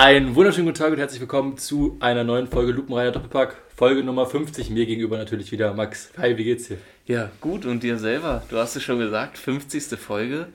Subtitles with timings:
[0.00, 4.26] Einen wunderschönen guten Tag und herzlich willkommen zu einer neuen Folge Lupenreiner Doppelpack, Folge Nummer
[4.26, 4.70] 50.
[4.70, 6.12] Mir gegenüber natürlich wieder Max.
[6.16, 6.78] Hi, wie geht's dir?
[7.06, 8.44] Ja, gut und dir selber.
[8.48, 9.98] Du hast es schon gesagt, 50.
[9.98, 10.46] Folge.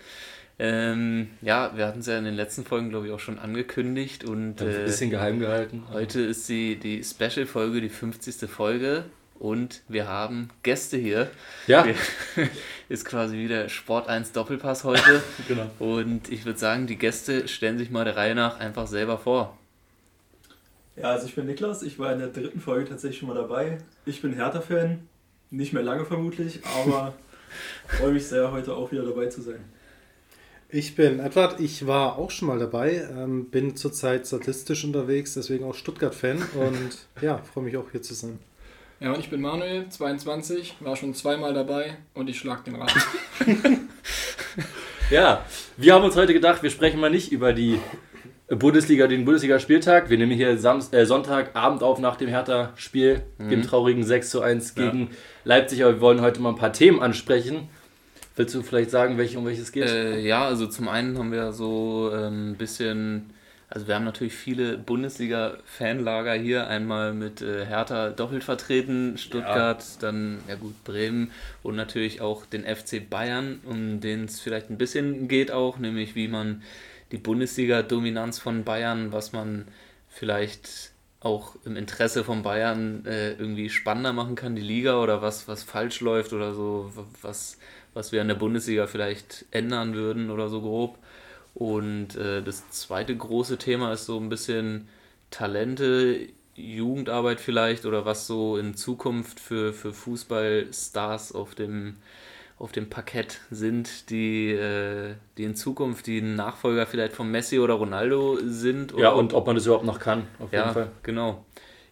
[0.60, 4.24] Ähm, ja, wir hatten es ja in den letzten Folgen, glaube ich, auch schon angekündigt
[4.24, 5.84] und äh, ein bisschen geheim gehalten.
[5.92, 8.50] Heute ist die, die Special-Folge, die 50.
[8.50, 9.04] Folge
[9.40, 11.30] und wir haben Gäste hier.
[11.68, 11.86] Ja.
[11.86, 11.96] Wir,
[12.90, 15.22] ist quasi wieder Sport 1 Doppelpass heute.
[15.48, 15.70] genau.
[15.80, 19.58] Und ich würde sagen, die Gäste stellen sich mal der Reihe nach einfach selber vor.
[20.96, 23.80] Ja, also ich bin Niklas, ich war in der dritten Folge tatsächlich schon mal dabei.
[24.06, 25.08] Ich bin Hertha-Fan,
[25.50, 27.14] nicht mehr lange vermutlich, aber
[27.88, 29.60] freue mich sehr, heute auch wieder dabei zu sein.
[30.70, 35.66] Ich bin Edward, ich war auch schon mal dabei, ähm, bin zurzeit statistisch unterwegs, deswegen
[35.66, 38.40] auch Stuttgart-Fan und ja, freue mich auch hier zu sein.
[39.00, 42.94] Ja, und ich bin Manuel, 22, war schon zweimal dabei und ich schlag den Rad.
[45.10, 45.46] ja,
[45.78, 47.80] wir haben uns heute gedacht, wir sprechen mal nicht über die
[48.48, 50.10] Bundesliga, den Bundesliga-Spieltag.
[50.10, 53.50] Wir nehmen hier Samst äh, Sonntagabend auf nach dem Hertha-Spiel, mhm.
[53.50, 55.08] dem traurigen 6 zu 1 gegen ja.
[55.44, 57.70] Leipzig, aber wir wollen heute mal ein paar Themen ansprechen.
[58.36, 59.90] Willst du vielleicht sagen, welche, um welches geht?
[59.90, 63.33] Äh, ja, also zum einen haben wir so ein ähm, bisschen
[63.74, 70.00] also wir haben natürlich viele Bundesliga-Fanlager hier, einmal mit äh, Hertha doppelt vertreten, Stuttgart, ja.
[70.00, 71.32] dann ja gut Bremen
[71.64, 76.14] und natürlich auch den FC Bayern, um den es vielleicht ein bisschen geht auch, nämlich
[76.14, 76.62] wie man
[77.12, 79.68] die Bundesliga-Dominanz von Bayern, was man
[80.08, 85.48] vielleicht auch im Interesse von Bayern äh, irgendwie spannender machen kann, die Liga oder was,
[85.48, 86.92] was falsch läuft oder so,
[87.24, 87.58] was,
[87.96, 91.00] was wir an der Bundesliga vielleicht ändern würden oder so grob.
[91.54, 94.88] Und äh, das zweite große Thema ist so ein bisschen
[95.30, 101.96] Talente, Jugendarbeit vielleicht oder was so in Zukunft für, für Fußballstars auf dem,
[102.60, 107.76] auf dem Parkett sind, die, äh, die in Zukunft die Nachfolger vielleicht von Messi oder
[107.76, 108.94] Ronaldo sind.
[108.98, 110.92] ja, und ob man das überhaupt noch kann, auf jeden ja, Fall.
[111.02, 111.46] Genau.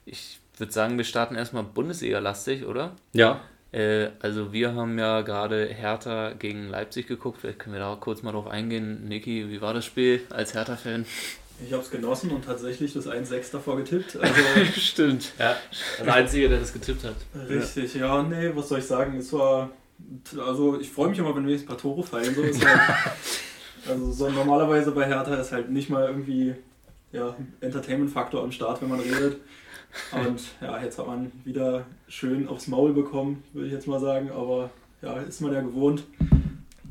[0.05, 2.95] Ich würde sagen, wir starten erstmal Bundesliga-lastig, oder?
[3.13, 3.41] Ja.
[3.71, 7.39] Äh, also wir haben ja gerade Hertha gegen Leipzig geguckt.
[7.41, 9.07] Vielleicht können wir da kurz mal drauf eingehen.
[9.07, 11.05] Niki, wie war das Spiel als Hertha-Fan?
[11.65, 14.15] Ich habe es genossen und tatsächlich das 1-6 davor getippt.
[14.21, 15.33] Also Stimmt.
[15.37, 15.55] Ja,
[16.03, 17.15] der Einzige, der das getippt hat.
[17.47, 18.17] Richtig, ja.
[18.17, 19.17] ja, nee, was soll ich sagen?
[19.17, 19.69] Es war,
[20.37, 22.33] also ich freue mich immer, wenn wenigstens ein paar Tore fallen.
[22.33, 22.79] So ist halt,
[23.87, 26.55] also so normalerweise bei Hertha ist halt nicht mal irgendwie
[27.11, 29.37] ja, Entertainment-Faktor am Start, wenn man redet.
[30.11, 34.31] Und ja, jetzt hat man wieder schön aufs Maul bekommen, würde ich jetzt mal sagen.
[34.31, 34.69] Aber
[35.01, 36.03] ja, ist man ja gewohnt.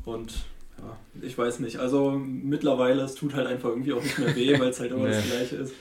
[0.05, 0.33] Und
[0.77, 1.77] ja, ich weiß nicht.
[1.77, 5.07] Also mittlerweile, es tut halt einfach irgendwie auch nicht mehr weh, weil es halt immer
[5.07, 5.15] nee.
[5.15, 5.73] das Gleiche ist.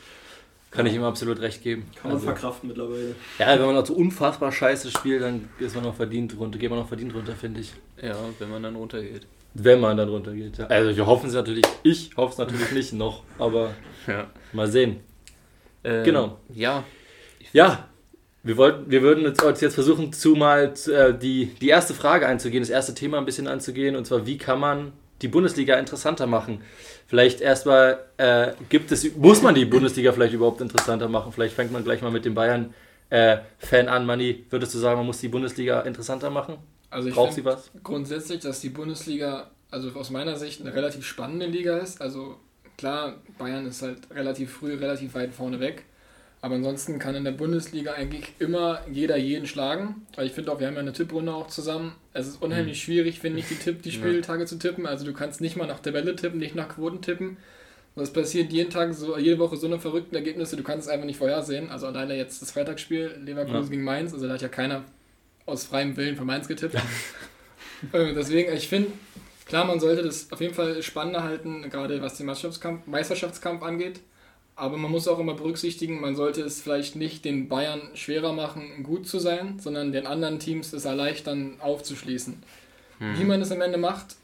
[0.70, 1.84] Kann ich ihm absolut recht geben.
[1.97, 3.16] Kann man also, verkraften mittlerweile.
[3.38, 6.70] Ja, wenn man auch so unfassbar scheiße spielt, dann ist man noch verdient runter, geht
[6.70, 7.72] man noch verdient runter, finde ich.
[8.00, 9.26] Ja, wenn man dann runtergeht.
[9.54, 10.66] Wenn man dann runtergeht, ja.
[10.66, 13.75] Also wir hoffen es natürlich, ich hoffe es natürlich nicht noch, aber
[14.06, 14.30] ja.
[14.53, 15.00] mal sehen.
[15.82, 16.38] Ähm, genau.
[16.54, 16.84] Ja,
[17.52, 17.88] ja,
[18.42, 22.62] wir, wollten, wir würden jetzt, jetzt versuchen, zu mal äh, die, die erste Frage einzugehen,
[22.62, 24.92] das erste Thema ein bisschen anzugehen, und zwar, wie kann man
[25.22, 26.62] die Bundesliga interessanter machen?
[27.06, 31.32] Vielleicht erstmal, äh, gibt es, muss man die Bundesliga vielleicht überhaupt interessanter machen?
[31.32, 34.06] Vielleicht fängt man gleich mal mit dem Bayern-Fan äh, an.
[34.06, 36.56] Manni, würdest du sagen, man muss die Bundesliga interessanter machen?
[36.88, 37.70] Also ich Braucht sie was?
[37.82, 42.00] Grundsätzlich, dass die Bundesliga, also aus meiner Sicht, eine relativ spannende Liga ist.
[42.00, 42.36] Also
[42.78, 45.84] klar, Bayern ist halt relativ früh, relativ weit vorne weg.
[46.42, 50.06] Aber ansonsten kann in der Bundesliga eigentlich immer jeder jeden schlagen.
[50.16, 51.92] Weil ich finde auch, wir haben ja eine Tipprunde auch zusammen.
[52.14, 52.84] Es ist unheimlich mhm.
[52.84, 54.46] schwierig, finde ich, die, Tipp, die Spieltage ja.
[54.46, 54.86] zu tippen.
[54.86, 57.36] Also du kannst nicht mal nach Tabelle tippen, nicht nach Quoten tippen.
[57.96, 61.06] Das passiert jeden Tag, so, jede Woche so eine verrückten Ergebnisse, du kannst es einfach
[61.06, 61.70] nicht vorhersehen.
[61.70, 63.68] Also alleine jetzt das Freitagsspiel, Leverkusen ja.
[63.68, 64.84] gegen Mainz, also da hat ja keiner
[65.44, 66.76] aus freiem Willen für Mainz getippt.
[67.94, 68.92] Äh, deswegen, ich finde,
[69.46, 74.00] klar, man sollte das auf jeden Fall spannender halten, gerade was den Meisterschaftskampf, Meisterschaftskampf angeht.
[74.60, 78.82] Aber man muss auch immer berücksichtigen, man sollte es vielleicht nicht den Bayern schwerer machen,
[78.82, 82.43] gut zu sein, sondern den anderen Teams es erleichtern, aufzuschließen.
[82.98, 83.19] Mhm.
[83.19, 84.16] Wie man es am Ende macht,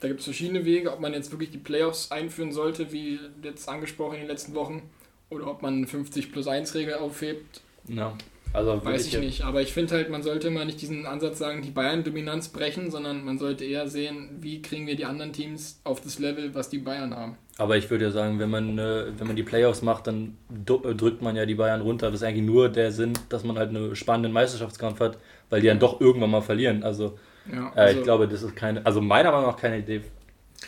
[0.00, 3.68] da gibt es verschiedene Wege, ob man jetzt wirklich die Playoffs einführen sollte, wie jetzt
[3.68, 4.82] angesprochen in den letzten Wochen,
[5.30, 7.60] oder ob man eine 50 plus 1 Regel aufhebt.
[7.86, 8.18] Ja.
[8.54, 11.60] Also Weiß ich nicht, aber ich finde halt, man sollte immer nicht diesen Ansatz sagen,
[11.62, 16.00] die Bayern-Dominanz brechen, sondern man sollte eher sehen, wie kriegen wir die anderen Teams auf
[16.00, 17.36] das Level, was die Bayern haben.
[17.58, 20.94] Aber ich würde ja sagen, wenn man, äh, wenn man die Playoffs macht, dann äh,
[20.94, 22.12] drückt man ja die Bayern runter.
[22.12, 25.18] Das ist eigentlich nur der Sinn, dass man halt einen spannenden Meisterschaftskampf hat,
[25.50, 26.84] weil die dann doch irgendwann mal verlieren.
[26.84, 27.18] Also,
[27.52, 30.02] ja, also äh, ich glaube, das ist keine, also meiner Meinung nach keine Idee.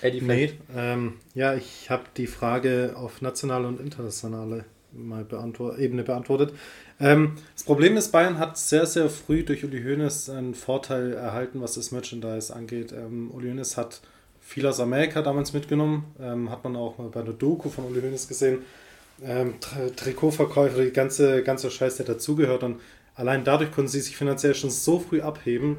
[0.02, 4.64] Eddie nee, ähm, ja, ich habe die Frage auf nationale und internationale
[4.96, 6.52] mal beantwort Ebene beantwortet.
[6.98, 11.60] Ähm, das Problem ist, Bayern hat sehr, sehr früh durch Uli Hoeneß einen Vorteil erhalten,
[11.60, 12.92] was das Merchandise angeht.
[12.92, 14.00] Ähm, Uli Hoeneß hat
[14.40, 18.00] viel aus Amerika damals mitgenommen, ähm, hat man auch mal bei der Doku von Uli
[18.00, 18.58] Hoeneß gesehen.
[19.22, 22.62] ähm, Tri Trikotverkäufe, die ganze, ganze Scheiß, der dazugehört.
[22.62, 22.80] Und
[23.14, 25.78] allein dadurch konnten sie sich finanziell schon so früh abheben,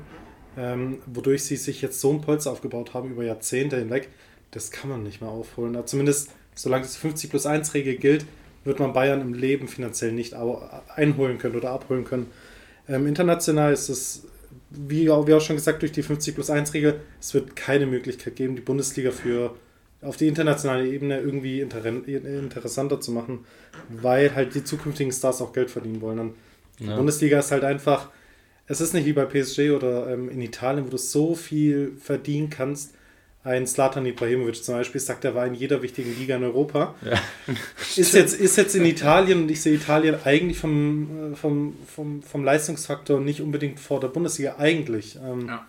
[0.58, 4.10] ähm, wodurch sie sich jetzt so ein Polster aufgebaut haben über Jahrzehnte hinweg.
[4.52, 5.75] Das kann man nicht mehr aufholen.
[5.75, 8.25] Aber zumindest solange das 50 plus 1 Regel gilt,
[8.68, 10.36] wird man Bayern im Leben finanziell nicht
[10.96, 12.28] einholen können oder abholen können.
[12.88, 14.28] Ähm, international ist es,
[14.69, 18.36] wie, wie auch schon gesagt, durch die 50 plus 1 Regel, es wird keine Möglichkeit
[18.36, 19.56] geben, die Bundesliga für
[20.02, 23.46] auf die internationale Ebene irgendwie inter interessanter zu machen,
[23.90, 26.19] weil halt die zukünftigen Stars auch Geld verdienen wollen.
[26.19, 26.36] Und
[26.80, 26.96] die ja.
[26.96, 28.10] Bundesliga ist halt einfach,
[28.68, 32.50] es ist nicht wie bei PSG oder ähm, in Italien, wo du so viel verdienen
[32.50, 32.94] kannst.
[33.48, 36.96] Ein Slatan Ibrahimovic zum Beispiel sagt, er war in jeder wichtigen Liga in Europa.
[37.02, 37.18] Ja.
[37.96, 42.22] Ist, jetzt, ist jetzt in Italien und ich sehe Italien eigentlich vom, äh, vom, vom,
[42.22, 45.18] vom Leistungsfaktor nicht unbedingt vor der Bundesliga, eigentlich.
[45.24, 45.66] Ähm, ja.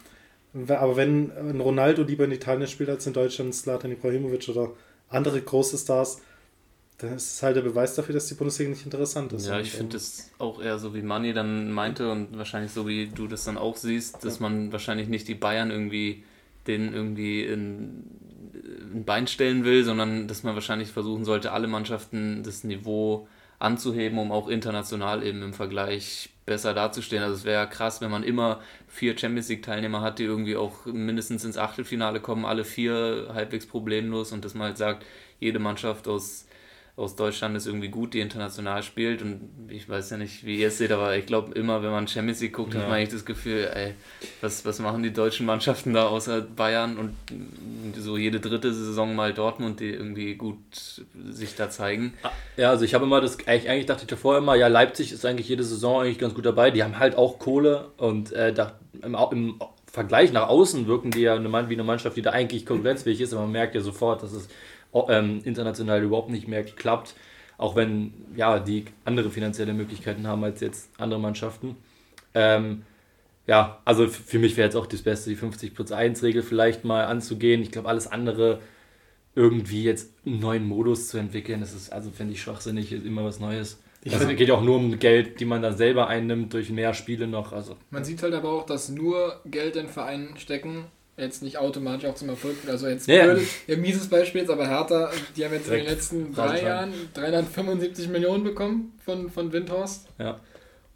[0.77, 4.73] Aber wenn ein Ronaldo lieber in Italien spielt als in Deutschland, Slatan Ibrahimovic oder
[5.09, 6.21] andere große Stars,
[6.99, 9.47] dann ist es halt der Beweis dafür, dass die Bundesliga nicht interessant ist.
[9.47, 13.07] Ja, ich finde es auch eher so, wie Manni dann meinte und wahrscheinlich so, wie
[13.07, 14.43] du das dann auch siehst, dass ja.
[14.43, 16.25] man wahrscheinlich nicht die Bayern irgendwie
[16.69, 18.05] den irgendwie in,
[18.95, 23.29] ein Bein stellen will, sondern dass man wahrscheinlich versuchen sollte, alle Mannschaften das Niveau
[23.59, 27.23] anzuheben, um auch international eben im Vergleich besser dazustehen.
[27.23, 30.87] Also es wäre krass, wenn man immer vier Champions League Teilnehmer hat, die irgendwie auch
[30.87, 35.05] mindestens ins Achtelfinale kommen, alle vier halbwegs problemlos und dass man halt sagt,
[35.41, 36.48] jede Mannschaft aus
[36.99, 39.23] aus Deutschland ist irgendwie gut, die international spielt.
[39.23, 42.09] Und ich weiß ja nicht, wie ihr es seht, aber ich glaube, immer wenn man
[42.09, 42.81] Champions League guckt, ja.
[42.81, 43.95] hat man eigentlich das Gefühl, ey,
[44.41, 47.15] was, was machen die deutschen Mannschaften da außer Bayern und
[47.97, 50.59] so jede dritte Saison mal Dortmund, die irgendwie gut
[51.31, 52.15] sich da zeigen.
[52.57, 55.25] Ja, also ich habe immer das, eigentlich, eigentlich dachte ich davor immer, ja, Leipzig ist
[55.25, 56.73] eigentlich jede Saison eigentlich ganz gut dabei.
[56.73, 61.21] Die haben halt auch Kohle und äh, da, im, im Vergleich nach außen wirken die
[61.21, 64.23] ja eine, wie eine Mannschaft, die da eigentlich konkurrenzfähig ist, aber man merkt ja sofort,
[64.23, 64.49] dass es
[65.09, 67.15] ähm, international überhaupt nicht mehr klappt,
[67.57, 71.77] auch wenn ja die andere finanzielle Möglichkeiten haben als jetzt andere Mannschaften.
[72.35, 72.83] Ähm,
[73.47, 76.85] ja, also für mich wäre jetzt auch das Beste, die 50 plus 1 Regel vielleicht
[76.85, 77.63] mal anzugehen.
[77.63, 78.61] Ich glaube, alles andere
[79.35, 83.25] irgendwie jetzt einen neuen Modus zu entwickeln, das ist, also finde ich schwachsinnig, ist immer
[83.25, 83.81] was Neues.
[84.05, 86.95] Also es geht ja auch nur um Geld, die man dann selber einnimmt durch mehr
[86.95, 87.53] Spiele noch.
[87.53, 87.77] Also.
[87.91, 90.87] Man sieht halt aber auch, dass nur Geld in Vereinen stecken
[91.19, 93.25] jetzt nicht automatisch auch zum Erfolg Also jetzt ja.
[93.25, 96.63] blöd, ja, mieses Beispiel jetzt, aber Hertha, die haben jetzt Direkt in den letzten drei
[96.63, 100.07] Jahren 375 Millionen bekommen von, von Windhorst.
[100.19, 100.41] Ja.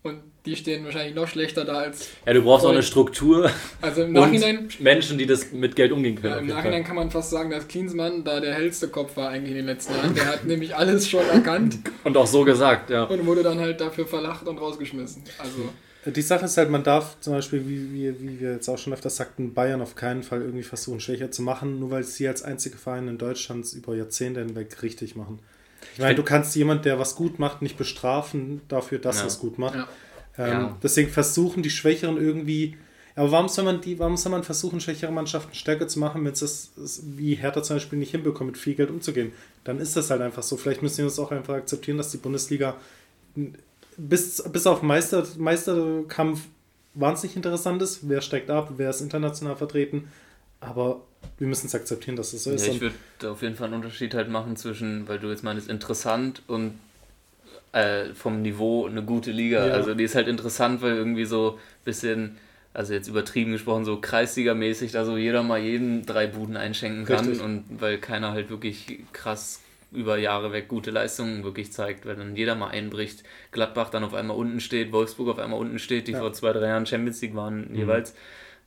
[0.02, 2.08] Und die stehen wahrscheinlich noch schlechter da als.
[2.26, 3.48] Ja, du brauchst auch eine Struktur.
[3.80, 4.68] Also im Nachhinein.
[4.80, 6.34] Menschen, die das mit Geld umgehen können.
[6.34, 6.82] Ja, Im Nachhinein Fall.
[6.82, 9.94] kann man fast sagen, dass Klinsmann da der hellste Kopf war eigentlich in den letzten
[9.94, 10.14] Jahren.
[10.14, 11.78] Der hat nämlich alles schon erkannt.
[12.04, 13.04] Und auch so gesagt, ja.
[13.04, 15.22] Und wurde dann halt dafür verlacht und rausgeschmissen.
[15.38, 15.68] Also.
[16.04, 18.92] Die Sache ist halt, man darf zum Beispiel, wie, wie, wie wir jetzt auch schon
[18.92, 22.42] öfters sagten, Bayern auf keinen Fall irgendwie versuchen, schwächer zu machen, nur weil sie als
[22.42, 25.38] einzige Verein in Deutschland über Jahrzehnte hinweg richtig machen.
[25.94, 29.22] Ich meine, du kannst jemand, der was gut macht, nicht bestrafen dafür, dass ja.
[29.22, 29.76] er es gut macht.
[29.76, 29.88] Ja.
[30.38, 30.78] Ähm, ja.
[30.82, 32.76] Deswegen versuchen die Schwächeren irgendwie.
[33.14, 36.32] Aber warum soll man die, warum soll man versuchen, schwächere Mannschaften stärker zu machen, wenn
[36.32, 39.32] es das, wie Hertha zum Beispiel nicht hinbekommt, mit viel Geld umzugehen?
[39.64, 40.56] Dann ist das halt einfach so.
[40.56, 42.76] Vielleicht müssen wir uns auch einfach akzeptieren, dass die Bundesliga
[43.96, 46.40] bis, bis auf Meister, Meisterkampf
[46.94, 48.08] wahnsinnig interessant ist.
[48.08, 50.08] Wer steigt ab, wer ist international vertreten.
[50.60, 51.00] Aber
[51.38, 52.66] wir müssen es akzeptieren, dass es so ist.
[52.66, 55.68] Ja, ich würde auf jeden Fall einen Unterschied halt machen zwischen, weil du jetzt meinst,
[55.68, 56.74] interessant und
[57.72, 59.66] äh, vom Niveau eine gute Liga.
[59.66, 59.72] Ja.
[59.72, 62.36] Also die ist halt interessant, weil irgendwie so ein bisschen,
[62.74, 67.26] also jetzt übertrieben gesprochen, so Kreisliga-mäßig, da so jeder mal jeden drei Buden einschenken kann
[67.26, 67.42] Richtig.
[67.42, 69.61] und weil keiner halt wirklich krass
[69.92, 74.14] über Jahre weg gute Leistungen wirklich zeigt, weil dann jeder mal einbricht, Gladbach dann auf
[74.14, 76.20] einmal unten steht, Wolfsburg auf einmal unten steht, die ja.
[76.20, 77.76] vor zwei, drei Jahren Champions League waren mhm.
[77.76, 78.14] jeweils.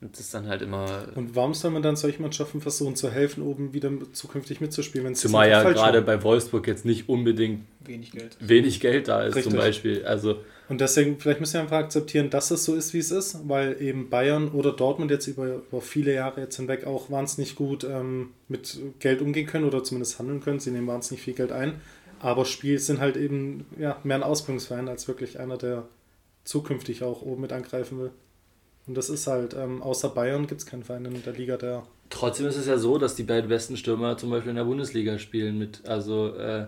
[0.01, 1.07] Und das ist dann halt immer.
[1.15, 5.07] Und warum soll man dann solchen Mannschaften versuchen zu helfen, oben wieder zukünftig mitzuspielen?
[5.07, 9.35] Wenn Zumal ja gerade bei Wolfsburg jetzt nicht unbedingt wenig Geld, wenig Geld da ist,
[9.35, 9.51] Richtig.
[9.51, 10.05] zum Beispiel.
[10.05, 10.37] Also
[10.67, 13.79] und deswegen, vielleicht müssen wir einfach akzeptieren, dass es so ist, wie es ist, weil
[13.81, 18.31] eben Bayern oder Dortmund jetzt über, über viele Jahre jetzt hinweg auch wahnsinnig gut ähm,
[18.47, 20.59] mit Geld umgehen können oder zumindest handeln können.
[20.59, 21.81] Sie nehmen wahnsinnig viel Geld ein.
[22.19, 25.87] Aber Spiel sind halt eben ja, mehr ein Ausbildungsverein als wirklich einer, der
[26.45, 28.11] zukünftig auch oben mit angreifen will.
[28.87, 31.83] Und das ist halt, ähm, außer Bayern gibt es keinen Verein in der Liga, der.
[32.09, 35.17] Trotzdem ist es ja so, dass die beiden besten Stürmer zum Beispiel in der Bundesliga
[35.17, 36.67] spielen mit, also äh,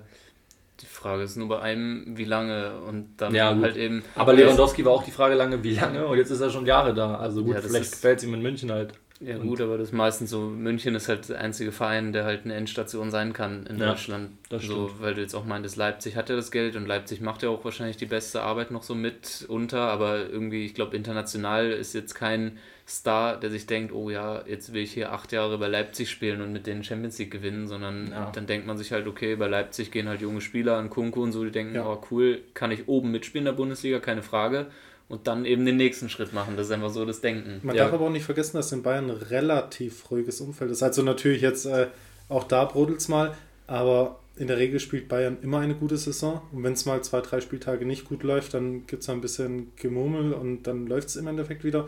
[0.81, 4.03] die Frage ist nur bei einem, wie lange und dann ja, halt eben.
[4.15, 6.93] Aber Lewandowski war auch die Frage lange, wie lange und jetzt ist er schon Jahre
[6.93, 7.15] da.
[7.15, 8.93] Also gut, ja, vielleicht gefällt es ihm in München halt.
[9.19, 12.45] Ja gut, aber das ist meistens so, München ist halt der einzige Verein, der halt
[12.45, 14.29] eine Endstation sein kann in Ja, Deutschland.
[14.49, 15.01] das so, stimmt.
[15.01, 17.65] weil du jetzt auch meintest, Leipzig hat ja das Geld und Leipzig macht ja auch
[17.65, 22.13] wahrscheinlich die beste Arbeit noch so mit unter, aber irgendwie, ich glaube, international ist jetzt
[22.13, 26.09] kein Star, der sich denkt, oh ja, jetzt will ich hier acht Jahre bei Leipzig
[26.09, 28.31] spielen und mit denen Champions League gewinnen, sondern Ja.
[28.33, 31.31] dann denkt man sich halt, okay, bei Leipzig gehen halt junge Spieler an Kunku und
[31.31, 31.85] so, die denken, Ja.
[31.85, 34.67] oh cool, kann ich oben mitspielen in der Bundesliga, keine Frage.
[35.09, 36.57] Und dann eben den nächsten Schritt machen.
[36.57, 37.61] Das ist einfach so das Denken.
[37.63, 37.85] Man Ja.
[37.85, 40.83] darf aber auch nicht vergessen, dass in Bayern ein relativ ruhiges Umfeld ist.
[40.83, 41.87] Also natürlich jetzt äh,
[42.27, 43.33] auch da brodelt es mal,
[43.67, 46.41] aber in der Regel spielt Bayern immer eine gute Saison.
[46.51, 49.71] Und wenn es mal zwei, drei Spieltage nicht gut läuft, dann gibt es ein bisschen
[49.77, 51.87] Gemurmel und dann läuft es im Endeffekt wieder.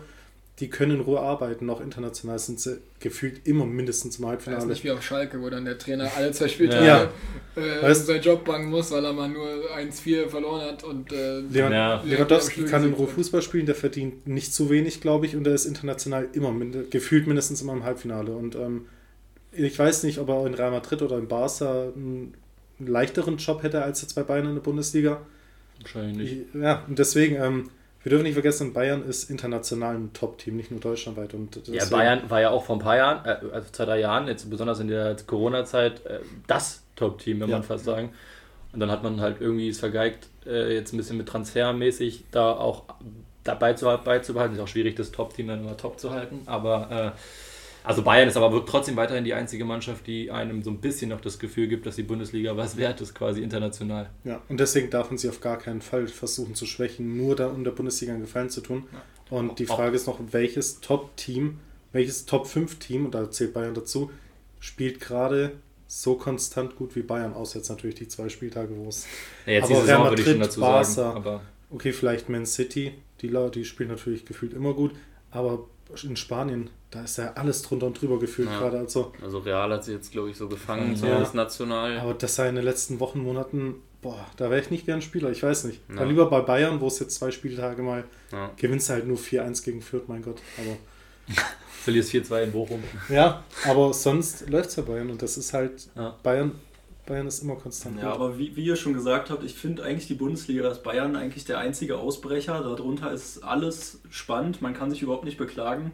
[0.60, 4.48] Die können in Ruhe arbeiten, auch international sind sie gefühlt immer mindestens im Das ist
[4.48, 4.66] Halbfinale.
[4.68, 7.10] nicht wie auf Schalke, wo dann der Trainer alle zwei Spieltage Ja.
[7.56, 11.40] äh, Weißt- seinen Job bangen muss, weil er mal nur 1-4 verloren hat und äh,
[11.40, 12.04] Lewan Ja.
[12.04, 13.42] Lewandowski kann in Ruhe Fußball.
[13.42, 17.26] Spielen, der verdient nicht zu wenig, glaube ich, und er ist international immer mind gefühlt
[17.26, 18.32] mindestens immer im Halbfinale.
[18.34, 18.86] Und ähm,
[19.54, 22.34] ich weiß nicht, ob er in Real Madrid oder in Barca einen
[22.80, 25.22] leichteren Job hätte als jetzt bei Bayern in der Bundesliga.
[25.82, 26.46] Wahrscheinlich nicht.
[26.54, 27.70] Ich, ja, und deswegen, ähm,
[28.04, 31.34] wir dürfen nicht vergessen, Bayern ist international ein Top-Team, nicht nur deutschlandweit.
[31.34, 34.28] Und Ja, Bayern war ja auch vor ein paar Jahren, äh, also zwei, drei Jahren,
[34.28, 37.58] jetzt besonders in der Corona-Zeit, äh, das Top-Team, wenn Ja.
[37.58, 38.12] man fast sagen.
[38.72, 42.52] Und dann hat man halt irgendwie es vergeigt, äh, jetzt ein bisschen mit transfermäßig da
[42.52, 42.84] auch
[43.44, 44.56] dabei zu, beizubehalten.
[44.56, 46.42] Ist auch schwierig, das Top-Team dann immer top zu halten.
[46.46, 47.20] Aber äh,
[47.84, 51.22] also Bayern ist aber trotzdem weiterhin die einzige Mannschaft, die einem so ein bisschen noch
[51.22, 54.10] das Gefühl gibt, dass die Bundesliga was wert ist, quasi international.
[54.24, 57.48] Ja, und deswegen darf man sie auf gar keinen Fall versuchen zu schwächen, nur da
[57.48, 58.84] um der Bundesliga einen Gefallen zu tun.
[59.30, 61.60] Und die Auch- Frage ist noch, welches Top-Team,
[61.92, 64.12] welches Top-5-Team, und da zählt Bayern dazu,
[64.60, 65.54] spielt gerade
[65.88, 69.08] so konstant gut wie Bayern, außer jetzt natürlich die zwei Spieltage, wo es.
[69.46, 71.40] Ja, jetzt Aber Real Madrid, dazu Barca, sagen.
[71.72, 74.92] Okay, vielleicht Man City, die, die spielen natürlich gefühlt immer gut,
[75.32, 75.66] aber
[76.04, 78.60] in Spanien, da ist ja alles drunter und drüber gefühlt Ja.
[78.60, 78.80] gerade.
[78.80, 81.20] Also, Also Real hat sie jetzt, glaube ich, so gefangen, so Ja.
[81.20, 82.00] das national.
[82.00, 85.30] aber das sei in den letzten Wochen, Monaten, boah, da wäre ich nicht gern Spieler,
[85.32, 85.82] ich weiß nicht.
[85.90, 85.96] Ja.
[85.98, 88.52] Dann lieber bei Bayern, wo es jetzt zwei Spieltage mal Ja.
[88.58, 90.42] gewinnst du halt nur 4-1 gegen Fürth, mein Gott.
[90.58, 90.78] Aber
[91.84, 92.84] verlierst 4-2 in Bochum.
[93.10, 96.16] ja, aber sonst läuft es ja Bayern und das ist halt Ja.
[96.24, 96.52] Bayern.
[97.10, 97.98] Bayern ist immer konstant.
[97.98, 98.14] Ja, gut.
[98.14, 101.16] aber wie, wie ihr schon gesagt habt, ich finde eigentlich die Bundesliga, da ist Bayern
[101.16, 102.62] eigentlich der einzige Ausbrecher.
[102.62, 105.92] Darunter ist alles spannend, man kann sich überhaupt nicht beklagen.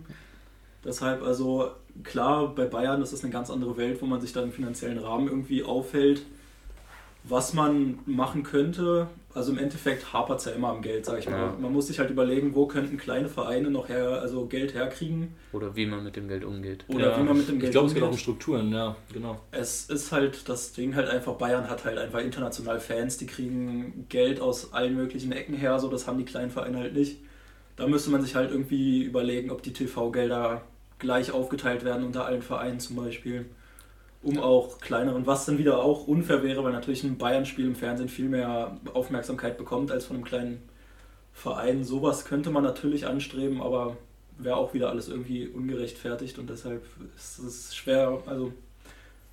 [0.84, 1.72] Deshalb, also
[2.04, 5.00] klar, bei Bayern ist es eine ganz andere Welt, wo man sich da im finanziellen
[5.00, 6.24] Rahmen irgendwie aufhält.
[7.24, 11.30] Was man machen könnte, also im Endeffekt hapert es ja immer am Geld, sag ich
[11.30, 11.38] mal.
[11.38, 11.58] Ja.
[11.60, 15.76] Man muss sich halt überlegen, wo könnten kleine Vereine noch her, also Geld herkriegen Oder
[15.76, 16.86] wie man mit dem Geld umgeht.
[16.88, 18.22] oder wie man mit dem Geld Ich glaube, es geht auch um umgeht.
[18.22, 19.40] Strukturen, ja, genau.
[19.52, 24.06] Es ist halt das Ding halt einfach, Bayern hat halt einfach international Fans, die kriegen
[24.08, 27.18] Geld aus allen möglichen Ecken her, so das haben die kleinen Vereine halt nicht.
[27.76, 30.62] Da müsste man sich halt irgendwie überlegen, ob die TV-Gelder
[30.98, 33.48] gleich aufgeteilt werden unter allen Vereinen zum Beispiel.
[34.26, 38.10] Um auch kleineren, was dann wieder auch unfair wäre, weil natürlich ein Bayern-Spiel im Fernsehen
[38.10, 40.64] viel mehr Aufmerksamkeit bekommt als von einem kleinen
[41.32, 41.84] Verein.
[41.84, 43.98] Sowas könnte man natürlich anstreben, aber
[44.40, 46.84] wäre auch wieder alles irgendwie ungerechtfertigt und deshalb
[47.16, 48.52] ist es schwer, also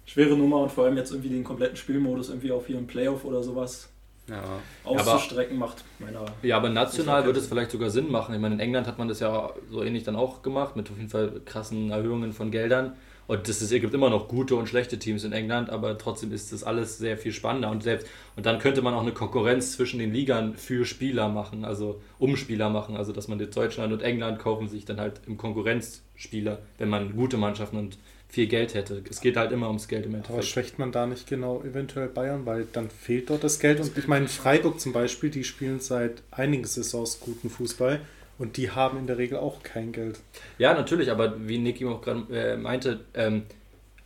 [0.05, 3.25] schwere Nummer und vor allem jetzt irgendwie den kompletten Spielmodus irgendwie auf hier im Playoff
[3.25, 3.89] oder sowas
[4.29, 4.43] Ja.
[4.85, 8.35] auszustrecken macht meiner Ja, aber national würde es vielleicht sogar Sinn machen.
[8.35, 10.99] Ich meine, in England hat man das ja so ähnlich dann auch gemacht, mit auf
[10.99, 12.93] jeden Fall krassen Erhöhungen von Geldern.
[13.27, 16.33] Und das ist, es gibt immer noch gute und schlechte Teams in England, aber trotzdem
[16.33, 17.71] ist das alles sehr viel spannender.
[17.71, 21.65] Und, selbst, und dann könnte man auch eine Konkurrenz zwischen den Ligern für Spieler machen,
[21.65, 22.97] also um Spieler machen.
[22.97, 27.15] Also dass man jetzt Deutschland und England kaufen sich dann halt im Konkurrenzspieler, wenn man
[27.15, 27.99] gute Mannschaften und
[28.29, 29.03] viel Geld hätte.
[29.11, 30.47] Es geht halt immer ums Geld im Aber Endeffekt.
[30.47, 33.79] schwächt man da nicht genau eventuell Bayern, weil dann fehlt dort das Geld.
[33.79, 38.01] Und ich meine, Freiburg zum Beispiel, die spielen seit einigen Saisons guten Fußball
[38.39, 40.21] und die haben in der Regel auch kein Geld.
[40.59, 43.43] Ja, natürlich, aber wie Niki auch gerade äh, meinte, ähm,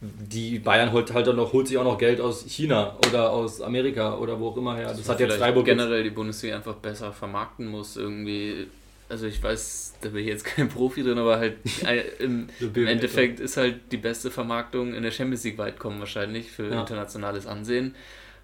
[0.01, 3.63] die Bayern holt halt auch noch, holt sich auch noch Geld aus China oder aus
[3.63, 4.89] Amerika oder wo auch immer her.
[4.89, 7.97] Das hat jetzt Freiburg generell die Bundesliga einfach besser vermarkten muss.
[7.97, 8.67] Irgendwie,
[9.09, 11.57] also ich weiß, da bin ich jetzt kein Profi drin, aber halt
[11.87, 15.99] äh, im, im Endeffekt ist halt die beste Vermarktung in der Champions League weit kommen
[15.99, 16.81] wahrscheinlich für Ja.
[16.81, 17.95] internationales Ansehen.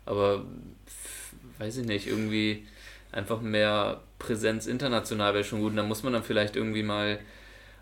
[0.06, 0.44] Aber
[1.58, 2.66] weiß ich nicht, irgendwie
[3.12, 5.70] einfach mehr Präsenz international wäre schon gut.
[5.70, 7.18] Und da muss man dann vielleicht irgendwie mal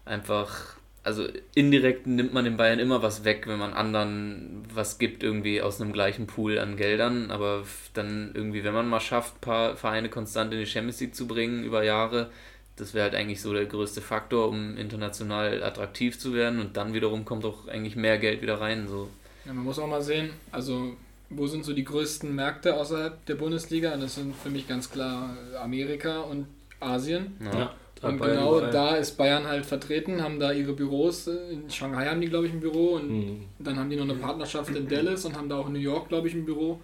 [0.04, 5.22] einfach, also indirekt nimmt man den Bayern immer was weg, wenn man anderen was gibt,
[5.22, 7.30] irgendwie aus einem gleichen Pool an Geldern.
[7.30, 11.14] Aber dann irgendwie, wenn man mal schafft, ein paar Vereine konstant in die Champions League
[11.14, 12.30] zu bringen über Jahre,
[12.76, 16.60] das wäre halt eigentlich so der größte Faktor, um international attraktiv zu werden.
[16.60, 18.88] Und dann wiederum kommt auch eigentlich mehr Geld wieder rein.
[18.88, 19.08] So.
[19.44, 20.96] Ja, man muss auch mal sehen, also
[21.30, 23.92] wo sind so die größten Märkte außerhalb der Bundesliga?
[23.94, 26.46] Und das sind für mich ganz klar Amerika und
[26.80, 27.36] Asien.
[27.52, 27.72] Ja.
[28.02, 28.70] Und Bayern genau überall.
[28.70, 32.52] da ist Bayern halt vertreten, haben da ihre Büros, in Shanghai haben die, glaube ich,
[32.52, 33.44] ein Büro und Mhm.
[33.58, 36.08] dann haben die noch eine Partnerschaft in Dallas und haben da auch in New York,
[36.08, 36.80] glaube ich, ein Büro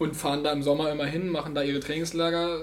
[0.00, 2.60] und fahren da im Sommer immer hin, machen da ihre Trainingslager,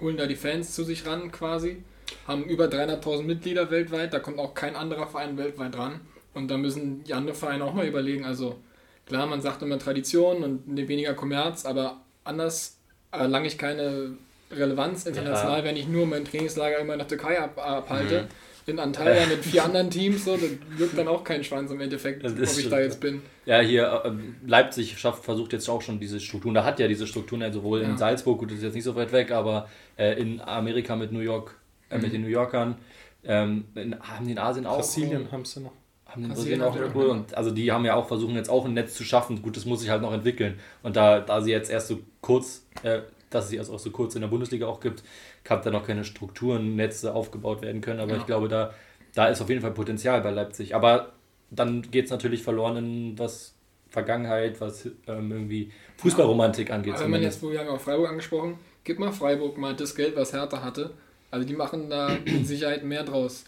[0.00, 1.82] holen da die Fans zu sich ran quasi,
[2.28, 6.00] haben über 300.000 Mitglieder weltweit, da kommt auch kein anderer Verein weltweit ran
[6.32, 8.56] und da müssen die anderen Vereine auch mal überlegen, also
[9.06, 12.78] klar, man sagt immer Tradition und weniger Kommerz, aber anders
[13.12, 14.12] erlange ich keine
[14.50, 15.64] Relevanz international, Ja.
[15.64, 18.22] wenn ich nur mein Trainingslager immer in der Türkei ab, abhalte.
[18.22, 18.26] Mhm.
[18.66, 22.24] In Antalya mit vier anderen Teams, so, das wirkt dann auch kein Schwanz im Endeffekt,
[22.24, 23.20] ob ich schon- da jetzt bin.
[23.44, 26.54] Ja, hier ähm, Leipzig schafft, versucht jetzt auch schon diese Strukturen.
[26.54, 27.88] Da hat ja diese Strukturen, ja, sowohl Ja.
[27.90, 29.68] in Salzburg, gut, das ist jetzt nicht so weit weg, aber
[29.98, 31.54] äh, in Amerika mit New York,
[31.90, 32.12] äh, mit Mhm.
[32.12, 32.76] den New Yorkern.
[33.22, 34.76] Ähm, in, haben die in Asien auch.
[34.76, 35.72] Brasilien haben sie noch.
[36.14, 36.94] Haben in Brasilien auch ja noch.
[36.94, 39.42] Und also die haben ja auch versuchen jetzt auch ein Netz zu schaffen.
[39.42, 40.58] Gut, das muss sich halt noch entwickeln.
[40.82, 44.14] Und da, da sie jetzt erst so kurz, äh, dass sie erst auch so kurz
[44.14, 45.02] in der Bundesliga auch gibt,
[45.42, 48.00] kann da noch keine Strukturen, Netze aufgebaut werden können.
[48.00, 48.18] Aber Ja.
[48.18, 48.72] ich glaube, da,
[49.14, 50.74] da ist auf jeden Fall Potenzial bei Leipzig.
[50.74, 51.12] Aber
[51.50, 53.54] dann geht es natürlich verloren in was
[53.88, 56.94] Vergangenheit, was ähm, irgendwie Fußballromantik angeht.
[56.94, 59.94] Aber wenn man jetzt, wo wir haben auch Freiburg angesprochen, gib mal Freiburg mal das
[59.94, 60.90] Geld, was Hertha hatte.
[61.30, 63.44] Also die machen da mit Sicherheit mehr draus,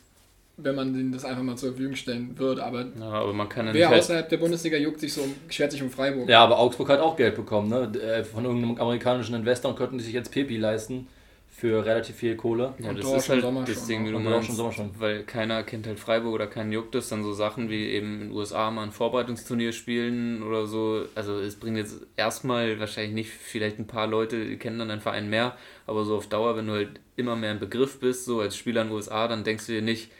[0.58, 2.64] wenn man denen das einfach mal zur Verfügung stellen würde.
[2.64, 3.98] Aber Ja, aber man kann ja wer nicht.
[3.98, 6.28] außerhalb der Bundesliga juckt sich so, schert sich um Freiburg.
[6.28, 7.92] Ja, aber Augsburg hat auch Geld bekommen, ne?
[8.00, 11.08] Äh, Von irgendeinem amerikanischen Investor und konnten sich jetzt Pepi leisten
[11.48, 12.74] für relativ viel Kohle.
[12.78, 14.18] Ja, Und das ist im halt Sommer das schon Ding, wie auch.
[14.18, 14.90] du meinst, im Sommer schon.
[14.98, 18.20] weil keiner kennt halt Freiburg oder keinen juckt es, dann so Sachen wie eben in
[18.28, 21.04] den USA mal ein Vorbereitungsturnier spielen oder so.
[21.14, 25.00] Also es bringt jetzt erstmal wahrscheinlich nicht vielleicht ein paar Leute, die kennen dann einen
[25.00, 28.40] Verein mehr, aber so auf Dauer, wenn du halt immer mehr ein Begriff bist, so
[28.40, 30.10] als Spieler in den USA, dann denkst du dir nicht,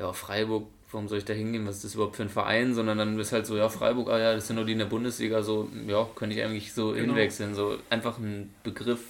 [0.00, 2.98] ja, Freiburg, warum soll ich da hingehen, was ist das überhaupt für ein Verein, sondern
[2.98, 5.42] dann ist halt so, ja, Freiburg, ah ja, das sind nur die in der Bundesliga,
[5.42, 6.98] so, ja, könnte ich eigentlich so Genau.
[7.14, 9.00] hinwechseln, so einfach ein Begriff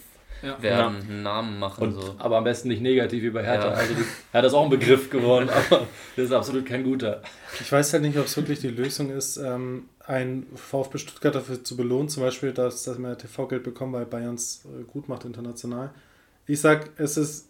[0.43, 0.61] Ja.
[0.63, 2.15] werden, einen Namen machen, Und, so.
[2.19, 3.69] Aber am besten nicht negativ wie bei Hertha.
[3.69, 3.75] Ja.
[3.75, 7.23] Also die, Hertha ist auch ein Begriff geworden, aber das ist absolut kein guter.
[7.61, 11.63] Ich weiß halt nicht, ob es wirklich die Lösung ist, ähm, ein VfB Stuttgart dafür
[11.63, 15.25] zu belohnen, zum Beispiel, dass, dass man TV-Geld bekommt, weil Bayern es äh, gut macht
[15.25, 15.91] international.
[16.47, 17.50] Ich sag, es ist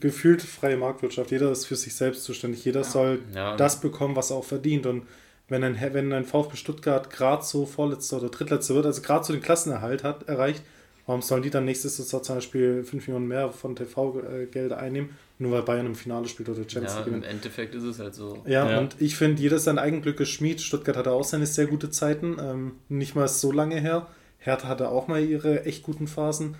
[0.00, 1.30] gefühlt freie Marktwirtschaft.
[1.30, 2.64] Jeder ist für sich selbst zuständig.
[2.64, 4.86] Jeder soll Ja, das bekommen, was er auch verdient.
[4.86, 5.02] Und
[5.48, 9.32] wenn ein, wenn ein VfB Stuttgart gerade so Vorletzter oder Drittletzter wird, also gerade so
[9.32, 10.62] den Klassenerhalt hat, erreicht,
[11.06, 15.52] warum sollen die dann nächstes Jahr zum Beispiel 5 Millionen mehr von TV-Gelder einnehmen, nur
[15.52, 17.26] weil Bayern im Finale spielt oder Champions ja, League im gewinnt?
[17.32, 18.42] Endeffekt ist es halt so.
[18.46, 18.78] Ja, Ja.
[18.78, 20.60] und ich finde, jeder sein Eigenglück ist Schmied.
[20.60, 24.06] Stuttgart hatte auch seine sehr gute Zeiten, ähm, nicht mal so lange her.
[24.38, 26.54] Hertha hatte auch mal ihre echt guten Phasen.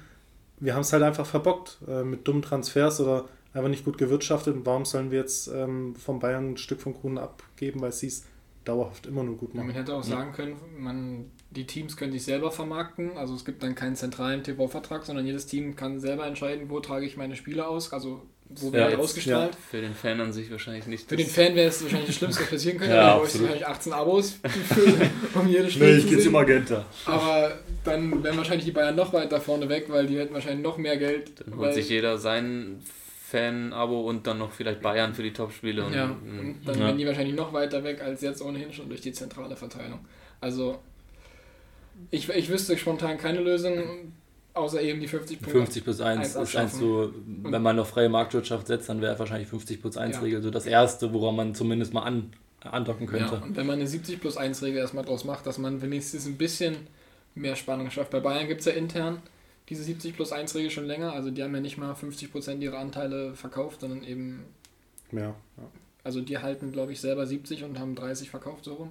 [0.60, 4.54] Wir haben es halt einfach verbockt äh, mit dummen Transfers oder einfach nicht gut gewirtschaftet.
[4.54, 8.06] Und warum sollen wir jetzt ähm, von Bayern ein Stück vom Kuchen abgeben, weil sie
[8.08, 8.24] es
[8.64, 9.76] dauerhaft immer nur gut Ja, man machen?
[9.76, 13.16] hätte auch sagen können, man, die Teams können sich selber vermarkten.
[13.16, 17.06] Also es gibt dann keinen zentralen TV-Vertrag, sondern jedes Team kann selber entscheiden, wo trage
[17.06, 18.22] ich meine Spiele aus, also
[18.56, 19.56] wo Ja, werden jetzt- ausgestrahlt.
[19.70, 21.08] Für den Fan an sich wahrscheinlich nicht.
[21.08, 22.94] Für den Fan wäre es wahrscheinlich das Schlimmste, was passieren könnte.
[22.96, 23.50] Ja, bräuchst absolut.
[23.52, 26.32] wahrscheinlich 18 Abos, für, um jedes Spiel zu sehen.
[26.32, 26.84] Magenta.
[27.06, 30.76] Aber dann wären wahrscheinlich die Bayern noch weiter vorne weg, weil die hätten wahrscheinlich noch
[30.78, 31.32] mehr Geld.
[31.46, 32.82] Dann holt sich jeder sein
[33.28, 35.84] Fan-Abo und dann noch vielleicht Bayern für die Topspiele.
[35.84, 36.86] Und, ja, und dann Ja.
[36.86, 40.00] wären die wahrscheinlich noch weiter weg als jetzt ohnehin schon durch die zentrale Verteilung.
[40.40, 40.78] Also
[42.10, 44.12] ich, ich wüsste spontan keine Lösung,
[44.60, 45.58] außer eben die 50 Punkte.
[45.58, 46.66] 50 plus 1 Eins ist abschaffen.
[46.66, 50.22] eins so, wenn man auf freie Marktwirtschaft setzt, dann wäre wahrscheinlich 50 plus 1 Ja.
[50.22, 53.34] Regel so das erste, woran man zumindest mal an, andocken könnte.
[53.34, 56.26] Ja, und wenn man eine 70 plus 1 Regel erstmal draus macht, dass man wenigstens
[56.26, 56.76] ein bisschen
[57.34, 58.10] mehr Spannung schafft.
[58.10, 59.22] Bei Bayern gibt es ja intern
[59.70, 62.78] diese 70 plus 1 Regel schon länger, also die haben ja nicht mal 50% ihrer
[62.78, 64.44] Anteile verkauft, sondern eben,
[65.12, 65.34] Ja, ja.
[66.02, 68.90] also die halten glaube ich selber 70 und haben 30 verkauft so rum.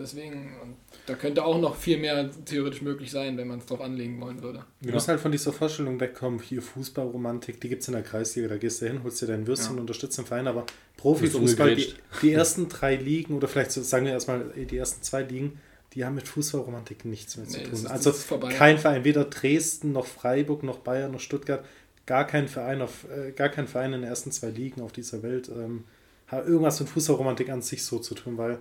[0.00, 3.82] Deswegen, und da könnte auch noch viel mehr theoretisch möglich sein, wenn man es drauf
[3.82, 4.64] anlegen wollen würde.
[4.80, 4.94] Wir Ja.
[4.94, 8.56] müssen halt von dieser Vorstellung wegkommen, hier Fußballromantik, die gibt es in der Kreisliga, da
[8.56, 9.80] gehst du hin, holst dir dein Würstchen, Ja.
[9.82, 10.64] unterstützt den Verein, aber
[10.96, 15.22] Profifußball, die, die ersten drei Ligen oder vielleicht so, sagen wir erstmal die ersten zwei
[15.22, 15.58] Ligen,
[15.94, 17.72] die haben mit Fußballromantik nichts mehr zu Nee, tun.
[17.74, 18.12] ist- also
[18.48, 21.64] kein Verein, weder Dresden noch Freiburg noch Bayern noch Stuttgart,
[22.06, 25.22] gar kein Verein auf, äh, gar kein Verein in den ersten zwei Ligen auf dieser
[25.22, 25.84] Welt ähm,
[26.26, 28.58] hat irgendwas mit Fußballromantik an sich so zu tun, weil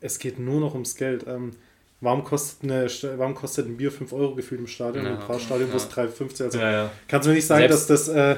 [0.00, 1.24] es geht nur noch ums Geld.
[1.26, 1.50] Ähm,
[2.00, 5.04] warum kostet, eine, warum kostet ein Bier 5 Euro gefühlt im Stadion?
[5.04, 5.72] Ja, Im Prachtstadion ja.
[5.72, 6.44] kostet 3,50.
[6.44, 6.90] Also Ja, ja.
[7.08, 8.14] kannst du mir nicht sagen, Selbst- dass das.
[8.14, 8.36] Äh,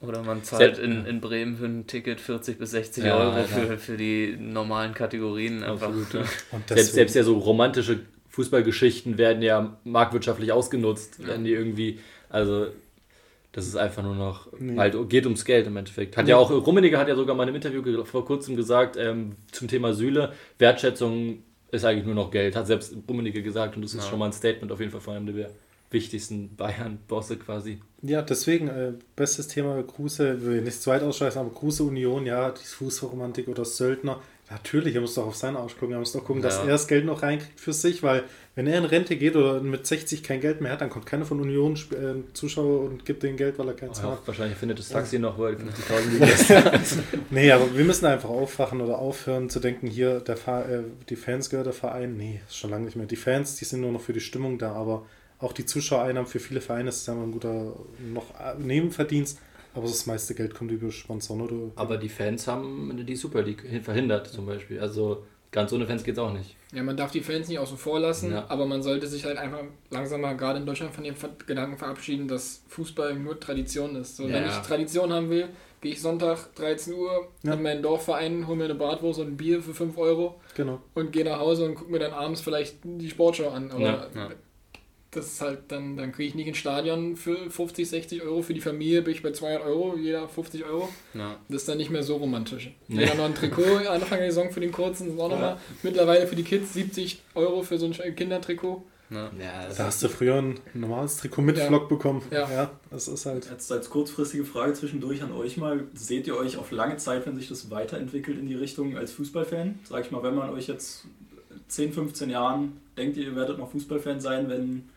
[0.00, 3.30] Oder man zahlt Selbst- in, in Bremen für ein Ticket 40 bis 60 Ja, Euro
[3.32, 3.48] Alter.
[3.48, 5.62] für, für die normalen Kategorien.
[5.64, 5.90] Einfach.
[6.12, 6.24] Ja.
[6.68, 11.28] Selbst, selbst ja so romantische Fußballgeschichten werden ja marktwirtschaftlich ausgenutzt, Ja.
[11.28, 12.68] werden die irgendwie, also
[13.58, 14.76] das ist einfach nur noch, Nee.
[14.78, 16.16] halt geht ums Geld im Endeffekt.
[16.16, 16.36] Hat Ja.
[16.36, 19.68] ja auch, Rummeniger hat ja sogar mal in einem Interview vor kurzem gesagt, ähm, zum
[19.68, 24.04] Thema Süle, Wertschätzung ist eigentlich nur noch Geld, hat selbst Rummeniger gesagt und das ist
[24.04, 24.10] Ja.
[24.10, 25.50] schon mal ein Statement auf jeden Fall von einem DBR.
[25.90, 27.78] wichtigsten Bayern-Bosse quasi.
[28.02, 32.62] Ja, deswegen, äh, bestes Thema Kruse, will nicht zweit ausscheißen, aber Kruse Union, ja, die
[32.62, 34.20] Fußballromantik oder Söldner.
[34.50, 36.48] Natürlich, er muss doch auf seinen Arsch gucken, er muss doch gucken, ja.
[36.48, 39.60] dass er das Geld noch reinkriegt für sich, weil wenn er in Rente geht oder
[39.60, 43.22] mit 60 kein Geld mehr hat, dann kommt keiner von Union äh, Zuschauer und gibt
[43.22, 44.26] den Geld, weil er keins oh, hat.
[44.26, 45.20] Wahrscheinlich findet das Taxi ja.
[45.20, 47.30] noch, die 50.000 liegt.
[47.30, 51.50] nee, aber wir müssen einfach aufwachen oder aufhören zu denken, hier, der äh, die Fans
[51.50, 52.16] gehört der Verein.
[52.16, 53.06] Nee, ist schon lange nicht mehr.
[53.06, 55.04] Die Fans, die sind nur noch für die Stimmung da, aber
[55.40, 57.74] auch die Zuschauereinnahmen für viele Vereine ist ja ein guter
[58.12, 59.38] noch äh, Nebenverdienst.
[59.78, 61.72] Aber das meiste Geld kommt über Sponsoren oder.
[61.76, 64.80] Aber die Fans haben die Super League verhindert zum Beispiel.
[64.80, 66.56] Also ganz ohne Fans geht es auch nicht.
[66.72, 68.44] Ja, man darf die Fans nicht außen vor lassen, ja.
[68.48, 69.60] aber man sollte sich halt einfach
[69.90, 71.14] langsam mal gerade in Deutschland von dem
[71.46, 74.16] Gedanken verabschieden, dass Fußball nur Tradition ist.
[74.16, 75.48] So, ja, wenn ich Tradition haben will,
[75.80, 77.54] gehe ich Sonntag 13 Uhr ja.
[77.54, 80.80] in meinen Dorfverein, hole mir eine Bratwurst und ein Bier für 5 Euro genau.
[80.94, 83.70] und gehe nach Hause und gucke mir dann abends vielleicht die Sportschau an.
[83.70, 84.08] Aber
[85.10, 88.42] das ist halt dann, dann kriege ich nicht ins Stadion für 50, 60 Euro.
[88.42, 90.88] Für die Familie bin ich bei 200 Euro, jeder 50 Euro.
[91.14, 91.36] Ja.
[91.48, 92.70] Das ist dann nicht mehr so romantisch.
[92.88, 93.00] Nee.
[93.00, 95.60] Jeder noch ein Trikot, Anfang der Saison für den kurzen, ist auch nochmal ja.
[95.82, 98.84] mittlerweile für die Kids 70 Euro für so ein Kindertrikot.
[99.10, 99.30] Ja.
[99.40, 101.66] ja da hast du früher ein normales Trikot mit ja.
[101.66, 102.22] Flock bekommen.
[102.30, 102.50] Ja.
[102.50, 103.48] ja, das ist halt.
[103.50, 107.34] Jetzt als kurzfristige Frage zwischendurch an euch mal: Seht ihr euch auf lange Zeit, wenn
[107.34, 109.78] sich das weiterentwickelt in die Richtung als Fußballfan?
[109.84, 111.06] Sag ich mal, wenn man euch jetzt
[111.68, 114.90] 10, 15 Jahren denkt, ihr werdet noch Fußballfan sein, wenn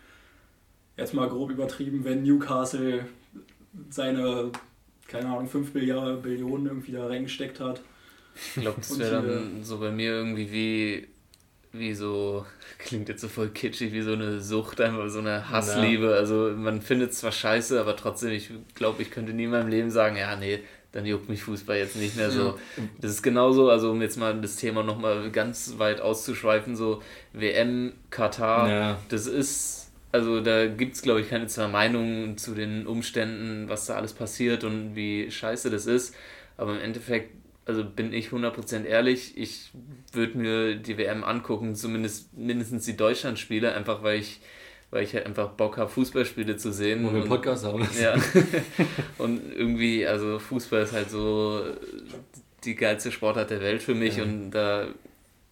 [1.01, 3.05] jetzt mal grob übertrieben, wenn Newcastle
[3.89, 4.51] seine,
[5.07, 7.81] keine Ahnung, 5 Billionen irgendwie da reingesteckt hat.
[8.55, 11.07] Ich glaube, das wäre dann so bei mir irgendwie wie,
[11.73, 12.45] wie so,
[12.77, 16.11] klingt jetzt so voll kitschig, wie so eine Sucht, einfach so eine Hassliebe.
[16.11, 16.15] Ja.
[16.15, 19.69] Also man findet es zwar scheiße, aber trotzdem, ich glaube, ich könnte nie in meinem
[19.69, 20.59] Leben sagen, ja, nee,
[20.91, 22.59] dann juckt mich Fußball jetzt nicht mehr so.
[22.99, 27.01] Das ist genauso, also um jetzt mal das Thema nochmal ganz weit auszuschweifen, so
[27.33, 28.99] WM, Katar, ja.
[29.07, 29.80] das ist
[30.11, 34.13] also da gibt es, glaube ich, keine zwei Meinungen zu den Umständen, was da alles
[34.13, 36.15] passiert und wie scheiße das ist.
[36.57, 39.71] Aber im Endeffekt, also bin ich 100% ehrlich, ich
[40.13, 44.41] würde mir die WM angucken, zumindest mindestens die Deutschlandspiele, einfach weil ich
[44.91, 47.05] weil ich halt einfach Bock habe, Fußballspiele zu sehen.
[47.05, 47.87] Wo wir einen Podcast haben.
[47.99, 48.13] Ja.
[49.17, 51.63] und irgendwie, also Fußball ist halt so
[52.65, 54.23] die geilste Sportart der Welt für mich ja.
[54.23, 54.87] und da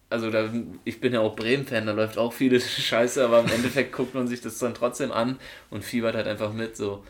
[0.10, 0.52] also da,
[0.86, 4.28] ich bin ja auch Bremen-Fan, da läuft auch viele Scheiße, aber im Endeffekt guckt man
[4.28, 6.76] sich das dann trotzdem an und fiebert halt einfach mit.
[6.76, 7.04] So.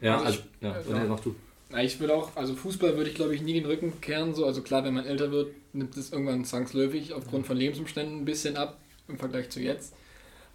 [0.00, 1.04] Ja, also, ich, also, ja, ja.
[1.04, 1.34] mach du.
[1.78, 4.62] Ich würde auch, also Fußball würde ich glaube ich nie den Rücken kehren, so, also
[4.62, 8.78] klar, wenn man älter wird, nimmt es irgendwann zwangsläufig aufgrund von Lebensumständen ein bisschen ab
[9.08, 9.92] im Vergleich zu jetzt.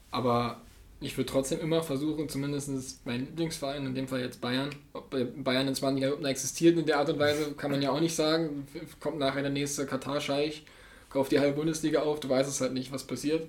[0.10, 0.62] Aber
[1.02, 5.10] ich würde trotzdem immer versuchen, zumindest mein Lieblingsverein, in dem Fall jetzt Bayern, ob
[5.44, 8.16] Bayern in 20 Jahren existiert in der Art und Weise, kann man ja auch nicht
[8.16, 8.68] sagen.
[9.00, 10.64] Kommt nachher der nächste Katar-Scheich
[11.12, 13.48] kauf die halbe Bundesliga auf, du weißt es halt nicht, was passiert.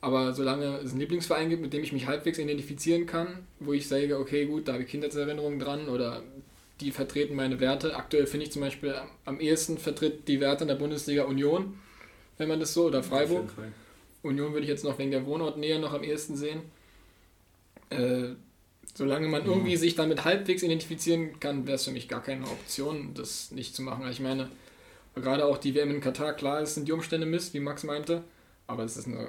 [0.00, 3.88] Aber solange es einen Lieblingsverein gibt, mit dem ich mich halbwegs identifizieren kann, wo ich
[3.88, 6.22] sage, okay, gut, da habe ich Kindheitserinnerungen dran oder
[6.80, 7.96] die vertreten meine Werte.
[7.96, 11.78] Aktuell finde ich zum Beispiel am ehesten vertritt die Werte in der Bundesliga Union,
[12.36, 13.50] wenn man das so, oder Freiburg.
[14.22, 16.62] Union würde ich jetzt noch wegen der Wohnortnähe noch am ehesten sehen.
[17.90, 18.34] Äh,
[18.94, 23.14] solange man irgendwie sich damit halbwegs identifizieren kann, wäre es für mich gar keine Option,
[23.14, 24.06] das nicht zu machen.
[24.10, 24.50] Ich meine,
[25.14, 28.22] Gerade auch die WM in Katar, klar, es sind die Umstände Mist, wie Max meinte,
[28.66, 29.28] aber es ist eine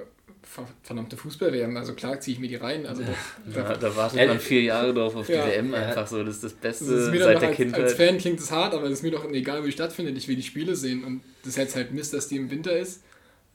[0.82, 2.86] verdammte Fußball-WM, also klar ziehe ich mir die rein.
[2.86, 6.22] Also da, ja, da wartet man vier Jahre drauf auf die ja, WM einfach so,
[6.22, 7.82] das ist das Beste das ist seit der als, Kindheit.
[7.82, 10.28] Als Fan klingt es hart, aber es ist mir doch egal, wo die stattfindet, ich
[10.28, 13.02] will die Spiele sehen und das ist jetzt halt Mist, dass die im Winter ist,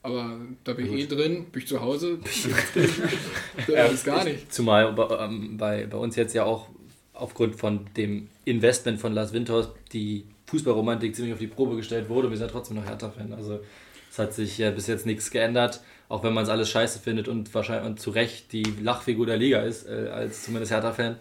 [0.03, 2.19] aber da bin ich eh drin, bin ich zu Hause,
[3.67, 4.53] da ist gar nicht.
[4.53, 6.69] Zumal ähm, bei, bei uns jetzt ja auch
[7.13, 12.29] aufgrund von dem Investment von Lars Winters die Fußballromantik ziemlich auf die Probe gestellt wurde.
[12.29, 13.33] Wir sind ja trotzdem noch Hertha-Fan.
[13.33, 13.61] Also
[14.09, 17.29] es hat sich ja bis jetzt nichts geändert, auch wenn man es alles scheiße findet
[17.29, 21.15] und wahrscheinlich und zu Recht die Lachfigur der Liga ist, äh, als zumindest Hertha-Fan.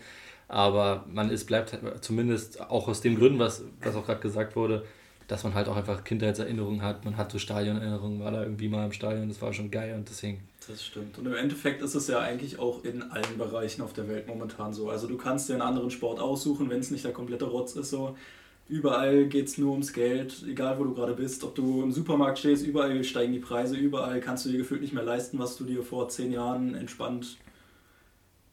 [0.49, 4.85] Aber man ist, bleibt zumindest auch aus den Gründen, was, was auch gerade gesagt wurde,
[5.29, 7.05] dass man halt auch einfach Kindheitserinnerungen hat.
[7.05, 10.09] Man hat so Stadionerinnerungen, war da irgendwie mal im Stadion, das war schon geil und
[10.09, 10.41] deswegen.
[10.67, 11.17] Das stimmt.
[11.19, 14.75] Und im Endeffekt ist es ja eigentlich auch in allen Bereichen auf der Welt momentan
[14.75, 14.91] so.
[14.91, 17.91] Also du kannst dir einen anderen Sport aussuchen, wenn es nicht der komplette Rotz ist
[17.91, 18.17] so.
[18.71, 21.43] Überall geht es nur ums Geld, egal wo du gerade bist.
[21.43, 24.95] Ob du im Supermarkt stehst, überall steigen die Preise, überall kannst du dir gefühlt nicht
[24.95, 27.37] mehr leisten, was du dir vor zehn Jahren entspannt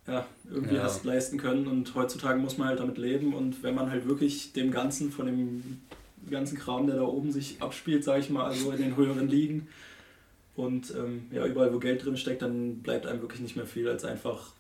[0.08, 0.84] ja, irgendwie ja.
[0.84, 1.68] hast leisten können.
[1.68, 3.36] Und heutzutage muss man halt damit leben.
[3.36, 5.82] Und wenn man halt wirklich dem Ganzen, von dem
[6.32, 9.68] ganzen Kram, der da oben sich abspielt, sage ich mal, also in den höheren Ligen
[10.56, 13.88] und ähm, ja, überall wo Geld drin steckt, dann bleibt einem wirklich nicht mehr viel,
[13.88, 14.54] als einfach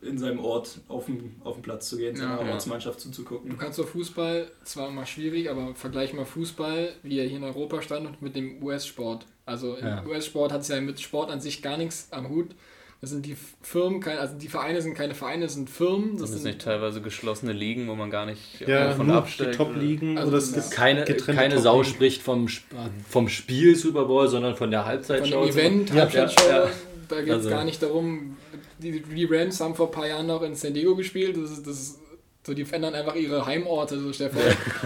[0.00, 2.52] in seinem Ort auf dem, auf den Platz zu gehen, ja, seiner ja.
[2.52, 3.50] Ortsmannschaft zuzugucken.
[3.50, 7.44] Du kannst doch Fußball, zwar immer schwierig, aber vergleich mal Fußball, wie er hier in
[7.44, 9.26] Europa stand, mit dem US-Sport.
[9.44, 10.04] Also im ja.
[10.06, 12.54] US-Sport hat es ja mit Sport an sich gar nichts am Hut.
[13.00, 16.12] Das sind die Firmen, also die Vereine sind keine Vereine, das sind Firmen.
[16.14, 19.14] Das Das sind sind nicht teilweise geschlossene Ligen, wo man gar nicht Ja, von nur
[19.16, 19.54] die absteigt.
[19.54, 20.60] Top-Ligen Also oder es ja.
[20.60, 22.48] gibt Keine, getrennte keine Sau spricht vom,
[23.08, 25.44] vom Spiel Super Bowl, sondern von der von Halbzeitshow.
[25.44, 26.70] dem Event, Halbzeitshow, ja, ja.
[27.08, 28.36] Da geht es Also- gar nicht darum,
[28.78, 31.66] die, die Rams haben vor ein paar Jahren noch in San Diego gespielt, das ist,
[31.66, 31.98] das ist
[32.46, 33.98] so, die verändern einfach ihre Heimorte.
[34.00, 34.40] So, vor,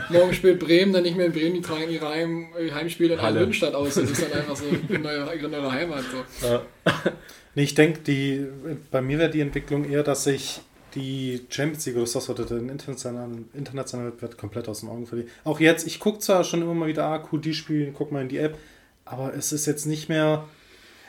[0.09, 3.21] morgen spielt Bremen, dann nicht mehr in Bremen, die tragen ihre Heim, Heimspiele in.
[3.21, 3.95] Almünstadt aus.
[3.95, 6.03] Das ist dann einfach so ihre neue, ihre neue Heimat.
[6.41, 6.47] So.
[6.47, 6.63] Ja.
[7.55, 8.47] Nee, ich denke, die,
[8.91, 10.63] bei mir wäre die Entwicklung eher, dass ich
[10.95, 15.29] die Champions League oder das oder den internationalen, internationalen Wettbewerb komplett aus den Augen verliere.
[15.45, 18.23] Auch jetzt, ich gucke zwar schon immer mal wieder, ah, cool, die spielen, guck mal
[18.23, 18.57] in die App,
[19.05, 20.49] aber es ist jetzt nicht mehr.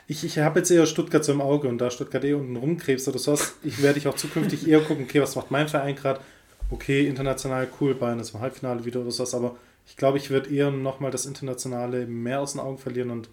[0.06, 3.08] Ich, ich habe jetzt eher Stuttgart so im Auge und da Stuttgart eh unten rumkrebst
[3.08, 6.20] oder sowas, ich werde ich auch zukünftig eher gucken, okay, was macht mein Verein gerade?
[6.70, 10.50] Okay, international cool, Bayern ist im Halbfinale wieder oder sowas, aber ich glaube, ich würde
[10.50, 13.28] eher nochmal das Internationale mehr aus den Augen verlieren und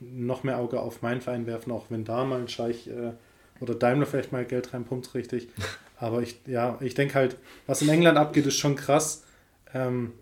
[0.00, 3.12] noch mehr Auge auf meinen Verein werfen, auch wenn da mal ein Scheich äh,
[3.60, 5.48] oder Daimler vielleicht mal Geld reinpumpt, richtig.
[5.96, 9.22] Aber ich, ja, ich denke halt, was in England abgeht, ist schon krass.
[9.72, 10.12] Ähm,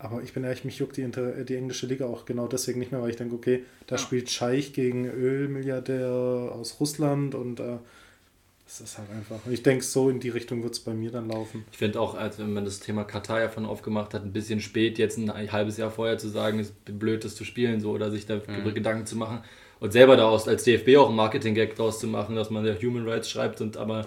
[0.00, 2.90] aber ich bin ehrlich, mich juckt die, Inter die englische Liga auch genau deswegen nicht
[2.90, 4.02] mehr, weil ich denke, okay, da Ja.
[4.02, 7.76] spielt Scheich gegen Ölmilliardär aus Russland und äh,
[8.66, 9.44] das ist halt einfach.
[9.44, 11.64] Und ich denke, so in die Richtung wird es bei mir dann laufen.
[11.72, 14.60] Ich finde auch, als wenn man das Thema Katar ja von aufgemacht hat, ein bisschen
[14.60, 17.90] spät, jetzt ein halbes Jahr vorher zu sagen, es ist blöd, das zu spielen, so
[17.90, 19.40] oder sich darüber Gedanken zu machen
[19.80, 23.08] und selber daraus als DFB auch ein Marketing-Gag draus zu machen, dass man ja Human
[23.08, 24.06] Rights schreibt und aber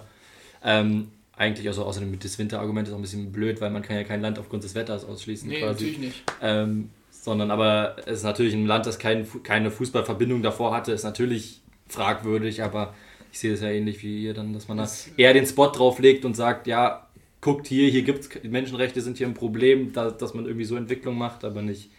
[0.64, 3.96] ähm, eigentlich, also außerdem mit das Winterargument ist auch ein bisschen blöd, weil man kann
[3.96, 5.72] ja kein Land aufgrund des Wetters ausschließen Nee, quasi.
[5.72, 6.22] natürlich nicht.
[6.40, 11.04] Ähm, sondern aber es ist natürlich ein Land, das kein, keine Fußballverbindung davor hatte, ist
[11.04, 12.94] natürlich fragwürdig, aber
[13.32, 15.68] ich sehe das ja ähnlich wie ihr dann, dass man da Das- eher den Spot
[15.68, 17.08] drauflegt und sagt, ja,
[17.40, 20.76] guckt hier, hier gibt es Menschenrechte sind hier ein Problem, da, dass man irgendwie so
[20.76, 21.90] Entwicklung macht, aber nicht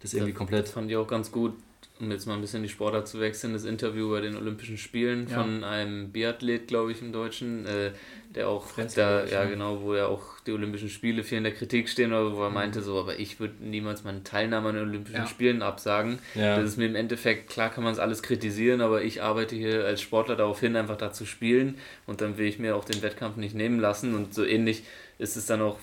[0.00, 0.68] das irgendwie komplett.
[0.68, 1.54] Fand ich auch ganz gut,
[2.02, 5.28] um jetzt mal ein bisschen die Sportart zu wechseln, das Interview bei den Olympischen Spielen
[5.30, 5.36] Ja.
[5.40, 7.92] von einem Biathlet, glaube ich, im Deutschen, äh,
[8.34, 9.50] der auch Frenzel, da, ja ne?
[9.50, 12.32] genau, wo ja auch die Olympischen Spiele viel in der Kritik stehen, Mhm.
[12.34, 15.26] wo er meinte so, aber ich würde niemals meine Teilnahme an den Olympischen Ja.
[15.26, 16.18] Spielen absagen.
[16.34, 16.56] Ja.
[16.56, 19.84] Das ist mir im Endeffekt, klar kann man es alles kritisieren, aber ich arbeite hier
[19.84, 23.00] als Sportler darauf hin, einfach da zu spielen und dann will ich mir auch den
[23.02, 24.82] Wettkampf nicht nehmen lassen und so ähnlich
[25.18, 25.78] ist es dann auch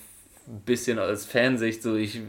[0.47, 2.19] ein bisschen als Fansicht so, ich,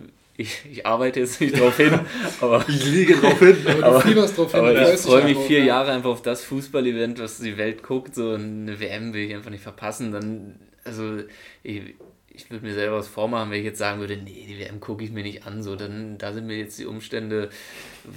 [0.41, 1.99] ich, ich arbeite jetzt nicht darauf hin,
[2.41, 3.57] aber Ich liege drauf hin.
[3.67, 5.65] Aber, Aber- du drauf hin, aber ich freue mich vier ja.
[5.67, 8.15] Jahre einfach auf das Fußball-Event, was die Welt guckt.
[8.15, 10.13] So eine WM will ich einfach nicht verpassen.
[10.13, 11.19] Dann, also
[11.63, 11.95] ich,
[12.33, 15.05] ich würde mir selber was vormachen, wenn ich jetzt sagen würde, nee, die WM gucke
[15.05, 15.63] ich mir nicht an.
[15.63, 17.51] So, dann da sind mir jetzt die Umstände,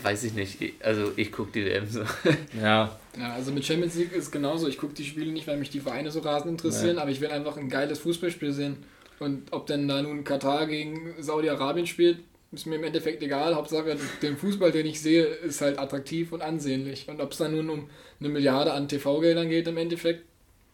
[0.01, 0.61] weiß ich nicht.
[0.61, 2.01] Ich- Also ich gucke die WM so.
[2.61, 4.67] Ja, Ja, also mit Champions League ist es genauso.
[4.67, 7.29] Ich gucke die Spiele nicht, weil mich die Vereine so rasend interessieren, aber ich will
[7.29, 8.77] einfach ein geiles Fußballspiel sehen.
[9.19, 12.19] Und ob denn da nun Katar gegen Saudi-Arabien spielt,
[12.51, 13.55] ist mir im Endeffekt egal.
[13.55, 17.07] Hauptsache, der Fußball, den ich sehe, ist halt attraktiv und ansehnlich.
[17.09, 20.23] Und ob es dann nun um eine Milliarde an TV-Geldern geht im Endeffekt,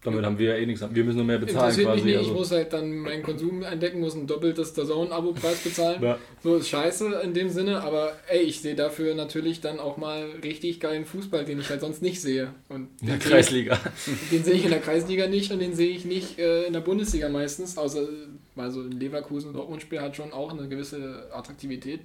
[0.02, 0.82] damit haben wir ja eh nichts.
[0.94, 2.06] Wir müssen nur mehr bezahlen interessiert mich quasi.
[2.06, 2.14] nicht.
[2.22, 2.34] Ich Also.
[2.40, 6.02] muss halt dann meinen Konsum entdecken, muss ein doppeltes Dazone-Abo-Preis bezahlen.
[6.04, 6.18] Ja.
[6.42, 10.26] So ist scheiße in dem Sinne, aber ey, ich sehe dafür natürlich dann auch mal
[10.42, 12.54] richtig geilen Fußball, den ich halt sonst nicht sehe.
[12.70, 13.80] Und In der sehe ich- Kreisliga.
[14.32, 16.80] Den sehe ich in der Kreisliga nicht und den sehe ich nicht äh, in der
[16.80, 18.08] Bundesliga meistens, außer
[18.56, 22.02] also in Leverkusen Dortmund-Spiel hat schon auch eine gewisse Attraktivität.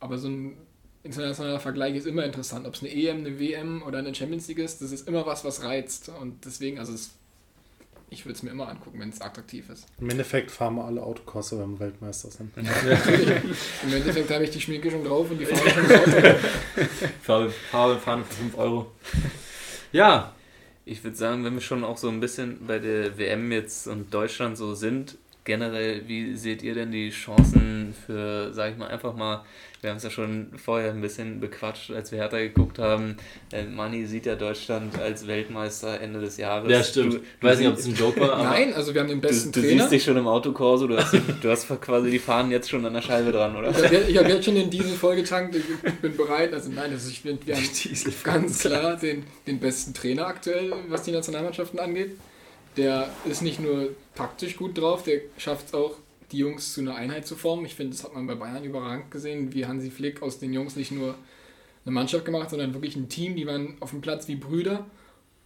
[0.00, 0.56] Aber so ein
[1.06, 2.66] internationaler Vergleich ist immer interessant.
[2.66, 5.44] Ob es eine EM, eine WM oder eine Champions League ist, das ist immer was,
[5.44, 6.10] was reizt.
[6.20, 7.10] Und deswegen, also es,
[8.10, 9.86] ich würde es mir immer angucken, wenn es attraktiv ist.
[10.00, 12.52] Im Endeffekt fahren wir alle Autokurse, wenn wir Weltmeister sind.
[12.56, 16.40] Im Endeffekt habe ich die Schminke schon drauf und die Farbe schon drauf.
[17.22, 18.92] Farbe, Farbe fahren für 5 Euro.
[19.92, 20.34] Ja,
[20.84, 24.14] Ich würde sagen, wenn wir schon auch so ein bisschen bei der WM jetzt und
[24.14, 25.16] Deutschland so sind,
[25.46, 29.44] generell, wie seht ihr denn die Chancen für, sag ich mal, einfach mal,
[29.80, 33.16] wir haben es ja schon vorher ein bisschen bequatscht, als wir Hertha geguckt haben,
[33.52, 36.70] äh, Manni sieht ja Deutschland als Weltmeister Ende des Jahres.
[36.70, 37.14] ja stimmt.
[37.14, 39.28] Du, ich weiß nicht, ob es ein Joke war, Nein, also wir haben den du,
[39.28, 39.82] besten du Trainer.
[39.82, 42.92] siehst dich schon im Autokorso, du hast, du hast quasi die Fahnen jetzt schon an
[42.94, 43.70] der Scheibe dran, oder?
[43.70, 46.52] Ich habe jetzt, ich hab jetzt schon den Diesel vollgetankt, ich bin bereit.
[46.52, 48.12] Also nein, also ich bin, wir haben Diesel.
[48.24, 52.16] ganz klar den, den besten Trainer aktuell, was die Nationalmannschaften angeht.
[52.76, 55.96] Der ist nicht nur taktisch gut drauf, der schafft es auch,
[56.32, 57.64] die Jungs zu einer Einheit zu formen.
[57.64, 60.76] Ich finde, das hat man bei Bayern überragend gesehen, wie Hansi Flick aus den Jungs
[60.76, 61.14] nicht nur
[61.84, 64.86] eine Mannschaft gemacht, sondern wirklich ein Team, die waren auf dem Platz wie Brüder.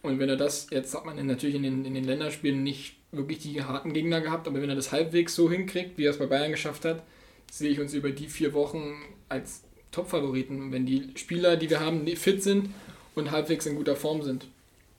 [0.01, 3.39] Und wenn er das, jetzt hat man natürlich in den, in den Länderspielen nicht wirklich
[3.39, 6.25] die harten Gegner gehabt, aber wenn er das halbwegs so hinkriegt, wie er es bei
[6.25, 7.03] Bayern geschafft hat,
[7.51, 8.95] sehe ich uns über die vier Wochen
[9.29, 12.69] als Top-Favoriten, wenn die Spieler, die wir haben, fit sind
[13.13, 14.47] und halbwegs in guter Form sind.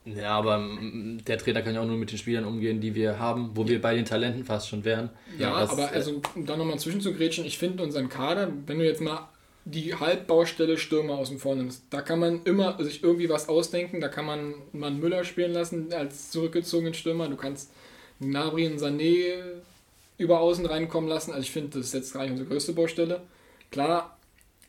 [0.05, 3.19] Ja, aber mm, der Trainer kann ja auch nur mit den Spielern umgehen, die wir
[3.19, 5.11] haben, wo wir bei den Talenten fast schon wären.
[5.38, 8.85] Ja, das, aber äh, also um da nochmal zwischenzugrätschen, ich finde unseren Kader, wenn du
[8.85, 9.29] jetzt mal
[9.65, 11.85] die Halbbaustelle Stürmer außen vor nimmst.
[11.91, 14.01] Da kann man immer sich irgendwie was ausdenken.
[14.01, 17.29] Da kann man man Müller spielen lassen als zurückgezogenen Stürmer.
[17.29, 17.71] Du kannst
[18.21, 19.35] Gnabry und Sané
[20.19, 21.31] über außen reinkommen lassen.
[21.31, 23.23] Also ich finde, das ist jetzt gar nicht unsere größte Baustelle.
[23.71, 24.19] Klar,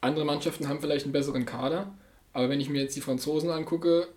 [0.01, 1.93] andere Mannschaften haben vielleicht einen besseren Kader,
[2.33, 4.07] aber wenn ich mir jetzt die Franzosen angucke,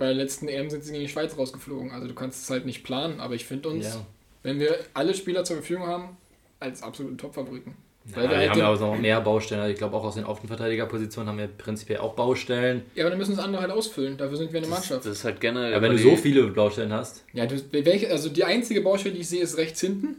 [0.00, 1.90] bei der letzten EM sind sie gegen die Schweiz rausgeflogen.
[1.90, 4.06] Also du kannst es halt nicht planen, aber ich finde uns, ja.
[4.42, 6.16] wenn wir alle Spieler zur Verfügung haben,
[6.58, 7.76] als absoluten Top-Favoriten.
[8.06, 9.60] Ja, wir, wir haben ja auch noch mehr Baustellen.
[9.60, 12.82] Also ich glaube, auch aus den Außenverteidigerpositionen haben wir prinzipiell auch Baustellen.
[12.94, 14.16] Ja, aber dann müssen es andere halt ausfüllen.
[14.16, 15.04] Dafür sind wir eine Mannschaft.
[15.04, 15.72] Das, ist halt generell.
[15.72, 17.26] Ja, wenn du so viele Baustellen hast.
[17.34, 20.16] Ja, du, welche, also die einzige Baustelle, die ich sehe, ist rechts hinten.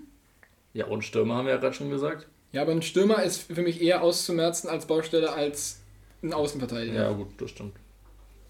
[0.75, 2.27] Ja, und Stürmer haben wir ja gerade schon gesagt.
[2.51, 5.81] Ja, aber ein Stürmer ist für mich eher auszumerzen als Baustelle als
[6.21, 7.01] ein Außenverteidiger.
[7.01, 7.73] Ja, gut, das stimmt.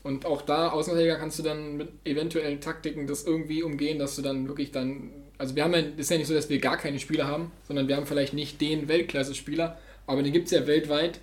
[0.03, 4.21] Und auch da, Außenverteidiger, kannst du dann mit eventuellen Taktiken das irgendwie umgehen, dass du
[4.21, 5.11] dann wirklich dann.
[5.37, 7.87] Also, wir haben ja, ist ja nicht so, dass wir gar keine Spieler haben, sondern
[7.87, 11.19] wir haben vielleicht nicht den Weltklasse-Spieler, aber den gibt es ja weltweit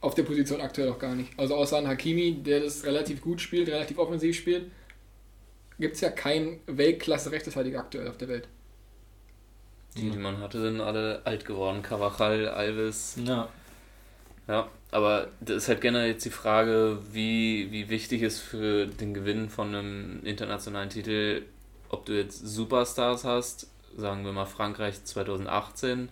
[0.00, 1.30] auf der Position aktuell auch gar nicht.
[1.38, 4.70] Also, außer an Hakimi, der das relativ gut spielt, relativ offensiv spielt,
[5.78, 8.48] gibt es ja keinen Weltklasse-Rechtsverteidiger aktuell auf der Welt.
[9.96, 11.82] Die, die man hatte, sind alle alt geworden.
[11.82, 13.16] Carvajal, Alves.
[13.24, 13.48] Ja.
[14.46, 19.14] Ja, aber das ist halt generell jetzt die Frage, wie, wie wichtig ist für den
[19.14, 21.42] Gewinn von einem internationalen Titel,
[21.88, 26.10] ob du jetzt Superstars hast, sagen wir mal Frankreich 2018,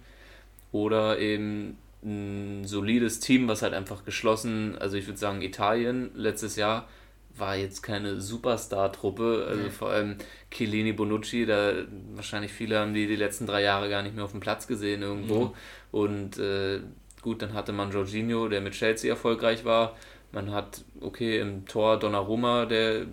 [0.73, 6.57] oder eben ein solides Team, was halt einfach geschlossen, also ich würde sagen Italien letztes
[6.57, 6.89] Jahr
[7.37, 10.17] war jetzt keine Superstar-Truppe, also vor allem
[10.51, 11.73] Chiellini, Bonucci, da
[12.15, 15.03] wahrscheinlich viele haben die die letzten drei Jahre gar nicht mehr auf dem Platz gesehen
[15.03, 15.47] irgendwo.
[15.47, 15.53] Mhm.
[15.93, 16.81] und äh,
[17.23, 19.97] Gut, dann hatte man Jorginho, der mit Chelsea erfolgreich war.
[20.33, 23.07] Man hat, okay, im Tor Donnarumma, der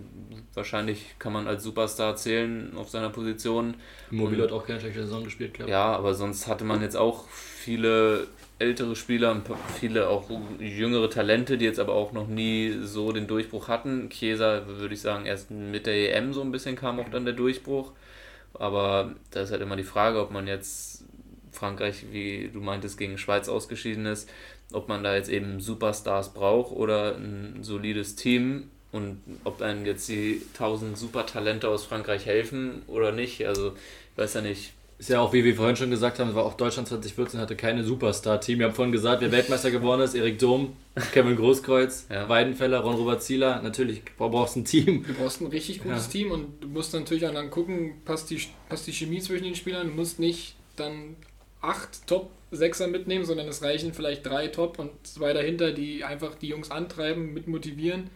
[0.54, 3.74] wahrscheinlich kann man als Superstar zählen auf seiner Position.
[4.10, 5.72] Mobile hat auch keine schlechte Saison gespielt, glaube ich.
[5.72, 8.26] Ja, aber sonst hatte man jetzt auch viele
[8.58, 9.40] ältere Spieler,
[9.78, 14.10] viele auch jüngere Talente, die jetzt aber auch noch nie so den Durchbruch hatten.
[14.10, 17.34] Chiesa, würde ich sagen, erst mit der EM so ein bisschen kam auch dann der
[17.34, 17.92] Durchbruch.
[18.54, 21.04] Aber da ist halt immer die Frage, ob man jetzt
[21.52, 24.28] Frankreich, wie du meintest, gegen Schweiz ausgeschieden ist,
[24.72, 30.08] ob man da jetzt eben Superstars braucht oder ein solides Team und ob einem jetzt
[30.08, 33.46] die 1000 Supertalente aus Frankreich helfen oder nicht.
[33.46, 33.68] Also,
[34.12, 34.72] ich weiß ja nicht.
[34.98, 37.84] Ist ja auch, wie wir vorhin schon gesagt haben, war auch Deutschland 2014 hatte keine
[37.84, 38.58] Superstar-Team.
[38.58, 40.76] Wir haben vorhin gesagt, wer Weltmeister geworden ist, Erik Dom,
[41.12, 42.28] Kevin Großkreuz, ja.
[42.28, 43.62] Weidenfeller, Ron-Robert Zieler.
[43.62, 45.04] Natürlich brauchst du ein Team.
[45.06, 46.12] Du brauchst ein richtig gutes ja.
[46.12, 49.54] Team und du musst natürlich auch dann gucken, passt die, passt die Chemie zwischen den
[49.54, 49.86] Spielern.
[49.86, 51.16] Du musst nicht dann
[51.60, 56.48] acht Top-Sechser mitnehmen, sondern es reichen vielleicht drei Top und zwei dahinter, die einfach die
[56.48, 58.10] Jungs antreiben, mit motivieren.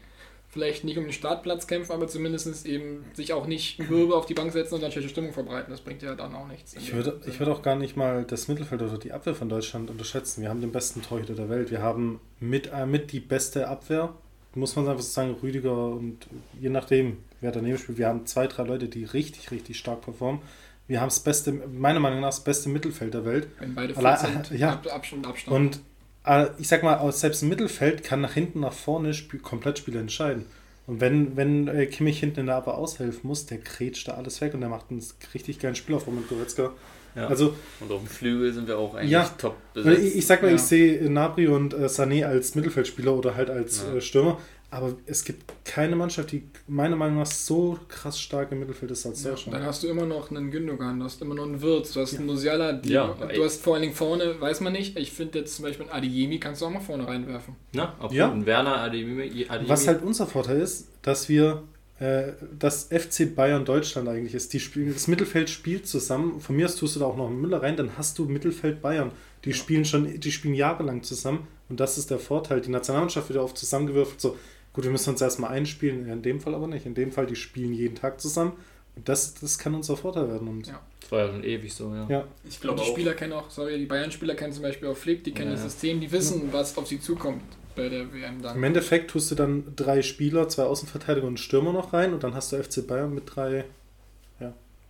[0.49, 4.35] Vielleicht nicht um den Startplatz kämpfen, aber zumindest eben sich auch nicht mürbe auf die
[4.35, 5.73] Bank setzen und dann schlechte Stimmung verbreiten.
[5.73, 6.75] Das bringt ja dann auch nichts.
[6.77, 9.91] Ich würde, ich würde auch gar nicht mal das Mittelfeld oder die Abwehr von Deutschland
[9.91, 10.43] unterschätzen.
[10.43, 11.73] Wir haben den besten Torhüter der Welt.
[11.73, 14.15] Wir haben mit, äh, mit die beste Abwehr.
[14.55, 16.29] Muss man einfach sagen, Rüdiger und
[16.61, 17.99] je nachdem, wer daneben spielt.
[17.99, 20.41] Wir haben zwei, drei Leute, die richtig, richtig stark performen
[20.87, 23.49] wir haben das beste, meiner Meinung nach, das beste Mittelfeld der Welt.
[23.59, 24.81] Wenn beide fit sind, ja.
[24.91, 25.57] Abstand, Abstand.
[25.57, 25.81] Und
[26.27, 30.01] äh, ich sag mal, selbst im Mittelfeld kann nach hinten, nach vorne Spiel, komplett Spiele
[30.01, 30.47] entscheiden.
[30.87, 34.41] Und wenn, wenn äh, Kimmich hinten in der Abwehr aushelfen muss, der kretscht da alles
[34.43, 36.73] weg und der macht einen richtig geilen Spiel auf mit Goretzka.
[37.15, 37.29] Ja.
[37.29, 40.03] Also, und auf dem Flügel sind wir auch eigentlich ja, top besetzt.
[40.03, 40.57] Ich, ich sag mal, ja.
[40.57, 43.95] ich sehe Nabri und äh, Sané als Mittelfeldspieler oder halt als ja.
[43.95, 44.39] äh, Stürmer.
[44.75, 49.07] Aber es gibt keine Mannschaft, die meiner Meinung nach so krass stark im Mittelfeld ist
[49.07, 49.57] als Deutschland.
[49.57, 52.17] dann hast du immer noch einen Gündogan, du hast immer noch einen Wirtz, du hast
[52.17, 55.39] einen Musiala, die, ja, du hast vor allen Dingen vorne, weiß man nicht, ich finde
[55.39, 57.55] jetzt zum Beispiel einen Adeyemi kannst du auch mal vorne reinwerfen.
[57.73, 58.15] Na, absolut.
[58.15, 58.33] Ja.
[58.33, 59.69] Einen Werner, Adeyemi, Adeyemi.
[59.69, 61.63] Was halt unser Vorteil ist, dass wir
[62.01, 64.53] äh, das FC Bayern Deutschland eigentlich ist.
[64.55, 66.41] Die spielen, das Mittelfeld spielt zusammen.
[66.41, 68.83] Von mir aus tust du da auch noch einen Müller rein, dann hast du Mittelfeld
[68.83, 69.13] Bayern.
[69.45, 69.55] Die ja.
[69.55, 72.61] spielen schon, die spielen jahrelang zusammen und das ist der Vorteil.
[72.61, 74.37] Die Nationalmannschaft wird oft zusammengewürfelt, so
[74.75, 76.85] Gut, wir müssen uns erstmal einspielen, in dem Fall aber nicht.
[76.85, 78.53] In dem Fall, die spielen jeden Tag zusammen.
[78.97, 80.49] Und das, das kann unser Vorteil werden.
[80.49, 80.81] Und ja.
[81.01, 82.07] Das war ja schon ewig so, ja.
[82.09, 82.25] ja.
[82.49, 85.33] Ich glaube, die Spieler kennen auch, sorry, die Bayern-Spieler kennen zum Beispiel auch Flick, die
[85.33, 85.55] kennen ja.
[85.55, 87.43] das System, die wissen, was auf sie zukommt
[87.77, 88.57] bei der WM dann.
[88.57, 92.23] Im Endeffekt tust du dann drei Spieler, zwei Außenverteidiger und einen Stürmer noch rein und
[92.25, 93.65] dann hast du FC Bayern mit drei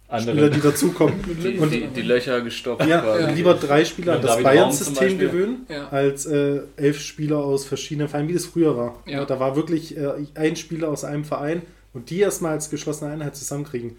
[0.08, 0.36] andere.
[0.36, 1.14] Spieler, die dazukommen.
[1.42, 2.86] Die, und die, die, Löcher gestoppt.
[2.86, 5.88] Ja, ja, lieber drei Spieler an das Bayern-System gewöhnen, ja.
[5.88, 9.02] als äh, elf Spieler aus verschiedenen Vereinen, wie das früher war.
[9.06, 9.24] Ja.
[9.24, 11.62] Da war wirklich äh, ein Spieler aus einem Verein
[11.92, 13.96] und die erstmal als geschlossene Einheit zusammenkriegen.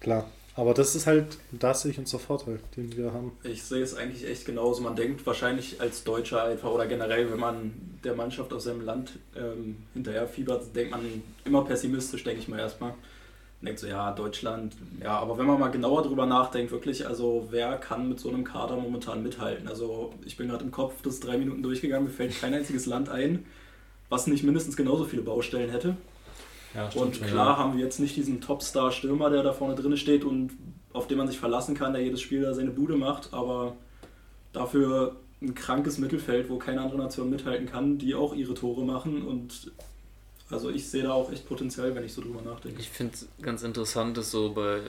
[0.00, 0.26] Klar.
[0.54, 3.32] Aber das ist halt, da sehe ich unser Vorteil, den wir haben.
[3.42, 4.82] Ich sehe es eigentlich echt genauso.
[4.82, 9.18] Man denkt wahrscheinlich als Deutscher einfach oder generell, wenn man der Mannschaft aus seinem Land
[9.36, 12.94] ähm, hinterher fiebert, denkt man immer pessimistisch, denke ich mal erstmal
[13.66, 17.76] denkt so, ja, Deutschland, ja, aber wenn man mal genauer drüber nachdenkt, wirklich, also wer
[17.76, 19.68] kann mit so einem Kader momentan mithalten?
[19.68, 23.08] Also ich bin gerade im Kopf das drei Minuten durchgegangen, mir fällt kein einziges Land
[23.08, 23.44] ein,
[24.08, 25.96] was nicht mindestens genauso viele Baustellen hätte.
[26.74, 27.56] Ja, und klar ja.
[27.58, 30.52] haben wir jetzt nicht diesen Topstar-Stürmer, der da vorne drin steht und
[30.92, 33.76] auf den man sich verlassen kann, der jedes Spiel da seine Bude macht, aber
[34.52, 39.22] dafür ein krankes Mittelfeld, wo keine andere Nation mithalten kann, die auch ihre Tore machen
[39.22, 39.72] und
[40.50, 42.80] also ich sehe da auch echt Potenzial, wenn ich so drüber nachdenke.
[42.80, 44.80] Ich finde es ganz interessant, dass so bei,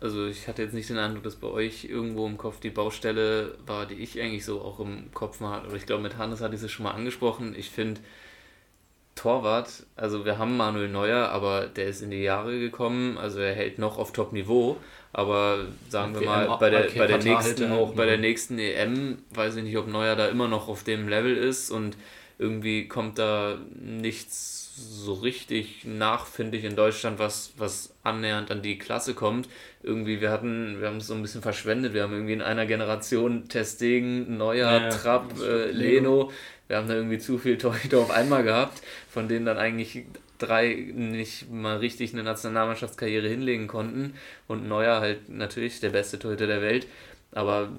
[0.00, 3.54] also ich hatte jetzt nicht den Eindruck, dass bei euch irgendwo im Kopf die Baustelle
[3.66, 5.68] war, die ich eigentlich so auch im Kopf mal hatte.
[5.68, 7.54] Aber ich glaube, mit Hannes hatte ich es schon mal angesprochen.
[7.56, 8.00] Ich finde,
[9.18, 13.52] Torwart, also wir haben Manuel Neuer, aber der ist in die Jahre gekommen, also er
[13.52, 14.76] hält noch auf Top-Niveau,
[15.12, 19.56] aber sagen wir mal, bei der, bei, der nächsten, auch, bei der nächsten EM weiß
[19.56, 21.96] ich nicht, ob Neuer da immer noch auf dem Level ist und
[22.38, 28.62] irgendwie kommt da nichts so richtig nach, finde ich, in Deutschland, was, was annähernd an
[28.62, 29.48] die Klasse kommt.
[29.82, 31.94] Irgendwie, wir hatten, wir haben es so ein bisschen verschwendet.
[31.94, 36.30] Wir haben irgendwie in einer Generation Testegen, Neuer, ja, Trapp, äh, Leno.
[36.68, 40.04] Wir haben da irgendwie zu viel Torhüter auf einmal gehabt, von denen dann eigentlich
[40.38, 44.14] drei nicht mal richtig eine Nationalmannschaftskarriere hinlegen konnten.
[44.46, 46.86] Und Neuer halt natürlich der beste Torhüter der Welt.
[47.32, 47.70] Aber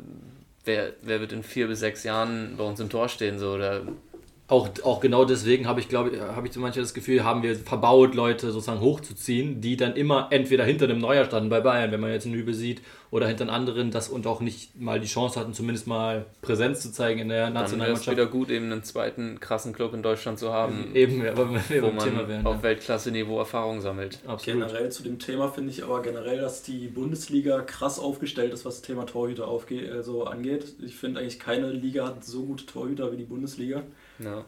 [0.65, 3.39] wer, wer wird in vier bis sechs Jahren bei uns im Tor stehen?
[3.39, 3.83] So, oder
[4.49, 7.55] auch, auch genau deswegen habe ich, glaube habe ich so manchmal das Gefühl, haben wir
[7.55, 11.99] verbaut, Leute sozusagen hochzuziehen, die dann immer entweder hinter einem Neuer standen bei Bayern, wenn
[11.99, 12.81] man jetzt einen Übel sieht,
[13.11, 16.81] oder hinter einen anderen, das und auch nicht mal die Chance hatten, zumindest mal Präsenz
[16.81, 18.07] zu zeigen in der Nationalmannschaft.
[18.07, 21.23] Dann wäre es wieder gut, eben einen zweiten krassen Club in Deutschland zu haben, eben,
[21.23, 22.63] ja, wir wo man Thema wären, auf ja.
[22.63, 24.19] Weltklasse-Niveau Erfahrung sammelt.
[24.25, 24.61] Absolut.
[24.61, 28.77] Generell zu dem Thema finde ich aber generell, dass die Bundesliga krass aufgestellt ist, was
[28.77, 30.73] das Thema Torhüter aufgeht, also angeht.
[30.83, 33.83] Ich finde eigentlich keine Liga hat so gute Torhüter wie die Bundesliga.
[34.23, 34.45] Ja.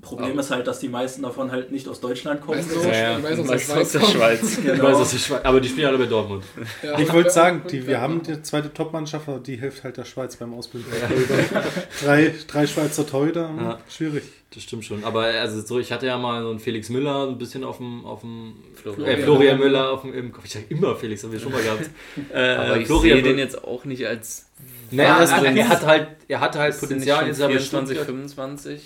[0.00, 2.62] Problem aber ist halt, dass die meisten davon halt nicht aus Deutschland kommen.
[2.62, 2.82] So.
[2.82, 3.22] Ja, ja.
[3.22, 4.58] Weiß aus, aus der Schweiz.
[4.62, 4.84] genau.
[4.84, 5.40] weiß aus der Schweiz.
[5.44, 6.44] Aber die spielen alle bei Dortmund.
[6.82, 10.04] Ja, ich wollte sagen, die, wir haben die zweite Top-Mannschaft, aber die hilft halt der
[10.04, 10.92] Schweiz beim Ausbilden.
[11.00, 11.64] Ja.
[12.04, 13.78] drei, drei Schweizer Torhüter, ja.
[13.88, 14.22] schwierig.
[14.54, 15.04] Das stimmt schon.
[15.04, 18.06] Aber also so, ich hatte ja mal so einen Felix Müller ein bisschen auf dem,
[18.06, 20.46] auf dem Florian, äh, Florian Müller auf dem im Kopf.
[20.46, 21.90] Ich sag immer Felix, haben wir schon mal gehabt.
[22.32, 24.47] Äh, aber ich Florian sehe den jetzt auch nicht als
[24.90, 28.82] naja, er, er, hat halt, er hatte halt Potenzial in dieser 24, 25.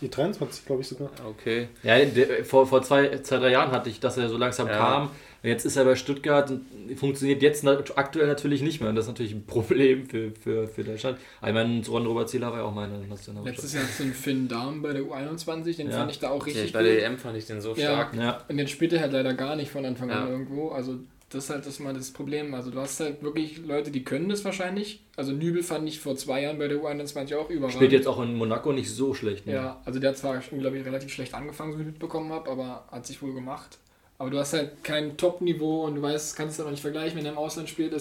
[0.00, 1.10] Die 23, glaube ich sogar.
[1.26, 1.68] Okay.
[1.82, 4.76] Ja, der, vor, vor zwei, zwei, drei Jahren hatte ich, dass er so langsam ja.
[4.76, 5.10] kam.
[5.42, 6.64] Jetzt ist er bei Stuttgart und
[6.96, 8.90] funktioniert jetzt aktuell natürlich nicht mehr.
[8.90, 11.18] Und das ist natürlich ein Problem für, für, für Deutschland.
[11.46, 13.62] Ich meine, Ron Robert Zieler war ja auch meine Nationalmannschaft.
[13.62, 15.96] Letztes Jahr so ein Finn Darm bei der U21, den ja.
[15.96, 18.14] fand ich da auch richtig ja, Bei der EM fand ich den so stark.
[18.14, 18.42] Ja.
[18.48, 20.70] Und den spielte er halt leider gar nicht von Anfang an irgendwo.
[20.70, 20.98] Also
[21.30, 22.54] das ist halt das mal das Problem.
[22.54, 25.00] Also du hast halt wirklich Leute, die können das wahrscheinlich.
[25.16, 27.74] Also Nübel fand ich vor zwei Jahren bei der U21 auch überragend.
[27.76, 29.46] Spielt jetzt auch in Monaco nicht so schlecht.
[29.46, 29.54] Ne?
[29.54, 32.50] Ja, also der hat zwar, glaube ich, relativ schlecht angefangen, so wie ich mitbekommen habe,
[32.50, 33.78] aber hat sich wohl gemacht.
[34.18, 37.16] Aber du hast halt kein Top-Niveau und du weißt, kannst es dann auch nicht vergleichen,
[37.16, 37.94] wenn er im Ausland spielt,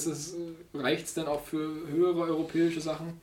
[0.74, 3.22] reicht es dann auch für höhere europäische Sachen?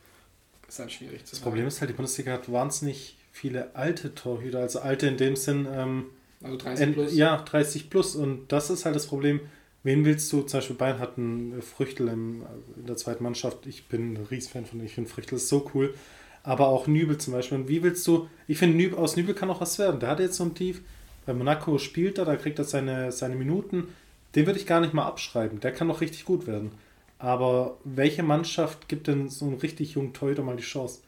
[0.68, 1.42] ist halt schwierig zu Das sagen.
[1.50, 5.66] Problem ist halt, die Bundesliga hat wahnsinnig viele alte Torhüter, also alte in dem Sinn.
[5.70, 6.06] Ähm,
[6.42, 7.14] also 30 plus?
[7.14, 8.16] Ja, 30 plus.
[8.16, 9.40] Und das ist halt das Problem
[9.86, 10.42] Wen willst du?
[10.42, 12.42] Zum Beispiel Bayern hat einen Früchtel in
[12.88, 13.66] der zweiten Mannschaft.
[13.66, 15.94] Ich bin ein Ries-Fan von, ich finde Früchtel ist so cool.
[16.42, 17.58] Aber auch Nübel zum Beispiel.
[17.58, 20.00] Und wie willst du, ich finde, Nübel, aus Nübel kann auch was werden.
[20.00, 20.82] Der hat jetzt so ein Tief.
[21.24, 23.86] Bei Monaco spielt er, da kriegt er seine, seine Minuten.
[24.34, 25.60] Den würde ich gar nicht mal abschreiben.
[25.60, 26.72] Der kann noch richtig gut werden.
[27.20, 30.98] Aber welche Mannschaft gibt denn so einen richtig jungen Torhüter mal die Chance?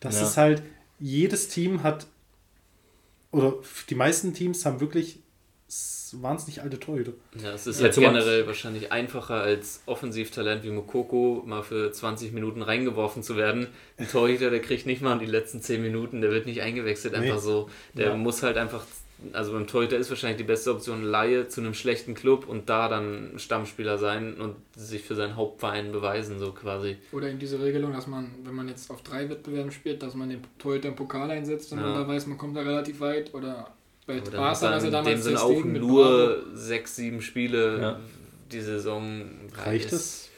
[0.00, 0.26] Das ja.
[0.26, 0.64] ist halt,
[0.98, 2.08] jedes Team hat,
[3.30, 3.54] oder
[3.88, 5.20] die meisten Teams haben wirklich
[6.22, 7.12] wahnsinnig alte Torhüter.
[7.42, 12.32] Ja, es ist ja, halt generell wahrscheinlich einfacher als Offensivtalent wie Mokoko mal für 20
[12.32, 13.68] Minuten reingeworfen zu werden.
[13.98, 17.36] Ein Torhüter, der kriegt nicht mal die letzten 10 Minuten, der wird nicht eingewechselt, einfach
[17.36, 17.40] nee.
[17.40, 17.68] so.
[17.94, 18.16] Der ja.
[18.16, 18.84] muss halt einfach,
[19.32, 22.88] also beim Torhüter ist wahrscheinlich die beste Option Laie zu einem schlechten Club und da
[22.88, 26.96] dann Stammspieler sein und sich für seinen Hauptverein beweisen, so quasi.
[27.12, 30.30] Oder in diese Regelung, dass man, wenn man jetzt auf drei Wettbewerben spielt, dass man
[30.30, 31.86] den Torhüter im Pokal einsetzt und ja.
[31.86, 33.72] man da weiß, man kommt da relativ weit oder
[34.06, 38.00] bei Barca, also damals in dem Sinne auch nur sechs, sieben Spiele ja.
[38.52, 39.22] die Saison.
[39.54, 40.28] Reicht es?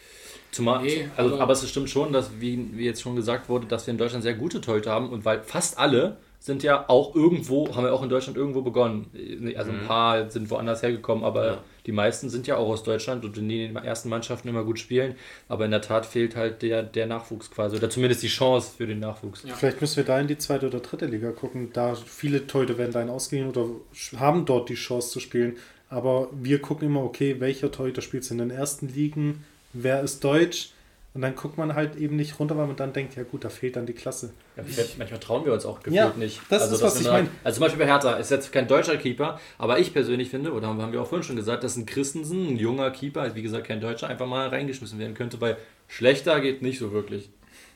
[0.51, 3.67] Zumal, nee, also, aber, aber es stimmt schon, dass, wie, wie jetzt schon gesagt wurde,
[3.67, 7.15] dass wir in Deutschland sehr gute Torhüter haben und weil fast alle sind ja auch
[7.15, 9.11] irgendwo, haben wir auch in Deutschland irgendwo begonnen.
[9.57, 9.87] Also ein mhm.
[9.87, 11.59] paar sind woanders hergekommen, aber ja.
[11.89, 15.15] Die meisten sind ja auch aus Deutschland und in den ersten Mannschaften immer gut spielen.
[15.49, 18.87] Aber in der Tat fehlt halt der, der Nachwuchs quasi oder zumindest die Chance für
[18.87, 19.43] den Nachwuchs.
[19.45, 19.55] Ja.
[19.55, 21.71] Vielleicht müssen wir da in die zweite oder dritte Liga gucken.
[21.73, 23.71] Da viele Torhüter werden dahin ausgehen oder
[24.19, 25.57] haben dort die Chance zu spielen.
[25.89, 30.73] Aber wir gucken immer, okay, welcher Torhüter spielt in den ersten Ligen, wer ist deutsch
[31.19, 33.49] Und dann guckt man halt eben nicht runter, weil man dann denkt, ja gut, da
[33.49, 34.31] fehlt dann die Klasse.
[34.57, 34.63] Ja,
[34.99, 36.41] manchmal trauen wir uns auch gefühlt Ja, nicht.
[36.49, 37.27] das also, ist, was ich meine.
[37.43, 40.69] Also zum Beispiel bei Hertha ist jetzt kein deutscher Keeper, aber ich persönlich finde, oder
[40.69, 43.81] haben wir auch vorhin schon gesagt, dass ein Christensen, ein junger Keeper, wie gesagt kein
[43.81, 45.57] Deutscher, einfach mal reingeschmissen werden könnte, weil
[45.89, 47.31] schlechter geht nicht so wirklich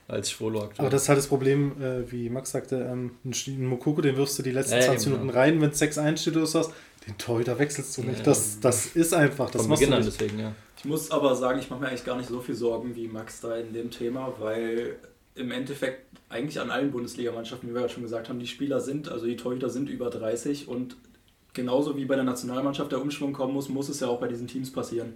[0.07, 0.87] als Schwolo aktuell.
[0.87, 4.39] Aber das ist halt das Problem, äh, wie Max sagte, ähm, einen Mokoko, den wirfst
[4.39, 5.41] du die letzten Ja, ja, 20 eben, Minuten ja.
[5.43, 6.71] rein, wenn es 6-1 steht oder sowas,
[7.09, 8.19] den Torhüter wechselst du nicht.
[8.19, 8.25] Ja.
[8.25, 10.21] Das, das ist einfach, das Von machst du Beginn an nicht.
[10.21, 10.53] deswegen, ja.
[10.83, 13.41] Ich muss aber sagen, ich mache mir eigentlich gar nicht so viel Sorgen wie Max
[13.41, 14.99] da in dem Thema, weil
[15.37, 19.09] im Endeffekt eigentlich an allen Bundesligamannschaften, wie wir ja schon gesagt haben, die Spieler sind,
[19.09, 20.97] also die Torhüter sind über 30 und
[21.53, 24.49] genauso wie bei der Nationalmannschaft der Umschwung kommen muss, muss es ja auch bei diesen
[24.49, 25.15] Teams passieren.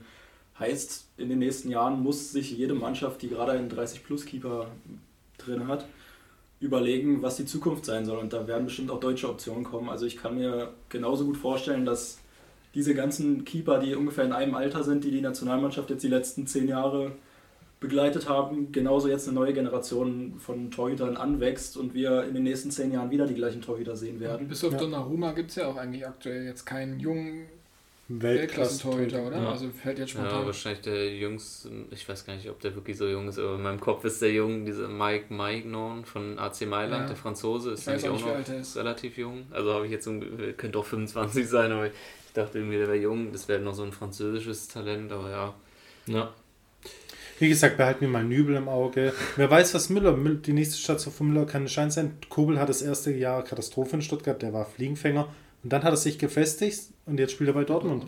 [0.56, 4.70] Heißt, in den nächsten Jahren muss sich jede Mannschaft, die gerade einen 30-Plus-Keeper
[5.36, 5.86] drin hat,
[6.60, 8.18] überlegen, was die Zukunft sein soll.
[8.18, 9.88] Und da werden bestimmt auch deutsche Optionen kommen.
[9.88, 12.20] Also ich kann mir genauso gut vorstellen, dass
[12.76, 16.46] diese ganzen Keeper, die ungefähr in einem Alter sind, die die Nationalmannschaft jetzt die letzten
[16.46, 17.10] zehn Jahre
[17.80, 22.70] begleitet haben, genauso jetzt eine neue Generation von Torhütern anwächst und wir in den nächsten
[22.70, 24.46] zehn Jahren wieder die gleichen Torhüter sehen werden.
[24.48, 24.78] Bis auf Ja.
[24.78, 27.46] Donnarumma gibt es ja auch eigentlich aktuell jetzt keinen jungen
[28.08, 29.18] Weltklasse-Torhüter.
[29.18, 29.42] Weltklassen-Torhüter, oder?
[29.42, 29.50] Ja.
[29.50, 30.46] Also fällt jetzt Ja, spontan.
[30.46, 33.62] wahrscheinlich der jüngste, ich weiß gar nicht, ob der wirklich so jung ist, aber in
[33.62, 37.06] meinem Kopf ist der jung, dieser Mike Maignan von AC Mailand, Ja.
[37.08, 38.76] der Franzose, ist Ich weiß nämlich auch auch noch alt ist.
[38.76, 39.46] relativ jung.
[39.50, 40.08] Also habe ich jetzt,
[40.56, 41.92] könnte auch 25 sein, aber ich
[42.36, 43.32] dachte irgendwie, der wäre jung.
[43.32, 45.54] Das wäre noch so ein französisches Talent, aber ja.
[46.06, 46.34] ja.
[47.38, 49.12] Wie gesagt, behalten wir mal Nübel im Auge.
[49.36, 52.16] Wer weiß, was Müller, Müll- die nächste Station von Müller kann Schein sein.
[52.30, 55.28] Kobel hat das erste Jahr Katastrophe in Stuttgart, der war Fliegenfänger.
[55.62, 58.06] Und dann hat er sich gefestigt und jetzt spielt er bei Dortmund.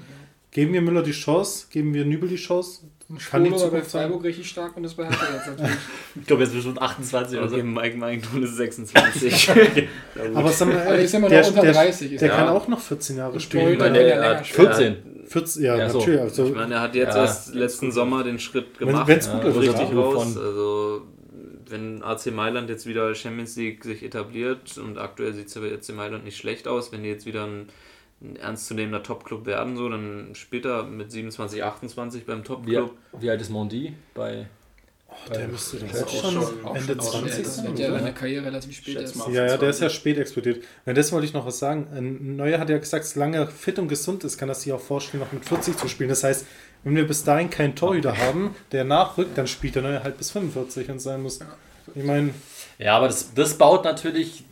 [0.51, 2.83] Geben wir Müller die Chance, geben wir Nübel die Chance.
[3.30, 4.02] Kann die Schwolo war bei sein.
[4.02, 5.76] Freiburg richtig stark und ist bei Hertha jetzt natürlich.
[6.14, 7.56] Ich glaube, jetzt bestimmt 28 oder so.
[7.56, 9.50] Mike Maignan ist 26.
[10.34, 12.12] Aber Aber der ist immer noch der, unter der, 30.
[12.12, 12.36] Ist der ja.
[12.36, 13.66] kann auch noch 14 Jahre spielen.
[13.66, 14.66] Weil kann der spielen.
[14.68, 14.96] 14.
[15.26, 15.98] 14, ja, Ja, so.
[16.00, 16.20] natürlich.
[16.20, 19.09] Also, Ich meine, er hat jetzt Ja, erst letzten Sommer den Schritt gemacht.
[19.09, 20.14] wenn es gut Ja, läuft, richtig raus.
[20.36, 20.42] Wovon?
[20.42, 21.02] Also,
[21.70, 25.72] wenn AC Mailand jetzt wieder Champions League sich etabliert und aktuell sieht es ja bei
[25.72, 27.68] AC Mailand nicht schlecht aus, wenn die jetzt wieder ein,
[28.21, 32.97] ein ernstzunehmender Top-Club werden, so, dann spielt er mit 27, 28 beim Wie, Top-Club.
[33.21, 34.47] wie alt ist Mondi bei
[35.11, 37.49] Oh, der müsste jetzt auch schon, Ende schon- auch schon 20 älter.
[37.51, 37.64] sein.
[37.64, 37.99] Der hat ja oder?
[38.01, 39.16] seine Karriere relativ spät erst.
[39.16, 39.93] Ja, ja, der ist ja 28.
[39.95, 40.64] spät explodiert.
[40.85, 41.87] Na, das wollte ich noch was sagen.
[41.97, 44.81] Ein Neuer hat ja gesagt, solange er fit und gesund ist, kann er sich auch
[44.81, 46.11] vorstellen, noch mit 40 zu spielen.
[46.11, 46.45] Das heißt,
[46.85, 50.31] wenn wir bis dahin keinen Torhüter haben, der nachrückt, dann spielt der Neue halt bis
[50.31, 51.41] 45 und sein muss.
[51.95, 52.35] Ich meine,
[52.79, 54.45] Ja, aber das, das baut natürlich,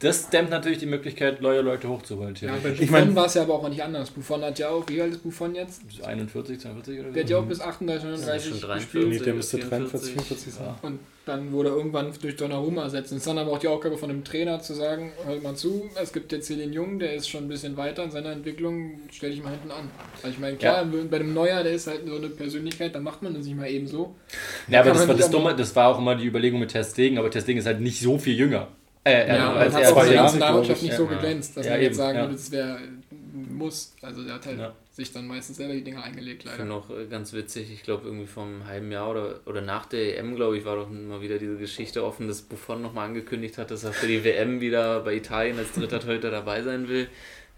[0.00, 2.34] das dämmt natürlich die Möglichkeit, neue Leute hochzuholen.
[2.40, 2.70] Ja, bei.
[2.70, 4.10] Buffon Ich mein- war es ja aber auch nicht anders.
[4.10, 5.82] Buffon hat ja auch, wie alt ist Buffon jetzt?
[6.04, 7.14] 41, 42 oder so.
[7.14, 8.70] Der hat ja auch bis 38, Ja, 39 schon gespielt.
[9.02, 9.18] 43.
[9.18, 9.90] nee, der müsste 44.
[9.90, 10.66] 43, 44 sein.
[10.66, 10.78] Ja.
[10.82, 13.10] Und dann wurde er irgendwann durch Donnarumma ersetzt.
[13.10, 15.56] Und es ist dann aber auch die Aufgabe von dem Trainer zu sagen, hört mal
[15.56, 18.30] zu, es gibt jetzt hier den Jungen, der ist schon ein bisschen weiter in seiner
[18.30, 19.90] Entwicklung, stell dich mal hinten an.
[20.22, 23.22] Also ich meine, klar, bei dem Neuer, der ist halt so eine Persönlichkeit, dann macht
[23.22, 24.14] man das nicht mal eben so.
[24.68, 27.30] Ja, aber das war das Dumme, das war auch immer die Überlegung mit Testegen, aber
[27.30, 28.68] Testegen ist halt nicht so viel jünger.
[29.06, 31.66] Äh, Ja, als und hat er auch in der Nationalmannschaft ich, nicht so geglänzt, dass
[31.68, 32.78] man jetzt sagen würde, das wäre
[33.32, 33.94] muss.
[34.02, 34.72] Also der hat halt Ja.
[34.92, 36.56] sich dann meistens selber die Dinge eingelegt, Ich leider.
[36.58, 39.86] finde noch äh, ganz witzig, ich glaube irgendwie vor einem halben Jahr oder, oder nach
[39.86, 43.58] der EM, glaube ich, war doch mal wieder diese Geschichte offen, dass Buffon nochmal angekündigt
[43.58, 47.08] hat, dass er für die WM wieder bei Italien als dritter Torhüter dabei sein will.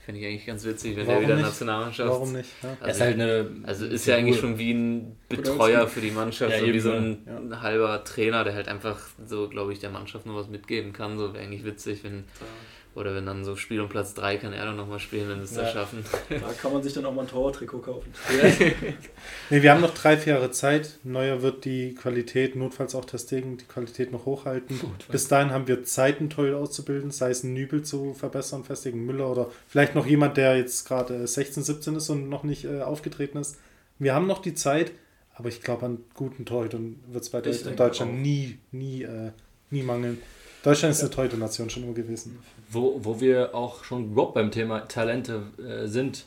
[0.09, 1.45] Finde ich eigentlich ganz witzig, wenn er wieder nicht?
[1.45, 2.09] Nationalmannschaft...
[2.09, 2.49] Warum nicht?
[2.63, 2.79] Ja.
[2.81, 3.51] Er ist halt eine.
[3.65, 6.93] Also ist ja eigentlich schon wie ein Betreuer für die Mannschaft, Ja, so wie so
[6.93, 7.37] ein, ja.
[7.37, 11.19] ein halber Trainer, der halt einfach so, glaube ich, der Mannschaft noch was mitgeben kann.
[11.19, 12.25] So wäre eigentlich witzig, wenn,
[12.95, 15.45] oder wenn dann so Spiel um Platz 3 kann er dann nochmal spielen, wenn wir
[15.45, 15.68] es da Ja.
[15.72, 16.05] schaffen.
[16.28, 18.12] Da kann man sich dann auch mal ein Tortrikot kaufen.
[19.51, 20.99] Nee, wir haben noch drei, vier Jahre Zeit.
[21.05, 24.78] Neuer wird die Qualität, notfalls auch Testegen, die Qualität noch hochhalten.
[25.11, 29.07] Bis dahin haben wir Zeit, einen Torhüter auszubilden, sei es einen Nübel zu verbessern, festigen
[29.07, 32.64] Müller oder vielleicht noch jemand, der jetzt gerade äh, 16, 17 ist und noch nicht
[32.64, 33.57] äh, aufgetreten ist.
[33.99, 34.93] Wir haben noch die Zeit,
[35.34, 39.30] aber ich glaube, an guten Torhütern wird es bei Ich Deutschland, nie, nie, äh,
[39.70, 40.18] nie mangeln.
[40.63, 42.39] Deutschland ist eine Torhüter-Nation schon immer gewesen.
[42.71, 46.25] Wo, wo wir auch schon überhaupt beim Thema Talente äh, sind.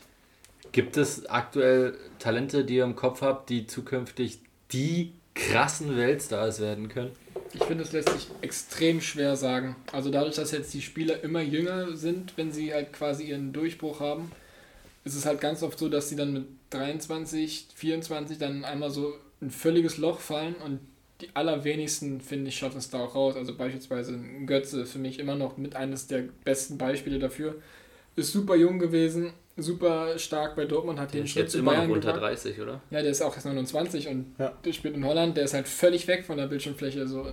[0.72, 4.40] Gibt es aktuell Talente, die ihr im Kopf habt, die zukünftig
[4.72, 7.12] die krassen Weltstars werden können?
[7.54, 9.76] Ich finde, es lässt sich extrem schwer sagen.
[9.92, 14.00] Also dadurch, dass jetzt die Spieler immer jünger sind, wenn sie halt quasi ihren Durchbruch
[14.00, 14.32] haben,
[15.04, 19.14] ist es halt ganz oft so, dass sie dann mit 23, 24 dann einmal so
[19.42, 20.80] ein völliges Loch fallen und
[21.22, 23.36] die allerwenigsten, finde ich, schaffen es da auch raus.
[23.36, 27.54] Also beispielsweise Götze für mich immer noch mit eines der besten Beispiele dafür.
[28.16, 31.58] Ist super jung gewesen, super stark bei Dortmund, hat Der den ist Schritt jetzt zu
[31.58, 32.44] immer Bayern noch unter gewagt.
[32.44, 32.80] 30, oder?
[32.90, 34.52] Ja, der ist auch erst 29 und Ja.
[34.64, 37.06] der spielt in Holland, der ist halt völlig weg von der Bildschirmfläche.
[37.06, 37.26] So.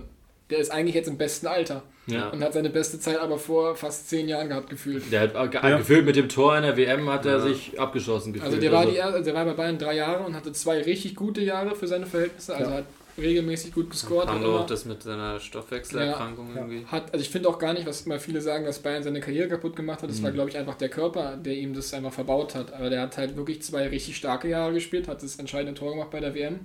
[0.48, 2.30] Der ist eigentlich jetzt im besten Alter Ja.
[2.30, 5.12] und hat seine beste Zeit aber vor fast zehn Jahren gehabt gefühlt.
[5.12, 5.76] Der hat äh, Ja.
[5.78, 8.50] gefühlt mit dem Tor in der WM hat er sich abgeschossen gefühlt.
[8.50, 11.14] Also der war, die, er- der war bei Bayern drei Jahre und hatte zwei richtig
[11.14, 12.56] gute Jahre für seine Verhältnisse.
[12.56, 12.76] Also Ja.
[12.78, 12.84] hat
[13.20, 14.28] regelmäßig gut gescored.
[14.28, 14.60] Immer.
[14.60, 16.62] auch das mit seiner Stoffwechselerkrankung Ja.
[16.62, 16.86] irgendwie.
[16.86, 19.48] Hat, also ich finde auch gar nicht, was immer viele sagen, dass Bayern seine Karriere
[19.48, 20.10] kaputt gemacht hat.
[20.10, 20.34] Das war, Mhm.
[20.34, 22.72] glaube ich, einfach der Körper, der ihm das einfach verbaut hat.
[22.72, 26.10] Aber der hat halt wirklich zwei richtig starke Jahre gespielt, hat das entscheidende Tor gemacht
[26.10, 26.60] bei der WM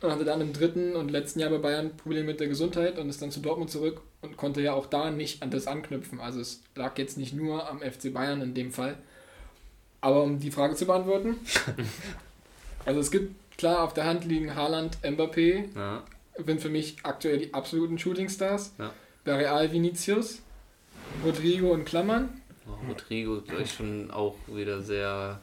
[0.00, 3.08] und hatte dann im dritten und letzten Jahr bei Bayern Probleme mit der Gesundheit und
[3.08, 6.20] ist dann zu Dortmund zurück und konnte ja auch da nicht an das anknüpfen.
[6.20, 8.96] Also es lag jetzt nicht nur am FC Bayern in dem Fall.
[10.00, 11.36] Aber um die Frage zu beantworten,
[12.84, 16.02] also es gibt klar auf der Hand liegen Haaland, Mbappé, Ja.
[16.46, 18.72] sind für mich aktuell die absoluten Shootingstars.
[18.78, 18.92] Ja.
[19.24, 20.40] Bei Real Vinicius,
[21.24, 22.40] Rodrigo in Klammern.
[22.66, 25.40] Oh, Rodrigo ist schon auch wieder sehr.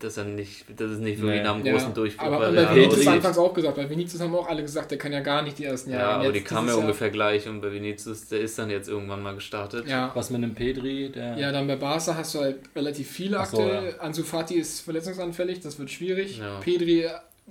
[0.00, 1.44] Dass er nicht, dass es nicht wirklich Nee.
[1.44, 3.08] nach einem Ja, großen Durchbruch aber bei aussieht.
[3.08, 3.74] anfangs auch gesagt.
[3.74, 6.02] Bei Vinicius haben auch alle gesagt, der kann ja gar nicht die ersten Jahre.
[6.02, 9.22] Ja, aber die kamen ja ungefähr gleich und bei Vinicius, der ist dann jetzt irgendwann
[9.22, 9.88] mal gestartet.
[9.88, 10.12] Ja.
[10.14, 11.36] Was mit einem Pedri, der.
[11.36, 13.96] ja, dann bei Barca hast du halt relativ viele so, aktuell.
[13.98, 16.38] Ansu Fati ist verletzungsanfällig, das wird schwierig.
[16.38, 16.60] Ja.
[16.60, 17.06] Pedri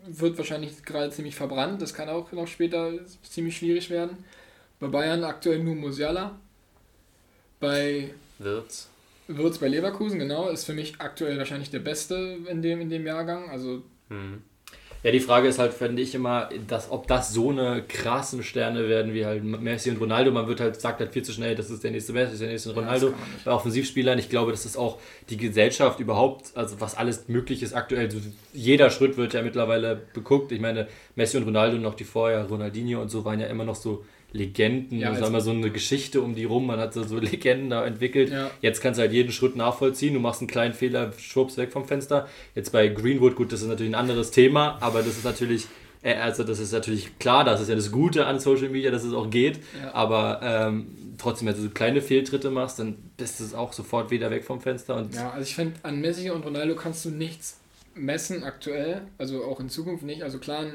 [0.05, 2.91] wird wahrscheinlich gerade ziemlich verbrannt, das kann auch noch später
[3.23, 4.23] ziemlich schwierig werden.
[4.79, 6.37] Bei Bayern aktuell nur Musiala.
[7.59, 8.89] Bei Wirtz.
[9.27, 13.05] Wirtz bei Leverkusen, genau, ist für mich aktuell wahrscheinlich der Beste in dem, in dem
[13.05, 13.49] Jahrgang.
[13.49, 14.41] Also Hm.
[15.03, 18.89] Ja, die Frage ist halt, finde ich immer, dass, ob das so eine krassen Sterne
[18.89, 20.31] werden wie halt Messi und Ronaldo.
[20.31, 22.41] Man wird halt, sagt halt viel zu schnell, das ist der nächste Messi, das ist
[22.41, 23.09] der nächste Ronaldo.
[23.09, 23.45] nicht.
[23.45, 24.97] Bei Offensivspielern, ich glaube, das ist auch
[25.29, 28.09] die Gesellschaft überhaupt, also was alles möglich ist aktuell.
[28.53, 30.51] Jeder Schritt wird ja mittlerweile beguckt.
[30.51, 33.65] Ich meine, Messi und Ronaldo und noch die vorher, Ronaldinho und so, waren ja immer
[33.65, 34.03] noch so
[34.33, 34.99] Legenden.
[34.99, 36.67] Ja, sagen wir so eine Geschichte um die rum.
[36.67, 38.29] Man hat so, so Legenden da entwickelt.
[38.31, 38.51] Ja.
[38.61, 40.13] Jetzt kannst du halt jeden Schritt nachvollziehen.
[40.13, 42.27] Du machst einen kleinen Fehler, schwuppst weg vom Fenster.
[42.53, 45.67] Jetzt bei Greenwood, gut, das ist natürlich ein anderes Thema, aber das ist natürlich,
[46.01, 49.03] äh, also das ist natürlich klar, das ist ja das Gute an Social Media, dass
[49.03, 49.59] es auch geht.
[49.81, 49.93] Ja.
[49.93, 54.29] Aber ähm, trotzdem, wenn du so kleine Fehltritte machst, dann bist du auch sofort wieder
[54.29, 54.97] weg vom Fenster.
[54.97, 57.59] Und Ja, also ich finde, an Messi und Ronaldo kannst du nichts
[57.95, 60.21] messen aktuell, also auch in Zukunft nicht.
[60.21, 60.65] Also klar,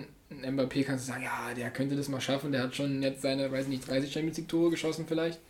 [0.40, 3.50] Mbappé kannst du sagen, ja, der könnte das mal schaffen, der hat schon jetzt seine,
[3.52, 5.40] weiß nicht, 30 Champions League Tore geschossen vielleicht.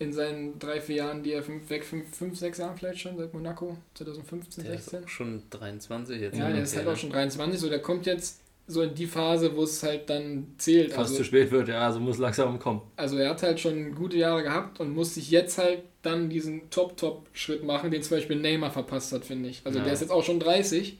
[0.00, 3.16] In seinen drei, vier Jahren, die er fünf, weg, fünf, fünf, sechs Jahren vielleicht schon,
[3.16, 5.04] seit Monaco, 2015, Der ist 16.
[5.04, 6.38] auch schon 23 jetzt.
[6.38, 6.54] Ja, ne?
[6.54, 9.64] der ist halt auch schon 23, so der kommt jetzt so in die Phase, wo
[9.64, 10.90] es halt dann zählt.
[10.92, 12.82] fast Also, zu spät wird, ja, also muss langsam kommen.
[12.96, 16.70] also er hat halt schon gute Jahre gehabt und muss sich jetzt halt dann diesen
[16.70, 19.62] Top-Top-Schritt machen, den zum Beispiel Neymar verpasst hat, finde ich.
[19.64, 19.84] Also Ja.
[19.84, 20.98] der ist jetzt auch schon 30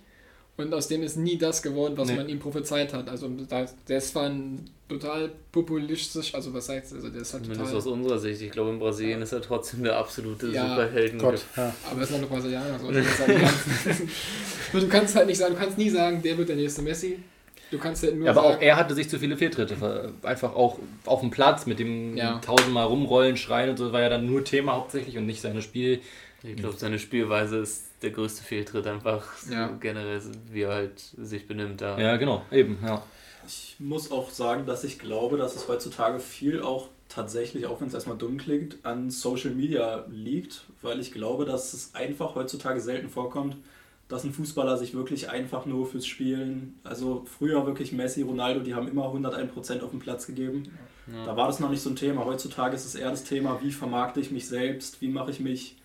[0.58, 2.16] und aus dem ist nie das geworden, was Nee.
[2.16, 3.08] man ihm prophezeit hat.
[3.08, 7.44] Also da- der ist zwar ein total populistisch, also was heißt also der ist halt
[7.44, 7.86] Zumindest total...
[7.86, 8.42] aus unserer Sicht.
[8.42, 11.18] Ich glaube, in Brasilien ist er trotzdem der absolute Ja, Superhelden.
[11.18, 11.74] Gott, ja.
[11.90, 12.78] Aber er ist noch ein Brasilianer.
[12.78, 12.86] So.
[12.92, 13.98] Du, kannst halt,
[14.82, 17.18] du kannst halt nicht sagen, du kannst nie sagen, der wird der nächste Messi.
[17.70, 20.12] Du kannst halt nur Ja, aber sagen, auch er hatte sich zu viele Fehltritte.
[20.22, 22.38] Einfach auch auf dem Platz mit dem Ja.
[22.38, 26.00] tausendmal rumrollen, schreien und so war ja dann nur Thema hauptsächlich und nicht seine Spiel.
[26.42, 29.68] Ich glaube, seine Spielweise ist der größte Fehltritt einfach so Ja.
[29.80, 30.20] generell,
[30.52, 31.80] wie er halt sich benimmt.
[31.80, 31.98] Da.
[31.98, 33.02] Ja, genau, eben, ja.
[33.46, 37.88] Ich muss auch sagen, dass ich glaube, dass es heutzutage viel auch tatsächlich, auch wenn
[37.88, 42.80] es erstmal dumm klingt, an Social Media liegt, weil ich glaube, dass es einfach heutzutage
[42.80, 43.56] selten vorkommt,
[44.08, 48.74] dass ein Fußballer sich wirklich einfach nur fürs Spielen, also früher wirklich Messi, Ronaldo, die
[48.74, 50.64] haben immer 101% auf den Platz gegeben.
[51.10, 51.24] Ja.
[51.26, 52.26] Da war das noch nicht so ein Thema.
[52.26, 55.76] Heutzutage ist es eher das Thema, wie vermarkte ich mich selbst, wie mache ich mich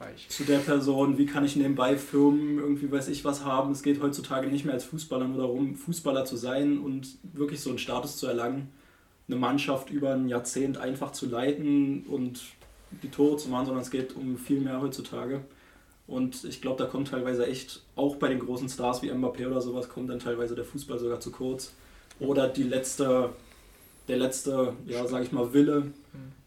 [0.00, 0.28] reich.
[0.28, 3.72] zu der Person, wie kann ich nebenbei Firmen irgendwie weiß ich was haben.
[3.72, 7.70] Es geht heutzutage nicht mehr als Fußballer nur darum, Fußballer zu sein und wirklich so
[7.70, 8.68] einen Status zu erlangen,
[9.28, 12.42] eine Mannschaft über ein Jahrzehnt einfach zu leiten und
[13.02, 15.42] die Tore zu machen, sondern es geht um viel mehr heutzutage.
[16.06, 19.60] Und ich glaube, da kommt teilweise echt, auch bei den großen Stars wie Mbappé oder
[19.60, 21.72] sowas, kommt dann teilweise der Fußball sogar zu kurz.
[22.18, 23.30] Oder die letzte,
[24.08, 25.92] der letzte, ja, sag ich mal, Wille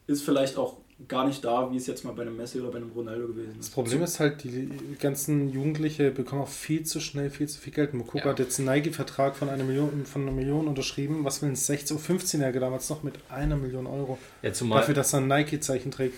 [0.06, 0.76] ist vielleicht auch
[1.08, 3.56] gar nicht da, wie es jetzt mal bei einem Messi oder bei einem Ronaldo gewesen
[3.58, 3.74] Das ist.
[3.74, 4.70] Problem ist halt, die
[5.00, 7.94] ganzen Jugendliche bekommen auch viel zu schnell viel zu viel Geld.
[7.94, 8.26] Mokoko Ja.
[8.26, 11.24] hat jetzt einen Nike-Vertrag von einer Million, von einer Million unterschrieben.
[11.26, 14.18] Was will ein 16- 15-Jähriger damals noch mit einer Million Euro?
[14.41, 16.16] ja zumal, Dafür, dass er ein Nike-Zeichen trägt.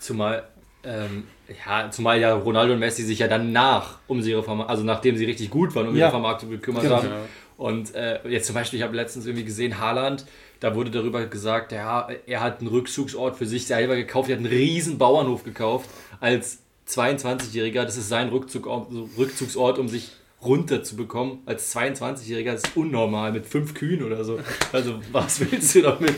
[0.00, 0.44] zumal,
[0.84, 1.24] ähm,
[1.66, 4.84] ja, zumal ja Ronaldo und Messi sich ja dann nach, um sie ihre Vermarktung, also
[4.84, 6.06] nachdem sie richtig gut waren, um Ja.
[6.06, 6.96] ihre Vermarktung gekümmert Genau.
[6.96, 7.08] haben.
[7.08, 7.20] Ja.
[7.56, 10.26] Und äh, jetzt zum Beispiel, ich habe letztens irgendwie gesehen, Haaland,
[10.60, 14.44] da wurde darüber gesagt, ja, er hat einen Rückzugsort für sich selber gekauft, er hat
[14.44, 15.88] einen riesen Bauernhof gekauft
[16.20, 17.84] als 22-Jähriger.
[17.84, 20.12] Das ist sein Rückzugsort, um sich
[20.44, 21.38] runterzubekommen.
[21.46, 24.38] Als 22-Jähriger das ist unnormal, mit fünf Kühen oder so.
[24.72, 26.14] Also, was willst du damit?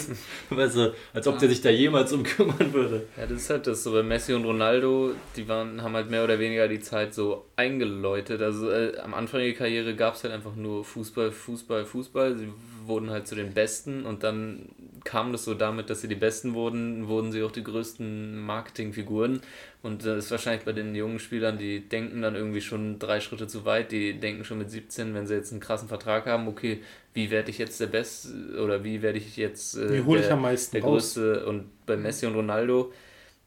[0.50, 3.06] Weißt du, als ob der sich da jemals um kümmern würde.
[3.16, 3.92] Ja, das ist halt das so.
[3.92, 8.42] Bei Messi und Ronaldo, die waren, haben halt mehr oder weniger die Zeit so eingeläutet.
[8.42, 12.36] Also äh, am Anfang ihrer Karriere gab es halt einfach nur Fußball, Fußball, Fußball.
[12.36, 12.48] Sie
[12.88, 14.70] wurden halt zu den Besten und dann
[15.04, 19.40] kam das so damit, dass sie die Besten wurden, wurden sie auch die größten Marketingfiguren.
[19.82, 23.46] Und das ist wahrscheinlich bei den jungen Spielern, die denken dann irgendwie schon drei Schritte
[23.46, 26.82] zu weit, die denken schon mit 17, wenn sie jetzt einen krassen Vertrag haben, okay,
[27.14, 28.28] wie werde ich jetzt der Beste
[28.62, 31.70] oder wie werde ich jetzt äh, wie hole ich der, am meisten der Größte und
[31.86, 32.92] bei Messi und Ronaldo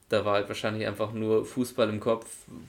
[0.10, 2.26] da war halt wahrscheinlich einfach nur Fußball im Kopf,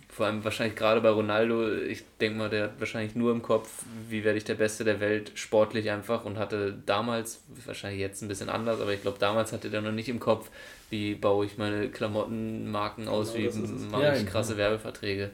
[0.09, 3.83] vor allem wahrscheinlich gerade bei Ronaldo, ich denke mal, der hat wahrscheinlich nur im Kopf,
[4.09, 8.29] wie werde ich der Beste der Welt, sportlich einfach und hatte damals, wahrscheinlich jetzt ein
[8.29, 10.51] bisschen anders, aber ich glaube damals hatte der noch nicht im Kopf,
[10.91, 14.65] wie baue ich meine Klamottenmarken aus, genau, wie mache ja, ich krasse genau.
[14.65, 15.31] Werbeverträge.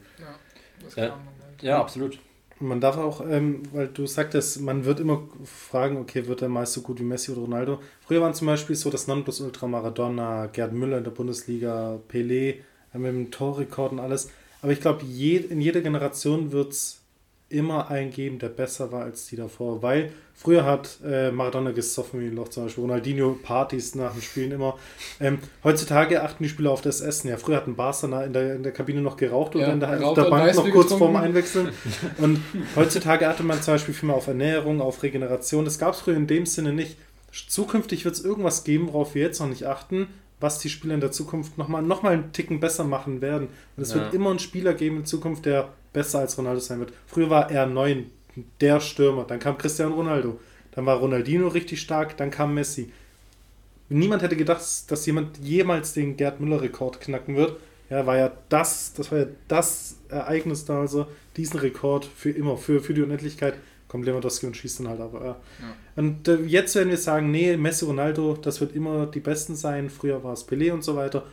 [0.97, 1.19] Ja, ja,
[1.61, 2.19] ja, absolut.
[2.59, 6.73] Man darf auch, ähm, weil du sagtest, man wird immer fragen, okay, wird er meist
[6.73, 7.81] so gut wie Messi oder Ronaldo?
[8.07, 12.55] Früher waren zum Beispiel so das Nonplusultra Maradona, Gerd Müller in der Bundesliga, Pelé
[12.95, 14.31] äh, mit dem Torrekord und alles.
[14.63, 17.03] Aber ich glaube, je, in jeder Generation wird es
[17.49, 19.83] immer einen geben, der besser war als die davor.
[19.83, 24.23] Weil früher hat äh, Maradona gesoffen wie ein Loch zum Beispiel, Ronaldinho Partys nach dem
[24.23, 24.77] Spielen immer.
[25.21, 27.29] Ähm, heutzutage achten die Spieler auf das Essen.
[27.29, 29.81] Ja, früher hat ein Barca in der, in der Kabine noch geraucht oder ja, in
[29.81, 31.71] der, auf der Bank noch kurz vorm Einwechseln.
[32.19, 32.41] Und
[32.75, 35.65] heutzutage achtet man zum Beispiel viel mehr auf Ernährung, auf Regeneration.
[35.65, 36.97] Das gab es früher in dem Sinne nicht.
[37.49, 40.09] Zukünftig wird es irgendwas geben, worauf wir jetzt noch nicht achten,
[40.41, 43.49] was die Spieler in der Zukunft nochmal noch mal einen Ticken besser machen werden.
[43.77, 43.97] Und es ja.
[43.97, 46.93] wird immer einen Spieler geben in Zukunft, der besser als Ronaldo sein wird.
[47.07, 48.11] Früher war er neun,
[48.61, 49.25] der Stürmer.
[49.25, 50.39] Dann kam Cristiano Ronaldo.
[50.73, 52.19] Dann war Ronaldinho richtig stark.
[52.19, 52.93] Dann kam Messi.
[53.89, 57.59] Niemand hätte gedacht, dass jemand jemals den Gerd Müller-Rekord knacken wird.
[57.89, 61.07] Ja, war ja das, das war ja das Ereignis da, also
[61.39, 63.55] diesen Rekord für immer, für, für die Unendlichkeit.
[63.89, 65.25] Kommt Lewandowski und schießt dann halt aber.
[65.25, 65.37] Ja.
[65.95, 69.89] Und äh, jetzt werden wir sagen, nee, Messi, Ronaldo, das wird immer die Besten sein.
[69.89, 71.25] Früher war es Pelé und so weiter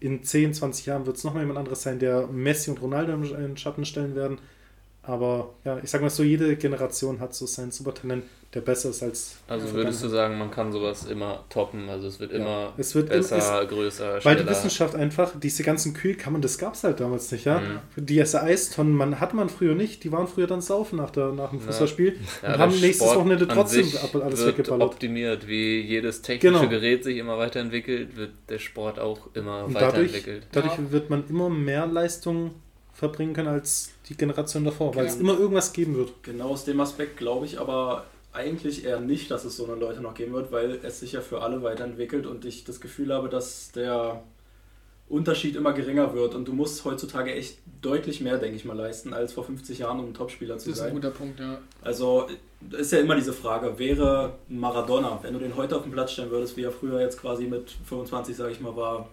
[0.00, 3.12] in 10, 20 Jahren wird es noch mal jemand anderes sein, der Messi und Ronaldo
[3.12, 4.38] in Schatten stellen werden.
[5.02, 8.24] Aber ja, ich sag mal so, jede Generation hat so sein Supertalent
[8.54, 9.36] der besser ist als.
[9.46, 11.88] Also würdest du sagen, man kann sowas immer toppen?
[11.88, 14.24] Also es wird immer ja, es wird besser, im, es, größer, schneller.
[14.24, 17.60] Weil die Wissenschaft einfach, diese ganzen Kühlkammern, das gab es halt damals nicht, ja.
[17.60, 17.80] Mhm.
[17.96, 21.50] Die Eistonnen, man hat man früher nicht, die waren früher dann saufen nach, der, nach
[21.50, 22.54] dem Fußballspiel ja.
[22.54, 23.86] und haben nächstes Sport Wochenende trotzdem
[24.20, 24.82] alles wird weggeballert.
[24.82, 26.68] optimiert, wie jedes technische genau.
[26.68, 30.48] Gerät sich immer weiterentwickelt, wird der Sport auch immer und weiterentwickelt.
[30.50, 32.50] Dadurch, dadurch wird man immer mehr Leistung
[33.00, 36.22] verbringen können als die Generation davor, weil es immer irgendwas geben wird.
[36.22, 40.00] Genau aus dem Aspekt glaube ich aber eigentlich eher nicht, dass es so eine Leute
[40.02, 43.30] noch geben wird, weil es sich ja für alle weiterentwickelt und ich das Gefühl habe,
[43.30, 44.22] dass der
[45.08, 49.14] Unterschied immer geringer wird und du musst heutzutage echt deutlich mehr, denke ich mal, leisten
[49.14, 50.70] als vor 50 Jahren, um ein Topspieler zu sein.
[50.70, 51.58] Das ist ein guter Punkt, ja.
[51.82, 52.28] Also
[52.70, 56.30] ist ja immer diese Frage, wäre Maradona, wenn du den heute auf den Platz stellen
[56.30, 59.08] würdest, wie er früher jetzt quasi mit 25, sage ich mal, war,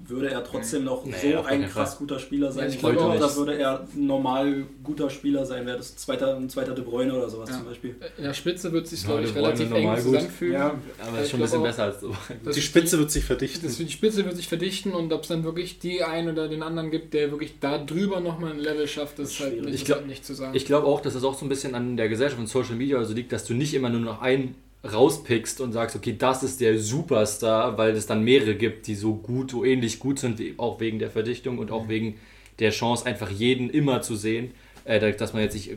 [0.00, 1.98] würde er trotzdem noch nee, so ein krass Fall.
[1.98, 2.70] guter Spieler sein.
[2.70, 6.74] ich glaube auch, da würde er normal guter Spieler sein, wäre das zweiter, ein zweiter
[6.74, 7.56] De Bruyne oder sowas ja.
[7.56, 7.96] zum Beispiel.
[8.16, 10.54] In der Spitze wird sich, glaube ich, relativ eng zusammenfügen.
[10.54, 12.14] Ja, aber ist schon ein bisschen besser als so.
[12.54, 13.66] Die Spitze wird sich verdichten.
[13.66, 16.62] Das, die Spitze wird sich verdichten und ob es dann wirklich die einen oder den
[16.62, 20.06] anderen gibt, der wirklich da drüber nochmal ein Level schafft, ist halt nicht, ich glaub,
[20.06, 20.54] nicht zu sagen.
[20.54, 22.98] Ich glaube auch, dass das auch so ein bisschen an der Gesellschaft und Social Media
[22.98, 26.60] also liegt, dass du nicht immer nur noch ein rauspickst und sagst, okay, das ist
[26.60, 30.78] der Superstar, weil es dann mehrere gibt, die so gut, so ähnlich gut sind, auch
[30.80, 31.88] wegen der Verdichtung und auch mhm.
[31.88, 32.20] wegen
[32.58, 34.52] der Chance, einfach jeden immer zu sehen,
[34.84, 35.70] äh, dass man jetzt nicht,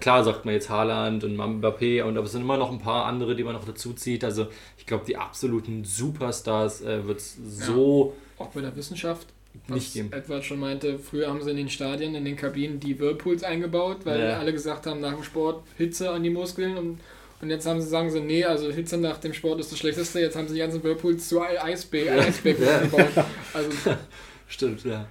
[0.00, 3.04] klar sagt man jetzt Haaland und Mbappé, und aber es sind immer noch ein paar
[3.04, 4.24] andere, die man noch dazu zieht.
[4.24, 4.48] Also
[4.78, 7.66] ich glaube, die absoluten Superstars äh, wird es ja.
[7.66, 8.14] so...
[8.38, 9.28] Auch bei der Wissenschaft
[9.68, 10.12] nicht geben.
[10.12, 13.98] Edward schon meinte, früher haben sie in den Stadien, in den Kabinen die Whirlpools eingebaut,
[14.04, 14.38] weil ja.
[14.38, 17.00] alle gesagt haben, nach dem Sport Hitze an die Muskeln und
[17.40, 20.20] und jetzt haben sie, sagen sie, nee, also Hitze nach dem Sport ist das Schlechteste.
[20.20, 22.78] Jetzt haben sie die ganzen Whirlpools zu Eisbecken ja.
[22.80, 23.24] gebaut.
[23.52, 23.70] Also,
[24.48, 25.06] Stimmt, ja.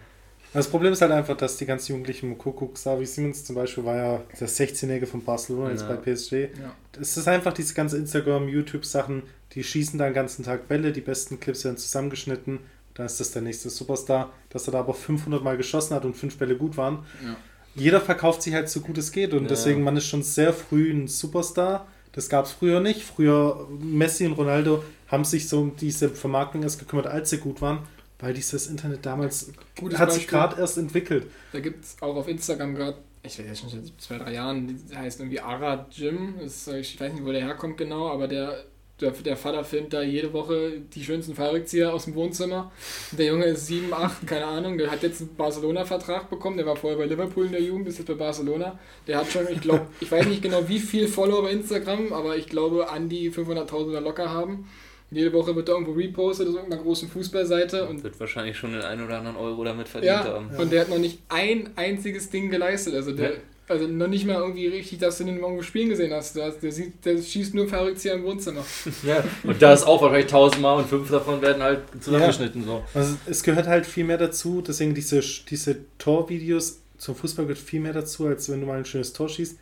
[0.53, 3.97] Das Problem ist halt einfach, dass die ganzen Jugendlichen Kuckuck, Savi Siemens zum Beispiel war
[3.97, 6.31] ja der 16-Jährige von Barcelona jetzt bei PSG.
[6.33, 6.73] Ja.
[6.99, 11.01] Es ist einfach diese ganze Instagram, YouTube-Sachen, die schießen da den ganzen Tag Bälle, die
[11.01, 12.59] besten Clips werden zusammengeschnitten,
[12.93, 16.15] dann ist das der nächste Superstar, dass er da aber 500 Mal geschossen hat und
[16.15, 17.05] fünf Bälle gut waren.
[17.21, 17.35] Ja.
[17.75, 19.49] Jeder verkauft sich halt so gut es geht und ja.
[19.49, 21.85] deswegen man ist schon sehr früh ein Superstar
[22.15, 23.03] das gab es früher nicht.
[23.03, 27.61] Früher Messi und Ronaldo haben sich so um diese Vermarktung erst gekümmert, als sie gut
[27.61, 27.79] waren,
[28.19, 30.21] weil dieses Internet damals Gutes hat Beispiel.
[30.21, 31.27] sich gerade erst entwickelt.
[31.51, 34.99] Da gibt es auch auf Instagram gerade, ich weiß schon seit zwei, drei Jahren, der
[34.99, 36.35] heißt irgendwie Ara Jim.
[36.41, 38.63] ich weiß nicht, wo der herkommt genau, aber der
[39.01, 42.71] der, der Vater filmt da jede Woche die schönsten Fallrückzieher aus dem Wohnzimmer.
[43.11, 44.77] Der Junge ist 7, 8, keine Ahnung.
[44.77, 46.55] Der hat jetzt einen Barcelona-Vertrag bekommen.
[46.55, 48.79] Der war vorher bei Liverpool in der Jugend, ist jetzt bei Barcelona.
[49.05, 52.37] Der hat schon, ich glaube, ich weiß nicht genau, wie viel Follower bei Instagram, aber
[52.37, 54.69] ich glaube, an die 500.000 locker haben.
[55.11, 57.87] Jede Woche wird er irgendwo repostet aus irgendeiner großen Fußballseite.
[57.87, 60.49] Und wird wahrscheinlich schon den einen oder anderen Euro damit verdient ja, haben.
[60.57, 62.95] Und der hat noch nicht ein einziges Ding geleistet.
[62.95, 63.33] Also der,
[63.67, 66.35] Also noch nicht mal irgendwie richtig, dass du den irgendwo spielen gesehen hast.
[66.35, 68.63] Der, der, sieht, der schießt nur verrückt hier im Wohnzimmer.
[69.03, 72.63] Ja, und da ist auch wahrscheinlich tausendmal und fünf davon werden halt zusammengeschnitten.
[72.63, 72.83] So.
[72.93, 77.79] Also es gehört halt viel mehr dazu, deswegen diese, diese Torvideos zum Fußball gehört viel
[77.79, 79.57] mehr dazu, als wenn du mal ein schönes Tor schießt.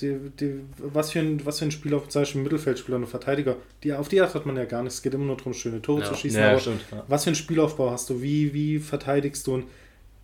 [0.00, 3.08] Die, die, was, für ein, was für ein Spieler, zum Beispiel ein Mittelfeldspieler und ein
[3.08, 4.94] Verteidiger, die, auf die achtet man ja gar nicht.
[4.94, 6.08] Es geht immer nur darum, schöne Tore Ja.
[6.08, 6.40] zu schießen.
[6.40, 6.80] Ja, aber stimmt.
[6.90, 7.04] Ja.
[7.08, 8.22] was für einen Spielaufbau hast du?
[8.22, 9.54] Wie, wie verteidigst du?
[9.54, 9.64] Und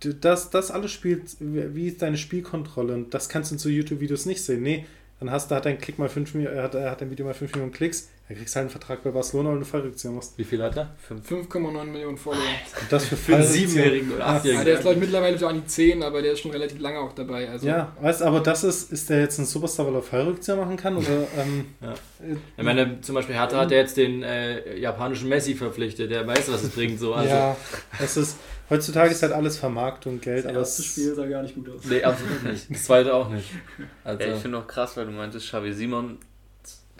[0.01, 2.93] das, das alles spielt, wie ist deine Spielkontrolle?
[2.93, 4.63] Und das kannst du in so YouTube-Videos nicht sehen.
[4.63, 4.85] Nee,
[5.19, 7.33] dann hast du, hat dein Klick mal 5 Millionen, er hat, hat dein Video mal
[7.33, 10.37] 5 Millionen Klicks, dann kriegst du halt einen Vertrag bei Barcelona und eine Fallrückzieher machst.
[10.37, 10.95] Wie viel hat er?
[11.21, 12.39] 5,9 Millionen Follower.
[12.79, 13.43] Und das für, Für einen.
[13.45, 14.65] Siebenjährigen oder Ja, Achtjährigen.
[14.65, 16.99] der ist glaube ich mittlerweile so an die 10, aber der ist schon relativ lange
[16.99, 17.49] auch dabei.
[17.49, 20.77] Also Ja, weißt aber das ist, ist der jetzt ein Superstar, weil er Fallrückzieher machen
[20.77, 20.95] kann?
[20.95, 21.91] Oder, ähm, Ja.
[21.91, 26.25] äh, Ich meine, zum Beispiel Hertha hat ja jetzt den äh, japanischen Messi verpflichtet, der
[26.25, 26.99] weiß, was es bringt.
[27.01, 27.13] So.
[27.13, 27.57] Also, ja,
[27.99, 28.37] es ist,
[28.69, 31.83] heutzutage ist halt alles Vermarktung, Geld, Das aber erste Spiel sah gar nicht gut aus.
[31.83, 32.71] Nee, absolut nicht.
[32.71, 33.49] Das zweite auch nicht.
[34.05, 36.17] Also, Ja, ich finde auch krass, weil du meintest, Xavi Simon,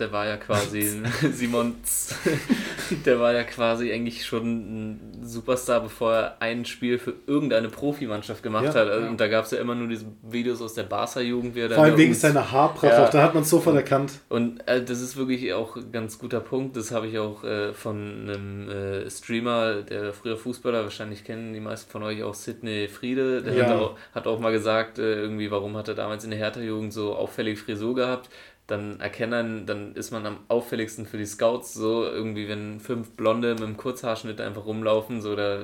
[0.02, 0.82] der war ja quasi,
[1.32, 1.76] Simon,
[3.06, 4.45] der war ja quasi eigentlich schon
[4.89, 8.70] ein Superstar, bevor er ein Spiel für irgendeine Profimannschaft gemacht Ja.
[8.74, 8.88] hat.
[8.89, 9.10] Also, Ja.
[9.10, 12.14] Und da gab es ja immer nur diese Videos aus der Barca-Jugend, vor allem wegen
[12.14, 13.10] seiner Haarpracht, Ja.
[13.10, 14.14] da hat man es sofort erkannt.
[14.30, 16.76] Und äh, das ist wirklich auch ein ganz guter Punkt.
[16.76, 17.97] Das habe ich auch äh, von
[18.30, 23.41] einem äh, Streamer, der früher Fußballer, wahrscheinlich kennen die meisten von euch auch Sidney Friede.
[23.41, 23.66] Der Ja.
[23.68, 26.91] hat, auch, hat auch mal gesagt, äh, irgendwie, warum hat er damals in der Hertha-Jugend
[26.91, 28.30] so auffällig Frisur gehabt.
[28.72, 33.53] Dann erkennen, dann ist man am auffälligsten für die Scouts so, irgendwie, wenn fünf Blonde
[33.53, 35.59] mit einem Kurzhaarschnitt einfach rumlaufen, so, da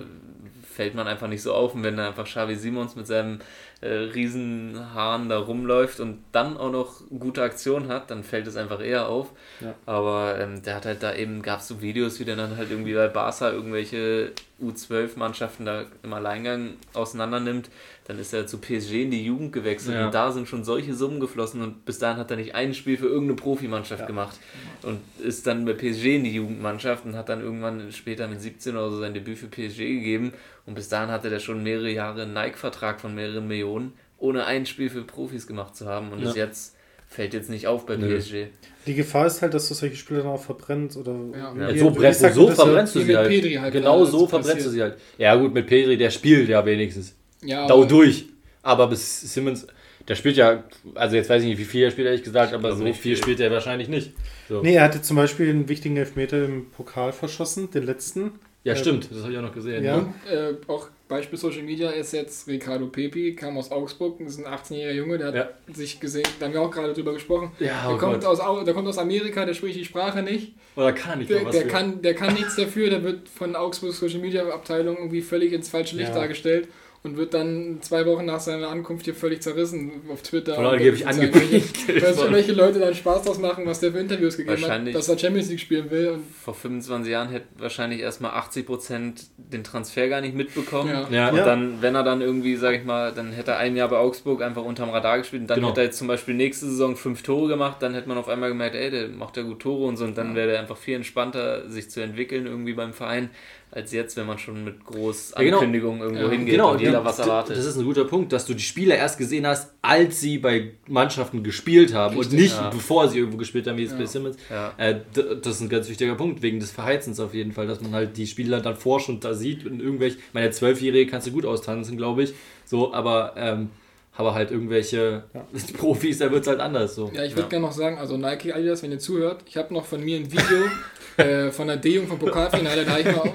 [0.78, 1.74] fällt man einfach nicht so auf.
[1.74, 3.40] Und wenn da einfach Xavi Simons mit seinem
[3.82, 8.80] äh, Riesenhaaren da rumläuft und dann auch noch gute Aktion hat, dann fällt es einfach
[8.80, 9.32] eher auf.
[9.60, 9.74] Ja.
[9.88, 12.70] Aber ähm, der hat halt da eben, gab es so Videos, wie der dann halt
[12.70, 17.70] irgendwie bei Barca irgendwelche U12-Mannschaften da im Alleingang auseinander nimmt.
[18.08, 20.06] Dann ist er zu PSG in die Jugend gewechselt Ja.
[20.06, 22.98] und da sind schon solche Summen geflossen und bis dahin hat er nicht ein Spiel
[22.98, 24.08] für irgendeine Profimannschaft Ja.
[24.08, 24.38] gemacht
[24.84, 28.78] und ist dann bei PSG in die Jugendmannschaft und hat dann irgendwann später mit 17
[28.78, 30.32] oder so sein Debüt für PSG gegeben
[30.66, 34.66] und bis dahin hatte der schon mehrere Jahre einen Nike-Vertrag von mehreren Millionen, ohne ein
[34.66, 36.30] Spiel für Profis gemacht zu haben und Ja.
[36.30, 36.76] ist jetzt
[37.10, 37.96] fällt jetzt nicht auf bei.
[37.98, 38.48] PSG.
[38.86, 41.76] Die Gefahr ist halt, dass du solche Spieler dann auch verbrennst oder Ja.
[41.76, 42.64] So, sagt so das ja?
[42.64, 43.32] verbrennst du sie halt.
[43.60, 44.98] Halt genau so verbrennst du sie halt.
[45.18, 47.17] Ja gut, mit Pedri, der spielt ja wenigstens.
[47.44, 48.26] Ja, Dau durch.
[48.64, 49.66] Aber bis Simmons,
[50.08, 50.64] der spielt ja,
[50.96, 52.94] also jetzt weiß ich nicht, wie viel er spielt, ehrlich gesagt, aber glaube so viel
[52.94, 53.18] viel.
[53.18, 54.12] spielt er wahrscheinlich nicht.
[54.50, 54.62] So.
[54.62, 58.32] Nee, er hatte zum Beispiel einen wichtigen Elfmeter im Pokal verschossen, den letzten.
[58.64, 59.84] Ja, Äh, stimmt, das habe ich auch noch gesehen.
[59.86, 59.96] ja.
[59.98, 64.46] Und äh, auch Beispiel Social Media ist jetzt Ricardo Pepi, kam aus Augsburg, ist ein
[64.46, 65.50] 18-jähriger Junge, der hat Ja.
[65.74, 67.52] sich gesehen, da haben wir auch gerade drüber gesprochen.
[67.60, 68.26] Ja, der, oh kommt Gott.
[68.26, 70.54] aus, Au- der kommt aus Amerika, der spricht die Sprache nicht.
[70.76, 71.68] Oder kann er nicht Der, der, für.
[71.70, 75.70] kann, der kann nichts dafür, der wird von Augsburg Social Media Abteilung irgendwie völlig ins
[75.70, 76.16] falsche Licht Ja.
[76.16, 76.68] dargestellt
[77.04, 80.56] und wird dann zwei Wochen nach seiner Ankunft hier völlig zerrissen auf Twitter.
[80.56, 82.34] Von und angeblich sozusagen angepinkelt Welche, worden.
[82.34, 84.96] welche Leute dann Spaß draus machen, was der für Interviews gegeben hat, Wahrscheinlich.
[84.96, 86.08] dass er Champions League spielen will.
[86.10, 90.90] Und Vor 25 Jahren hätte wahrscheinlich erstmal 80% den Transfer gar nicht mitbekommen.
[90.90, 91.08] Ja.
[91.10, 91.30] Ja.
[91.30, 91.46] Und Ja.
[91.46, 94.42] dann, wenn er dann irgendwie, sag ich mal, dann hätte er ein Jahr bei Augsburg
[94.42, 95.70] einfach unterm Radar gespielt und dann Genau.
[95.70, 98.50] hätte er jetzt zum Beispiel nächste Saison fünf Tore gemacht, dann hätte man auf einmal
[98.50, 100.96] gemerkt, ey, der macht ja gut Tore und so und dann wäre der einfach viel
[100.96, 103.30] entspannter, sich zu entwickeln irgendwie beim Verein,
[103.70, 105.58] als jetzt, wenn man schon mit groß Ja, genau.
[105.58, 106.30] Ankündigungen irgendwo Ja.
[106.32, 107.58] hingeht Genau, und jeder ja, was erwartet.
[107.58, 110.72] Das ist ein guter Punkt, dass du die Spieler erst gesehen hast, als sie bei
[110.88, 112.70] Mannschaften gespielt haben und Richtig, nicht ja.
[112.70, 113.98] bevor sie irgendwo gespielt haben, wie jetzt Ja.
[114.00, 114.38] bei Simmons.
[114.50, 114.74] ja.
[114.78, 117.92] Äh, das ist ein ganz wichtiger Punkt, wegen des Verheizens auf jeden Fall, dass man
[117.94, 121.46] halt die Spieler dann forsch und da sieht und irgendwelche, meine, Zwölfjährige kannst du gut
[121.46, 122.34] austanzen, glaube ich,
[122.66, 123.70] so, aber, ähm,
[124.16, 125.26] aber halt irgendwelche
[125.78, 127.12] Profis, da wird es halt anders, so.
[127.14, 129.86] Ja, ich würde gerne noch sagen, also Nike Adidas, wenn ihr zuhört, ich habe noch
[129.86, 130.42] von mir ein Video
[131.18, 133.34] äh, von der D-Jung vom Pokalfinale, da habe ich mal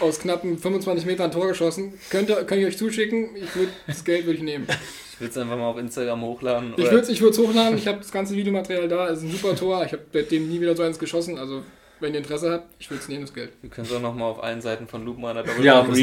[0.00, 1.94] aus knappen 25 Metern ein Tor geschossen.
[2.10, 3.36] Könnt ihr, könnt ihr euch zuschicken?
[3.36, 4.66] Ich würd, das Geld würde ich nehmen.
[5.12, 6.74] Ich würde es einfach mal auf Instagram hochladen.
[6.76, 9.30] Ich würde es ich würd's hochladen, ich habe das ganze Videomaterial da, es ist ein
[9.30, 9.84] super Tor.
[9.84, 11.62] Ich habe seitdem nie wieder so eins geschossen, also
[12.02, 13.50] wenn ihr Interesse habt, ich würde es nehmen, das Geld.
[13.62, 15.96] Wir können es auch nochmal auf allen Seiten von Loop meiner Ja, Fall.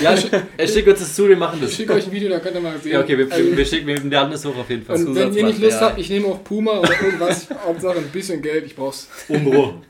[0.00, 1.74] Ja, schick, äh, schick uns das zu, wir machen Ich das.
[1.74, 2.92] schicke euch ein Video, da könnt ihr mal sehen.
[2.92, 4.96] Ja, okay, wir, Also, wir, schicken, wir laden das hoch auf jeden Fall.
[5.04, 7.48] und wenn ihr nicht Lust habt, ich nehme auch Puma oder irgendwas.
[7.66, 9.08] Hauptsache ein bisschen Geld, ich brauch's.
[9.28, 9.82] Umbro.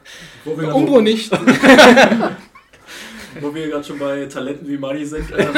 [0.44, 1.30] Umbro nicht.
[3.40, 5.28] Wo wir gerade schon bei Talenten wie Money sind.
[5.36, 5.48] Ähm,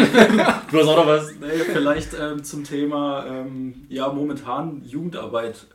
[0.70, 1.30] Du hast auch noch was?
[1.38, 5.66] nee, vielleicht ähm, zum Thema ähm, ja momentan Jugendarbeit.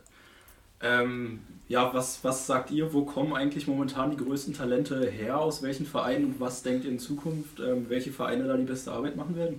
[1.72, 5.86] Ja, was, was sagt ihr, wo kommen eigentlich momentan die größten Talente her, aus welchen
[5.86, 9.34] Vereinen und was denkt ihr in Zukunft, ähm, welche Vereine da die beste Arbeit machen
[9.36, 9.58] werden?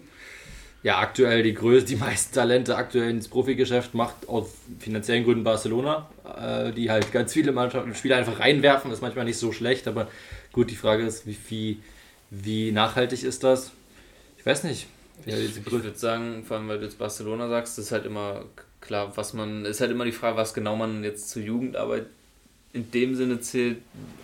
[0.84, 6.07] Ja, aktuell die größten, die meisten Talente aktuell ins Profigeschäft macht aus finanziellen Gründen Barcelona,
[6.38, 10.07] äh, die halt ganz viele Mannschaften Spieler einfach reinwerfen, ist manchmal nicht so schlecht, aber
[10.51, 11.80] gut, die Frage ist, wie, wie,
[12.30, 13.72] wie nachhaltig ist das?
[14.38, 14.86] Ich weiß nicht.
[15.26, 18.05] Ich, diese ich würde sagen, vor allem weil du jetzt Barcelona sagst, das ist halt
[18.05, 18.45] immer
[18.84, 22.06] klar, was man, ist halt immer die Frage, was genau man jetzt zur Jugendarbeit
[22.74, 23.78] in dem Sinne zählt.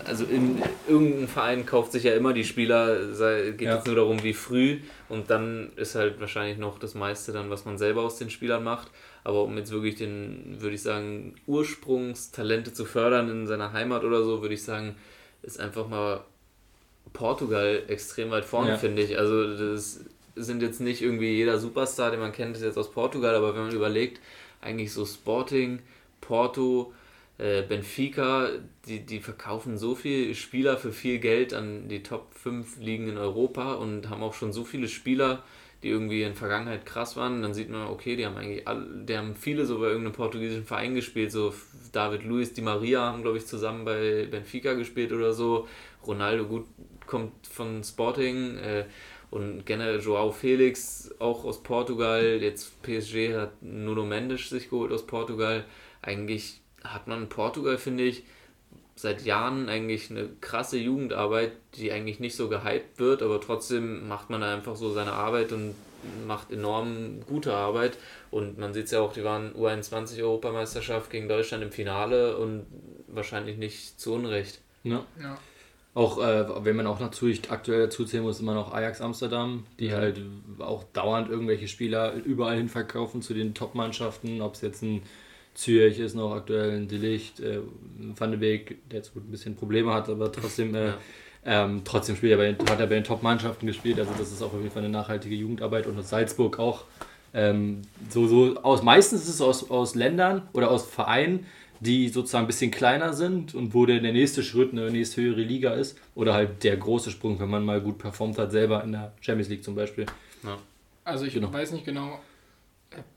[0.06, 3.76] Also in irgendein Verein kauft sich ja immer die Spieler, sei, geht Ja.
[3.76, 7.66] jetzt nur darum, wie früh und dann ist halt wahrscheinlich noch das meiste dann, was
[7.66, 8.88] man selber aus den Spielern macht.
[9.24, 14.24] Aber um jetzt wirklich den, würde ich sagen, Ursprungstalente zu fördern in seiner Heimat oder
[14.24, 14.96] so, würde ich sagen,
[15.44, 16.22] ist einfach mal
[17.14, 18.78] Portugal extrem weit vorne, Ja.
[18.78, 19.18] finde ich.
[19.18, 20.00] Also das
[20.36, 23.64] sind jetzt nicht irgendwie jeder Superstar, den man kennt, ist jetzt aus Portugal, aber wenn
[23.64, 24.20] man überlegt,
[24.62, 25.80] eigentlich so Sporting,
[26.22, 26.94] Porto,
[27.38, 28.50] äh, Benfica,
[28.86, 33.18] die, die verkaufen so viele Spieler für viel Geld an die Top 5 Ligen in
[33.18, 35.44] Europa und haben auch schon so viele Spieler,
[35.82, 37.42] die irgendwie in der Vergangenheit krass waren.
[37.42, 40.66] Dann sieht man, okay, die haben eigentlich alle, die haben viele so bei irgendeinem portugiesischen
[40.66, 41.54] Verein gespielt, so
[41.94, 45.68] David Luiz, Di Maria haben, glaube ich, zusammen bei Benfica gespielt oder so.
[46.06, 46.66] Ronaldo gut
[47.08, 48.86] kommt von Sporting äh,
[49.32, 52.40] und generell Joao Felix auch aus Portugal.
[52.42, 55.66] Jetzt PSG hat Nuno Mendes sich geholt aus Portugal.
[56.02, 58.24] Eigentlich hat man in Portugal, finde ich,
[58.96, 64.30] seit Jahren eigentlich eine krasse Jugendarbeit, die eigentlich nicht so gehypt wird, aber trotzdem macht
[64.30, 65.76] man da einfach so seine Arbeit und
[66.28, 67.98] macht enorm gute Arbeit.
[68.32, 72.66] Und man sieht es ja auch, die waren U21-Europameisterschaft gegen Deutschland im Finale und
[73.08, 74.62] wahrscheinlich nicht zu Unrecht.
[74.84, 75.06] Ja.
[75.22, 75.38] Ja.
[75.96, 79.88] Auch äh, wenn man auch natürlich aktuell dazu zählen muss, immer noch Ajax Amsterdam, die
[79.88, 79.94] Mhm.
[79.94, 80.22] halt
[80.60, 85.02] auch dauernd irgendwelche Spieler überall hin verkaufen zu den Top-Mannschaften, ob es jetzt ein
[85.56, 87.60] Zürich ist noch aktuell, ein Delicht, äh,
[88.16, 90.98] Van de Beek, der jetzt gut ein bisschen Probleme hat, aber trotzdem, äh, Ja.
[91.46, 94.42] ähm, trotzdem spielt er bei den, hat er bei den Top-Mannschaften gespielt, also das ist
[94.42, 96.84] auch auf jeden Fall eine nachhaltige Jugendarbeit und aus Salzburg auch.
[97.34, 101.46] Ähm, so, so aus, meistens ist es aus, aus Ländern oder aus Vereinen,
[101.82, 105.42] die sozusagen ein bisschen kleiner sind und wo der, der nächste Schritt eine nächste höhere
[105.42, 108.92] Liga ist oder halt der große Sprung, wenn man mal gut performt hat, selber in
[108.92, 110.06] der Champions League zum Beispiel.
[111.06, 111.52] Also ich Genau.
[111.52, 112.20] weiß nicht genau,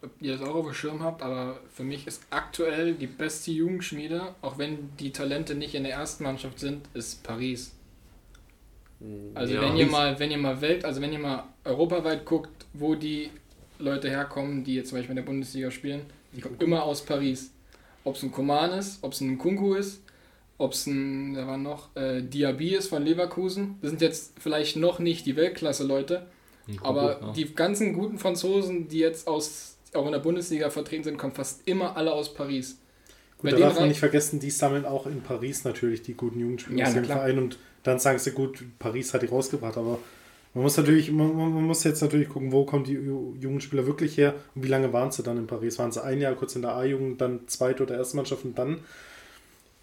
[0.02, 3.50] ob ihr das auch auf dem Schirm habt, aber für mich ist aktuell die beste
[3.50, 7.74] Jugendschmiede, auch wenn die Talente nicht in der ersten Mannschaft sind, ist Paris.
[9.34, 9.62] Also Ja.
[9.62, 13.30] wenn ihr mal, wenn ihr mal Welt, also wenn ihr mal europaweit guckt, wo die
[13.80, 16.02] Leute herkommen, die jetzt zum Beispiel in der Bundesliga spielen,
[16.32, 17.50] die kommen immer aus Paris.
[18.05, 20.03] Ob es ein Coman ist, ob es ein Kunku ist,
[20.59, 23.76] ob es ein, da war noch, äh, Diaby ist von Leverkusen.
[23.80, 26.26] Das sind jetzt vielleicht noch nicht die Weltklasse-Leute,
[26.82, 27.32] aber ja.
[27.32, 31.66] die ganzen guten Franzosen, die jetzt aus, auch in der Bundesliga vertreten sind, kommen fast
[31.66, 32.78] immer alle aus Paris.
[33.38, 36.14] Gut, Bei da denen darf man nicht vergessen, die sammeln auch in Paris natürlich die
[36.14, 37.05] guten Jugendspieler Ja, aus dem.
[37.05, 39.98] Verein und dann sagen sie, gut, Paris hat die rausgebracht, aber
[40.55, 44.16] man muss natürlich, man, man muss jetzt natürlich gucken, wo kommen die Ju- Jugendspieler wirklich
[44.18, 45.78] her und wie lange waren sie dann in Paris?
[45.78, 48.78] Waren sie ein Jahr kurz in der A-Jugend, dann zweite oder erste Mannschaft und dann,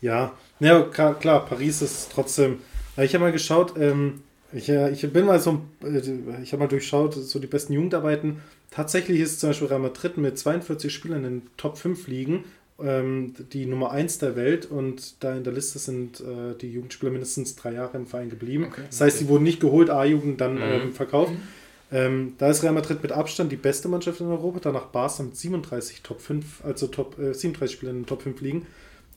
[0.01, 2.59] ja, ja klar, klar Paris ist trotzdem,
[2.97, 4.22] ja, ich habe mal geschaut, ähm,
[4.53, 5.99] ich, äh, ich bin mal so, äh,
[6.41, 8.41] ich habe mal durchschaut, so die besten Jugendarbeiten.
[8.72, 12.43] Tatsächlich ist zum Beispiel Real Madrid mit 42 Spielern in den Top 5 Ligen
[12.84, 17.11] ähm, die Nummer 1 der Welt und da in der Liste sind äh, die Jugendspieler
[17.11, 18.65] mindestens drei Jahre im Verein geblieben.
[18.71, 18.82] Okay.
[18.89, 20.61] Das heißt, die wurden nicht geholt, A-Jugend dann Mhm.
[20.61, 21.34] ähm, verkauft.
[21.91, 25.36] Ähm, da ist Real Madrid mit Abstand die beste Mannschaft in Europa, danach Barca mit
[25.36, 28.67] 37 Top 5, also Top, äh, 37 Spielern in den Top 5 Ligen.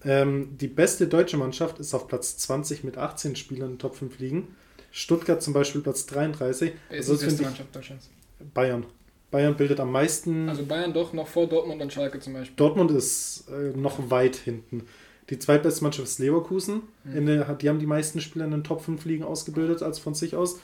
[0.05, 3.95] Ähm, die beste deutsche Mannschaft ist auf Platz 20 mit 18 Spielern in den Top
[3.97, 4.49] 5 Ligen.
[4.91, 6.73] Stuttgart zum Beispiel Platz 33.
[6.89, 8.09] Wer ist Also die beste Mannschaft Deutschlands?
[8.55, 8.85] Bayern.
[9.33, 10.49] Bayern bildet am meisten.
[10.49, 12.55] Also Bayern doch noch vor Dortmund und Schalke zum Beispiel.
[12.55, 14.87] Dortmund ist äh, noch weit hinten.
[15.31, 16.83] Die zweitbeste Mannschaft ist Leverkusen.
[17.03, 17.17] Mhm.
[17.17, 20.15] In der, die haben die meisten Spieler in den Top 5 Ligen ausgebildet als von
[20.15, 20.61] sich aus.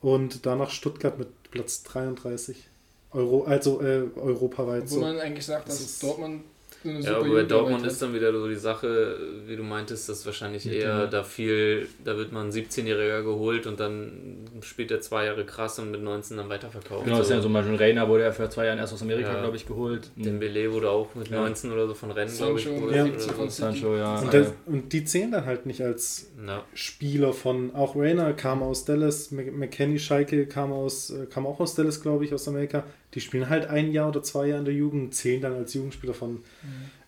[0.00, 2.68] Und danach Stuttgart mit Platz 33.
[3.12, 4.84] Euro, also äh, europaweit.
[4.84, 5.00] Obwohl So.
[5.00, 6.42] man eigentlich sagt, dass Das Dortmund
[6.84, 10.08] eine Ja, super aber bei Dortmund ist dann wieder so die Sache, wie du meintest,
[10.08, 14.90] dass wahrscheinlich Mit eher da viel, da wird man ein 17-Jähriger geholt und dann spielt
[14.90, 17.04] er zwei Jahre krass und mit 19 dann weiterverkauft.
[17.04, 19.32] Genau, das ist ja zum Beispiel Reina wurde ja vor zwei Jahren erst aus Amerika,
[19.32, 19.40] Ja.
[19.40, 20.10] glaube ich, geholt.
[20.16, 21.40] Dembele wurde auch mit Ja.
[21.40, 22.94] 19 oder so von Rennen, glaube ich, geholt.
[22.94, 23.04] Ja.
[23.04, 23.48] oder 17 so.
[23.48, 24.18] Sancho, ja.
[24.20, 26.64] Und, das, und die zählen dann halt nicht als Ja.
[26.74, 27.74] Spieler von.
[27.74, 32.00] Auch Rainer kam aus Dallas, Mc- McKenny Schalke kam, aus, äh, kam auch aus Dallas,
[32.00, 32.84] glaube ich, aus Amerika.
[33.14, 36.14] Die spielen halt ein Jahr oder zwei Jahre in der Jugend, zählen dann als Jugendspieler
[36.14, 36.42] von.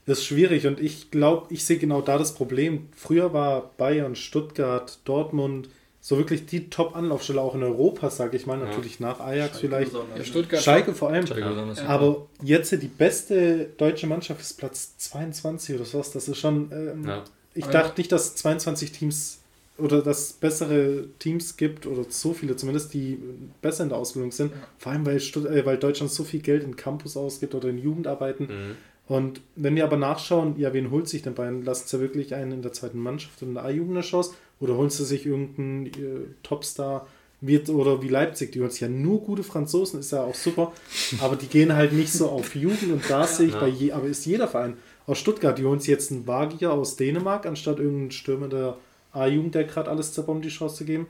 [0.05, 2.89] Ist schwierig und ich glaube, ich sehe genau da das Problem.
[2.97, 5.69] Früher war Bayern, Stuttgart, Dortmund
[6.05, 8.59] so wirklich die Top-Anlaufstelle auch in Europa, sage ich mal.
[8.59, 8.65] Ja.
[8.67, 9.93] Natürlich nach Ajax Schalke vielleicht.
[9.93, 10.25] Ja?
[10.25, 10.61] Stuttgart.
[10.61, 11.29] Schalke vor allem.
[11.29, 11.87] Schalke Ja.
[11.87, 16.11] Aber jetzt die beste deutsche Mannschaft ist Platz 22 oder sowas.
[16.11, 16.73] Das ist schon.
[16.73, 17.25] Ähm, Ja.
[17.55, 19.42] Ich dachte nicht, dass 22 Teams
[19.83, 23.19] oder dass es bessere Teams gibt oder so viele zumindest, die
[23.61, 24.53] besser in der Ausbildung sind.
[24.53, 24.59] Ja.
[24.79, 27.79] Vor allem, weil, Stutt äh, weil Deutschland so viel Geld in Campus ausgibt oder in
[27.79, 28.47] Jugendarbeiten.
[28.47, 28.77] Mhm.
[29.09, 31.65] Und wenn wir aber nachschauen, ja, wen holt sich denn Bayern?
[31.65, 34.35] Lassen sie wirklich einen in der zweiten Mannschaft und in der A-Jugend eine Chance?
[34.61, 35.91] Oder holen sie sich irgendeinen äh,
[36.45, 37.09] Topstar
[37.41, 40.73] Wie, oder wie Leipzig, die holt sich ja nur gute Franzosen, ist ja auch super,
[41.21, 44.07] aber die gehen halt nicht so auf Jugend und da sehe ich bei je, aber
[44.07, 44.77] ist jeder Verein.
[45.07, 48.77] Aus Stuttgart, die holen sich jetzt einen Magier aus Dänemark, anstatt irgendeinen Stürmer der
[49.13, 51.07] A-Jugend, der gerade alles zerbombt, die Chance zu geben.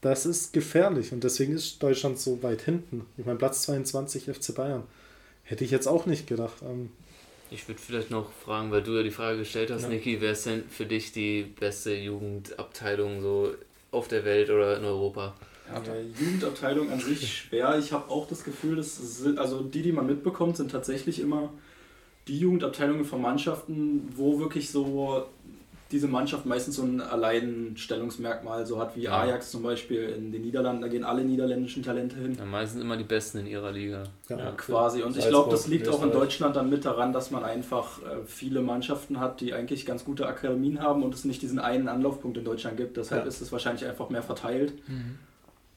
[0.00, 3.06] Das ist gefährlich und deswegen ist Deutschland so weit hinten.
[3.16, 4.84] Ich meine, Platz 22 FC Bayern.
[5.42, 6.56] Hätte ich jetzt auch nicht gedacht.
[6.62, 6.90] Ähm,
[7.50, 9.88] Ich würde vielleicht noch fragen, weil du ja die Frage gestellt hast, Ja.
[9.88, 13.54] Niki, wer ist denn für dich die beste Jugendabteilung so
[13.90, 15.34] auf der Welt oder in Europa?
[15.72, 15.82] Ja,
[16.20, 17.76] Jugendabteilung an sich schwer.
[17.78, 21.52] Ich habe auch das Gefühl, dass sind, also die, die man mitbekommt, sind tatsächlich immer
[22.28, 25.26] die Jugendabteilungen von Mannschaften, wo wirklich so
[25.92, 29.20] diese Mannschaft meistens so ein Alleinstellungsmerkmal so hat, wie Ja.
[29.20, 30.82] Ajax zum Beispiel in den Niederlanden.
[30.82, 32.34] Da gehen alle niederländischen Talente hin.
[32.38, 34.04] Ja, meistens immer die Besten in ihrer Liga.
[34.28, 35.02] Ja, quasi.
[35.02, 36.10] Und ich glaube, das liegt auch in.
[36.12, 40.26] Deutschland dann mit daran, dass man einfach äh, viele Mannschaften hat, die eigentlich ganz gute
[40.26, 42.96] Akademien haben und es nicht diesen einen Anlaufpunkt in Deutschland gibt.
[42.96, 43.28] Deshalb Ja.
[43.28, 44.72] ist es wahrscheinlich einfach mehr verteilt.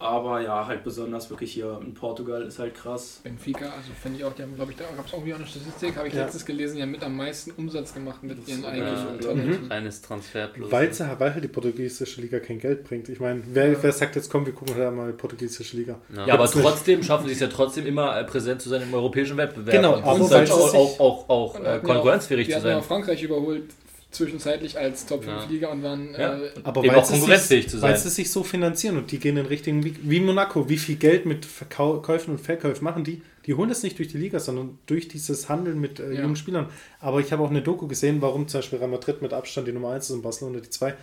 [0.02, 3.20] Aber ja, halt besonders wirklich hier in Portugal ist halt krass.
[3.22, 5.46] Benfica, also finde ich auch, die haben, glaube ich, da gab es auch wieder eine
[5.46, 6.22] Statistik, habe ich Ja.
[6.24, 9.34] letztens gelesen, die haben mit am meisten Umsatz gemacht mit Das ihren eigenen wirklich Ja,
[9.34, 9.66] Talenten.
[9.68, 10.72] Kleines Transfer plus.
[10.72, 13.10] Weil, halt die portugiesische Liga kein Geld bringt.
[13.10, 16.00] Ich meine, wer, wer sagt jetzt, komm, wir gucken halt mal die portugiesische Liga.
[16.16, 16.28] Ja.
[16.28, 19.36] Ja, aber trotzdem schaffen sie es ja trotzdem immer äh, präsent zu sein im europäischen
[19.36, 19.76] Wettbewerb.
[19.76, 22.52] Genau, und aber und weil halt auch, auch, auch, auch Und äh, ja konkurrenzfähig zu
[22.54, 22.78] ja sein.
[22.78, 23.66] auch Frankreich überholt,
[24.12, 25.50] zwischenzeitlich als Top 5 Ja.
[25.50, 26.40] Liga und waren Ja.
[26.40, 28.04] äh, Aber Eben weil konkurrenzfähig sich, zu weil sein.
[28.04, 31.26] sie sich so finanzieren und die gehen in Richtung, wie, wie Monaco, wie viel Geld
[31.26, 33.22] mit Verkäufen und Verkäufen machen die?
[33.46, 36.22] Die holen das nicht durch die Liga, sondern durch dieses Handeln mit äh, Ja.
[36.24, 36.68] jungen Spielern.
[37.00, 39.72] Aber ich habe auch eine Doku gesehen, warum zum Beispiel Real Madrid mit Abstand die
[39.72, 40.96] Nummer 1 ist und Barcelona die 2.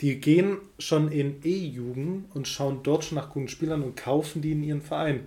[0.00, 4.52] Die gehen schon in E-Jugend und schauen dort schon nach guten Spielern und kaufen die
[4.52, 5.26] in ihren Verein.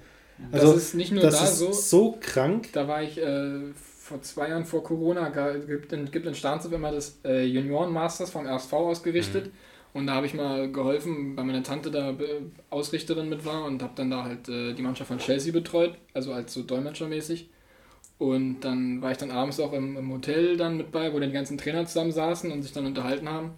[0.51, 2.69] Also das ist nicht nur das da ist so, so krank.
[2.73, 3.59] Da war ich äh,
[4.07, 5.29] vor zwei Jahren vor Corona,
[5.67, 9.51] gibt in, gibt in Starnzef immer das äh, Junioren Masters vom RSV ausgerichtet.
[9.93, 13.83] Und da habe ich mal geholfen, weil meine Tante da äh, Ausrichterin mit war und
[13.83, 17.49] habe dann da halt äh, die Mannschaft von Chelsea betreut, also als so Dolmetschermäßig.
[18.17, 21.29] Und dann war ich dann abends auch im, im Hotel dann mit bei, wo dann
[21.29, 23.51] die ganzen Trainer zusammen saßen und sich dann unterhalten haben.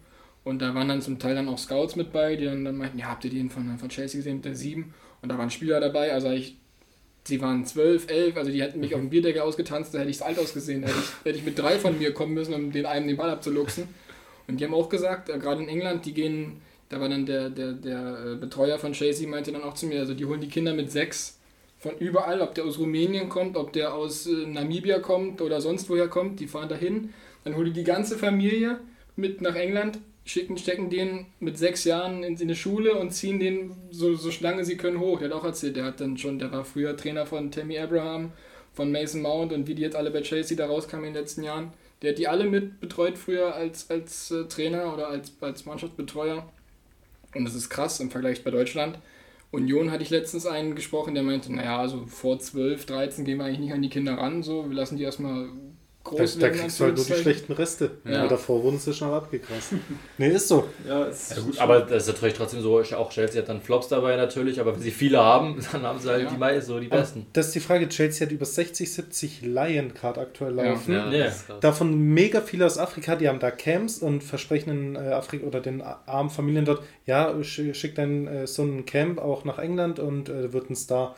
[0.44, 2.98] Und da waren dann zum Teil dann auch Scouts mit bei, die dann, dann meinten,
[2.98, 4.94] ja, habt ihr den von, von Chelsea gesehen, der sieben?
[5.22, 6.58] Und da waren Spieler dabei, also ich
[7.24, 10.18] Sie waren zwölf, elf, also die hätten mich auf dem Bierdeckel ausgetanzt, da hätte ich
[10.18, 10.84] es alt ausgesehen.
[10.84, 13.30] Hätte ich, hätte ich mit drei von mir kommen müssen, um den einen den Ball
[13.30, 13.88] abzuluxen.
[14.48, 17.50] Und die haben auch gesagt, äh, gerade in England, die gehen, da war dann der,
[17.50, 20.48] der, der äh, Betreuer von Chasey, meinte dann auch zu mir, also die holen die
[20.48, 21.38] Kinder mit sechs
[21.78, 25.90] von überall, ob der aus Rumänien kommt, ob der aus äh, Namibia kommt oder sonst
[25.90, 27.14] woher kommt, die fahren dahin,
[27.44, 28.80] dann holen die die ganze Familie
[29.16, 33.40] mit nach England, schicken, stecken den mit sechs Jahren in, in eine Schule und ziehen
[33.40, 35.20] den so, so lange sie können hoch.
[35.20, 38.32] Der hat auch erzählt, der hat dann schon, der war früher Trainer von Tammy Abraham,
[38.74, 41.44] von Mason Mount und wie die jetzt alle bei Chelsea da rauskamen in den letzten
[41.44, 41.74] Jahren.
[42.02, 46.48] Der hat die alle mit betreut früher als, als äh, Trainer oder als, als Mannschaftsbetreuer.
[47.36, 49.00] Und das ist krass im Vergleich bei Deutschland.
[49.52, 53.46] Union hatte ich letztens einen gesprochen, der meinte, naja, also vor 12, 13 gehen wir
[53.46, 55.50] eigentlich nicht an die Kinder ran, so, wir lassen die erstmal
[56.02, 57.92] Da, groß da werden, kriegst du halt nur die schlechten Reste.
[58.06, 58.20] Ja.
[58.22, 59.74] Aber davor wurden sie schnell abgegrast.
[60.18, 60.64] nee, ist so.
[60.88, 63.90] Ja, es Ja, gut, aber das ist natürlich trotzdem so, auch Chelsea hat dann Flops
[63.90, 66.30] dabei natürlich, aber wenn sie viele haben, dann haben sie halt Ja.
[66.32, 67.28] die meisten, so die Aber besten.
[67.34, 70.94] das ist die Frage, Chelsea hat über 60, 70 Laien gerade aktuell laufen.
[70.94, 71.46] Ja, ist.
[71.60, 75.60] Davon mega viele aus Afrika, die haben da Camps und versprechen den äh, Afrika oder
[75.60, 80.00] den armen Familien dort, ja, sch- schick deinen äh, Sohn ein Camp auch nach England
[80.00, 81.16] und äh, wird ein Star.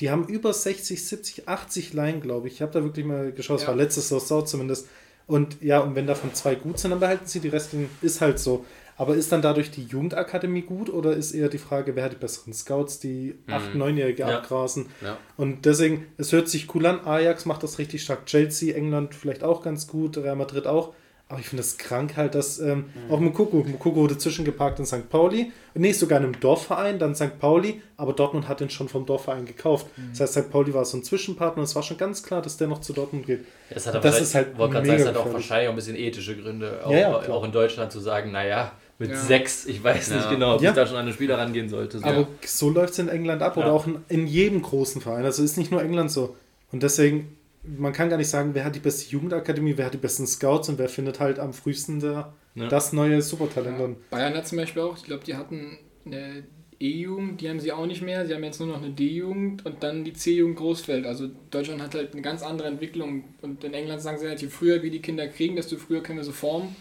[0.00, 2.54] Die haben über 60, 70, 80 Laien, glaube ich.
[2.54, 3.68] Ich habe da wirklich mal geschaut, es Ja.
[3.68, 4.88] war letztes Saison zumindest.
[5.26, 8.38] Und ja, und wenn davon zwei gut sind, dann behalten sie die restlichen, ist halt
[8.38, 8.64] so.
[8.96, 12.16] Aber ist dann dadurch die Jugendakademie gut oder ist eher die Frage, wer hat die
[12.16, 14.38] besseren Scouts, die 8-, 9-Jährige Ja.
[14.38, 14.86] abgrasen?
[15.02, 15.16] Ja.
[15.36, 17.00] Und deswegen, es hört sich cool an.
[17.04, 18.26] Ajax macht das richtig stark.
[18.26, 20.16] Chelsea, England vielleicht auch ganz gut.
[20.18, 20.94] Real Madrid auch.
[21.34, 25.08] Aber ich finde es krank halt, dass ähm, auch Mukoko, Mukoko wurde zwischengeparkt in St.
[25.10, 25.50] Pauli.
[25.74, 27.40] Nee, sogar in einem Dorfverein, dann St.
[27.40, 27.82] Pauli.
[27.96, 29.86] Aber Dortmund hat den schon vom Dorfverein gekauft.
[30.12, 30.50] Das heißt, St.
[30.52, 31.58] Pauli war so ein Zwischenpartner.
[31.62, 33.44] und Es war schon ganz klar, dass der noch zu Dortmund geht.
[33.68, 35.72] Das hat Das aber ist halt wollte gerade mega sagen, es hat auch wahrscheinlich auch
[35.72, 38.70] ein bisschen ethische Gründe, auch, Ja, ja, auch in Deutschland zu sagen, naja,
[39.00, 39.16] mit Ja.
[39.16, 40.70] sechs, ich weiß nicht genau, ob Ja.
[40.70, 41.98] ich da schon an den Spieler rangehen sollte.
[41.98, 42.04] So.
[42.04, 45.24] Aber so läuft es in England ab oder auch in, in jedem großen Verein.
[45.24, 46.36] Also ist nicht nur England so.
[46.70, 47.36] Und deswegen,
[47.78, 50.68] man kann gar nicht sagen, wer hat die beste Jugendakademie, wer hat die besten Scouts
[50.68, 52.68] und wer findet halt am frühesten der, Ja.
[52.68, 53.78] das neue Supertalent.
[53.78, 53.84] Ja.
[53.86, 56.44] Und Bayern hat zum Beispiel auch, ich glaube, die hatten eine
[56.80, 58.26] E-Jugend, die haben sie auch nicht mehr.
[58.26, 61.06] Sie haben jetzt nur noch eine D-Jugend und dann die C-Jugend Großfeld.
[61.06, 63.24] Also Deutschland hat halt eine ganz andere Entwicklung.
[63.42, 66.18] Und in England sagen sie halt, je früher wir die Kinder kriegen, desto früher können
[66.18, 66.74] wir sie formen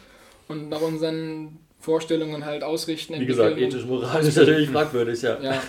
[0.48, 3.20] und nach unseren Vorstellungen halt ausrichten.
[3.20, 3.72] Wie gesagt, entwickeln.
[3.72, 5.40] ethisch, moralisch natürlich fragwürdig, ja.
[5.42, 5.62] Ja,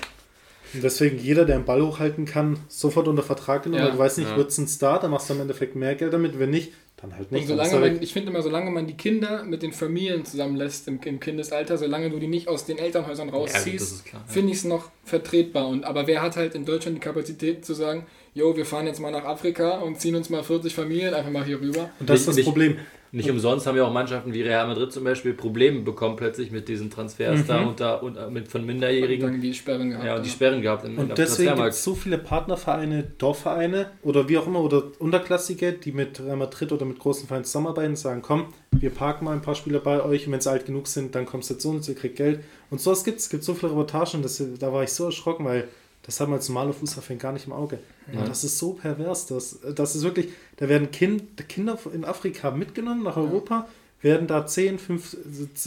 [0.82, 3.86] deswegen jeder, der einen Ball hochhalten kann, sofort unter Vertrag genommen, Ja.
[3.88, 4.36] weil du weißt nicht, Ja.
[4.36, 6.38] wird es ein Star, dann machst du im Endeffekt mehr Geld damit.
[6.38, 7.50] Wenn nicht, dann halt Und nicht.
[7.50, 11.00] dann solange man, ich finde immer, solange man die Kinder mit den Familien zusammenlässt im,
[11.04, 14.24] im Kindesalter, solange du die nicht aus den Elternhäusern Ja, rausziehst, klar.
[14.26, 15.68] finde ich es noch vertretbar.
[15.68, 19.00] Und, aber wer hat halt in Deutschland die Kapazität zu sagen, jo, wir fahren jetzt
[19.00, 21.90] mal nach Afrika und ziehen uns mal 40 Familien einfach mal hier rüber.
[22.00, 22.76] Und das ist das Problem.
[23.14, 26.68] Nicht umsonst haben ja auch Mannschaften wie Real Madrid zum Beispiel Probleme bekommen plötzlich mit
[26.68, 29.32] diesen Transfers da und da und äh, mit von Und Minderjährigen.
[29.32, 30.04] dann die Sperren gehabt.
[30.04, 30.30] Ja, und die.
[30.30, 34.60] Sperren gehabt im, Und deswegen gibt es so viele Partnervereine, Dorfvereine oder wie auch immer
[34.60, 38.90] oder Unterklassige, die mit Real Madrid oder mit großen Vereinen zusammenarbeiten und sagen, komm, wir
[38.90, 41.48] parken mal ein paar Spieler bei euch und wenn sie alt genug sind, dann kommst
[41.50, 42.40] du zu uns, ihr kriegt Geld.
[42.70, 43.24] Und sowas gibt es.
[43.26, 45.68] Es gibt so viele Reportagen, das, da war ich so erschrocken, weil
[46.06, 47.78] das hat man als normaler Fußballfan gar nicht im Auge.
[48.12, 49.26] Und das ist so pervers.
[49.26, 53.68] Das, das ist wirklich, da werden kind, Kinder in Afrika mitgenommen nach Europa,
[54.02, 55.16] werden da 10, 5,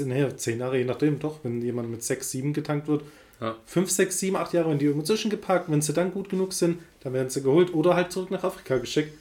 [0.06, 3.04] nee, 10 Jahre, je nachdem, doch, wenn jemand mit 6, 7 getankt wird,
[3.42, 3.56] Ja.
[3.66, 5.72] 5, 6, 7, 8 Jahre in die irgendwo zwischengepackt.
[5.72, 8.78] Wenn sie dann gut genug sind, dann werden sie geholt oder halt zurück nach Afrika
[8.78, 9.14] geschickt.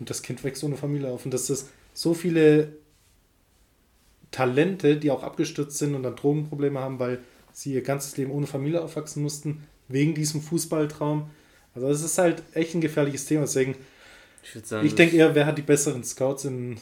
[0.00, 1.24] Und das Kind wächst ohne Familie auf.
[1.24, 2.72] Und das ist so viele
[4.32, 7.20] Talente, die auch abgestürzt sind und dann Drogenprobleme haben, weil
[7.52, 11.30] sie ihr ganzes Leben ohne Familie aufwachsen mussten, wegen diesem Fußballtraum.
[11.74, 13.42] Also es ist halt echt ein gefährliches Thema.
[13.42, 13.76] Deswegen,
[14.42, 14.54] Ich
[14.86, 16.76] ich denke eher, wer hat die besseren Scouts in,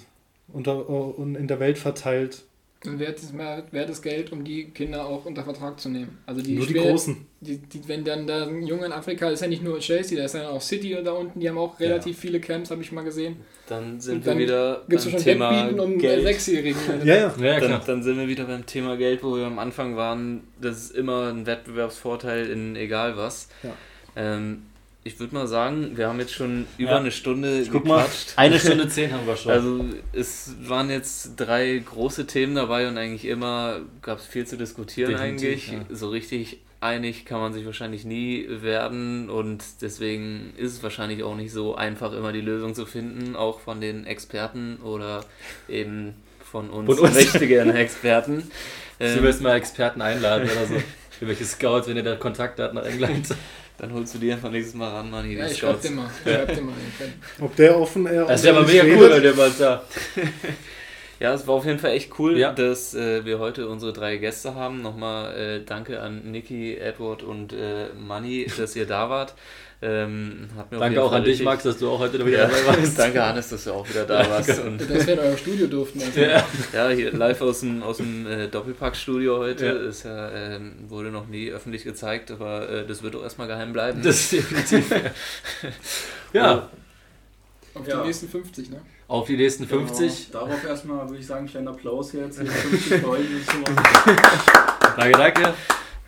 [0.53, 0.87] unter,
[1.19, 2.43] in der Welt verteilt?
[2.85, 3.33] Und wer hat, das,
[3.71, 6.19] wer hat das Geld, um die Kinder auch unter Vertrag zu nehmen?
[6.27, 7.27] Also die Nur die Großen.
[7.41, 10.25] Die, die, wenn dann da ein Junge in Afrika ist ja nicht nur Chelsea, da
[10.25, 13.03] ist ja auch City da unten, die haben auch relativ viele Camps, habe ich mal
[13.05, 13.37] gesehen.
[13.69, 16.23] dann sind Und wir dann wieder Gibt es beim schon Thema um Geld.
[16.25, 16.81] Sechsjährigen.
[17.05, 17.35] Ja, ja.
[17.39, 20.43] Ja, Dann, dann sind wir wieder beim Thema Geld, wo wir am Anfang waren.
[20.61, 23.49] Das ist immer ein Wettbewerbsvorteil in egal was.
[23.63, 23.75] Ja.
[24.17, 24.63] Ähm,
[25.05, 26.99] ich würde mal sagen, wir haben jetzt schon über Ja.
[26.99, 28.33] eine Stunde Guck mal, gequatscht.
[28.37, 29.53] eine Stunde zehn haben wir schon.
[29.53, 34.57] Also es waren jetzt drei große Themen dabei und eigentlich immer gab es viel zu
[34.57, 35.69] diskutieren Definitiv, eigentlich.
[35.73, 35.97] ja.
[35.97, 41.37] So richtig einig kann man sich wahrscheinlich nie werden und deswegen ist es wahrscheinlich auch
[41.37, 45.25] nicht so einfach immer die Lösung zu finden, auch von den Experten oder
[45.69, 47.17] eben von uns, Von uns.
[47.17, 48.51] richtigen Experten.
[49.01, 50.75] Ähm, müssen mal Experten einladen oder so.
[51.21, 53.29] Irgendwelche Scouts, wenn ihr da Kontakt habt nach England.
[53.83, 55.27] Dann holst du die einfach nächstes Mal ran, Mann.
[55.27, 56.09] hier Ja, die ich schreib dir mal.
[56.25, 56.73] Ich schreib dir mal.
[57.01, 57.13] den
[57.45, 59.83] Ob der offen er Das wäre aber mega cool, wenn der mal da.
[61.21, 62.53] Ja, es war auf jeden Fall echt cool, Ja.
[62.53, 64.83] dass äh, wir heute unsere drei Gäste haben.
[64.83, 69.35] Nochmal äh, danke an Niki, Edward und äh, Manni, dass ihr da wart.
[69.85, 72.47] Ähm, hat mir auf Danke auch an dich, Max, dass du auch heute wieder Ja,
[72.47, 72.97] dabei warst.
[72.99, 74.61] danke Hannes, dass du auch wieder da warst.
[74.61, 76.01] Und, Dass wir in euer Studio durften.
[76.01, 76.21] Also.
[76.21, 76.47] Ja.
[76.73, 79.67] ja, hier live aus dem, aus dem äh, Doppelpack-Studio heute.
[79.67, 79.73] Ja.
[79.73, 83.73] Ist ja, ähm, wurde noch nie öffentlich gezeigt, aber äh, das wird auch erstmal geheim
[83.73, 84.03] bleiben.
[84.05, 84.89] Das ist definitiv.
[86.33, 86.69] ja,
[87.75, 88.01] Auf Ja.
[88.03, 88.81] die nächsten 50, ne?
[89.09, 90.29] auf die nächsten 50.
[90.31, 90.47] Genau.
[90.47, 92.41] Darauf erstmal würde ich sagen, kleinen Applaus jetzt.
[92.41, 93.65] Die 50 Leute zum
[94.97, 95.55] Danke, danke.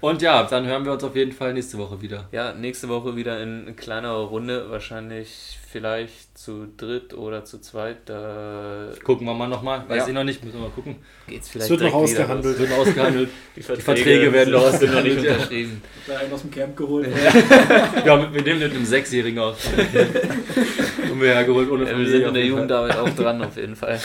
[0.05, 2.29] Und ja, dann hören wir uns auf jeden Fall nächste Woche wieder.
[2.31, 7.97] Ja, nächste Woche wieder in kleinerer Runde, wahrscheinlich vielleicht zu dritt oder zu zweit.
[8.05, 9.83] Da Gucken wir mal nochmal.
[9.89, 10.09] Weiß Ja.
[10.09, 10.97] ich noch nicht, müssen wir mal gucken.
[11.27, 12.55] geht's Es vielleicht wird noch ausgehandelt.
[12.55, 13.31] Es wird noch ausgehandelt.
[13.57, 15.33] Die Verträge werden noch sind noch nicht ausgehandelt, ja.
[15.33, 15.83] unterschrieben.
[16.07, 17.09] Da einen aus dem Camp geholt.
[18.05, 19.57] Ja, mit, mit dem mit einem Sechsjährigen aus.
[21.11, 22.51] Und wir hergeholt ohne Ja, wir sind in auf der Fall.
[22.51, 23.99] Jugendarbeit auch dran, auf jeden Fall.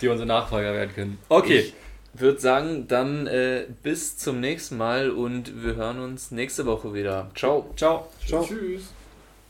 [0.00, 1.18] Die unsere Nachfolger werden können.
[1.28, 1.58] Okay.
[1.58, 1.74] Ich
[2.20, 7.30] würde sagen, dann äh, bis zum nächsten Mal und wir hören uns nächste Woche wieder.
[7.34, 7.70] Ciao.
[7.76, 8.08] Ciao.
[8.26, 8.44] Ciao.
[8.44, 8.95] Tschüss.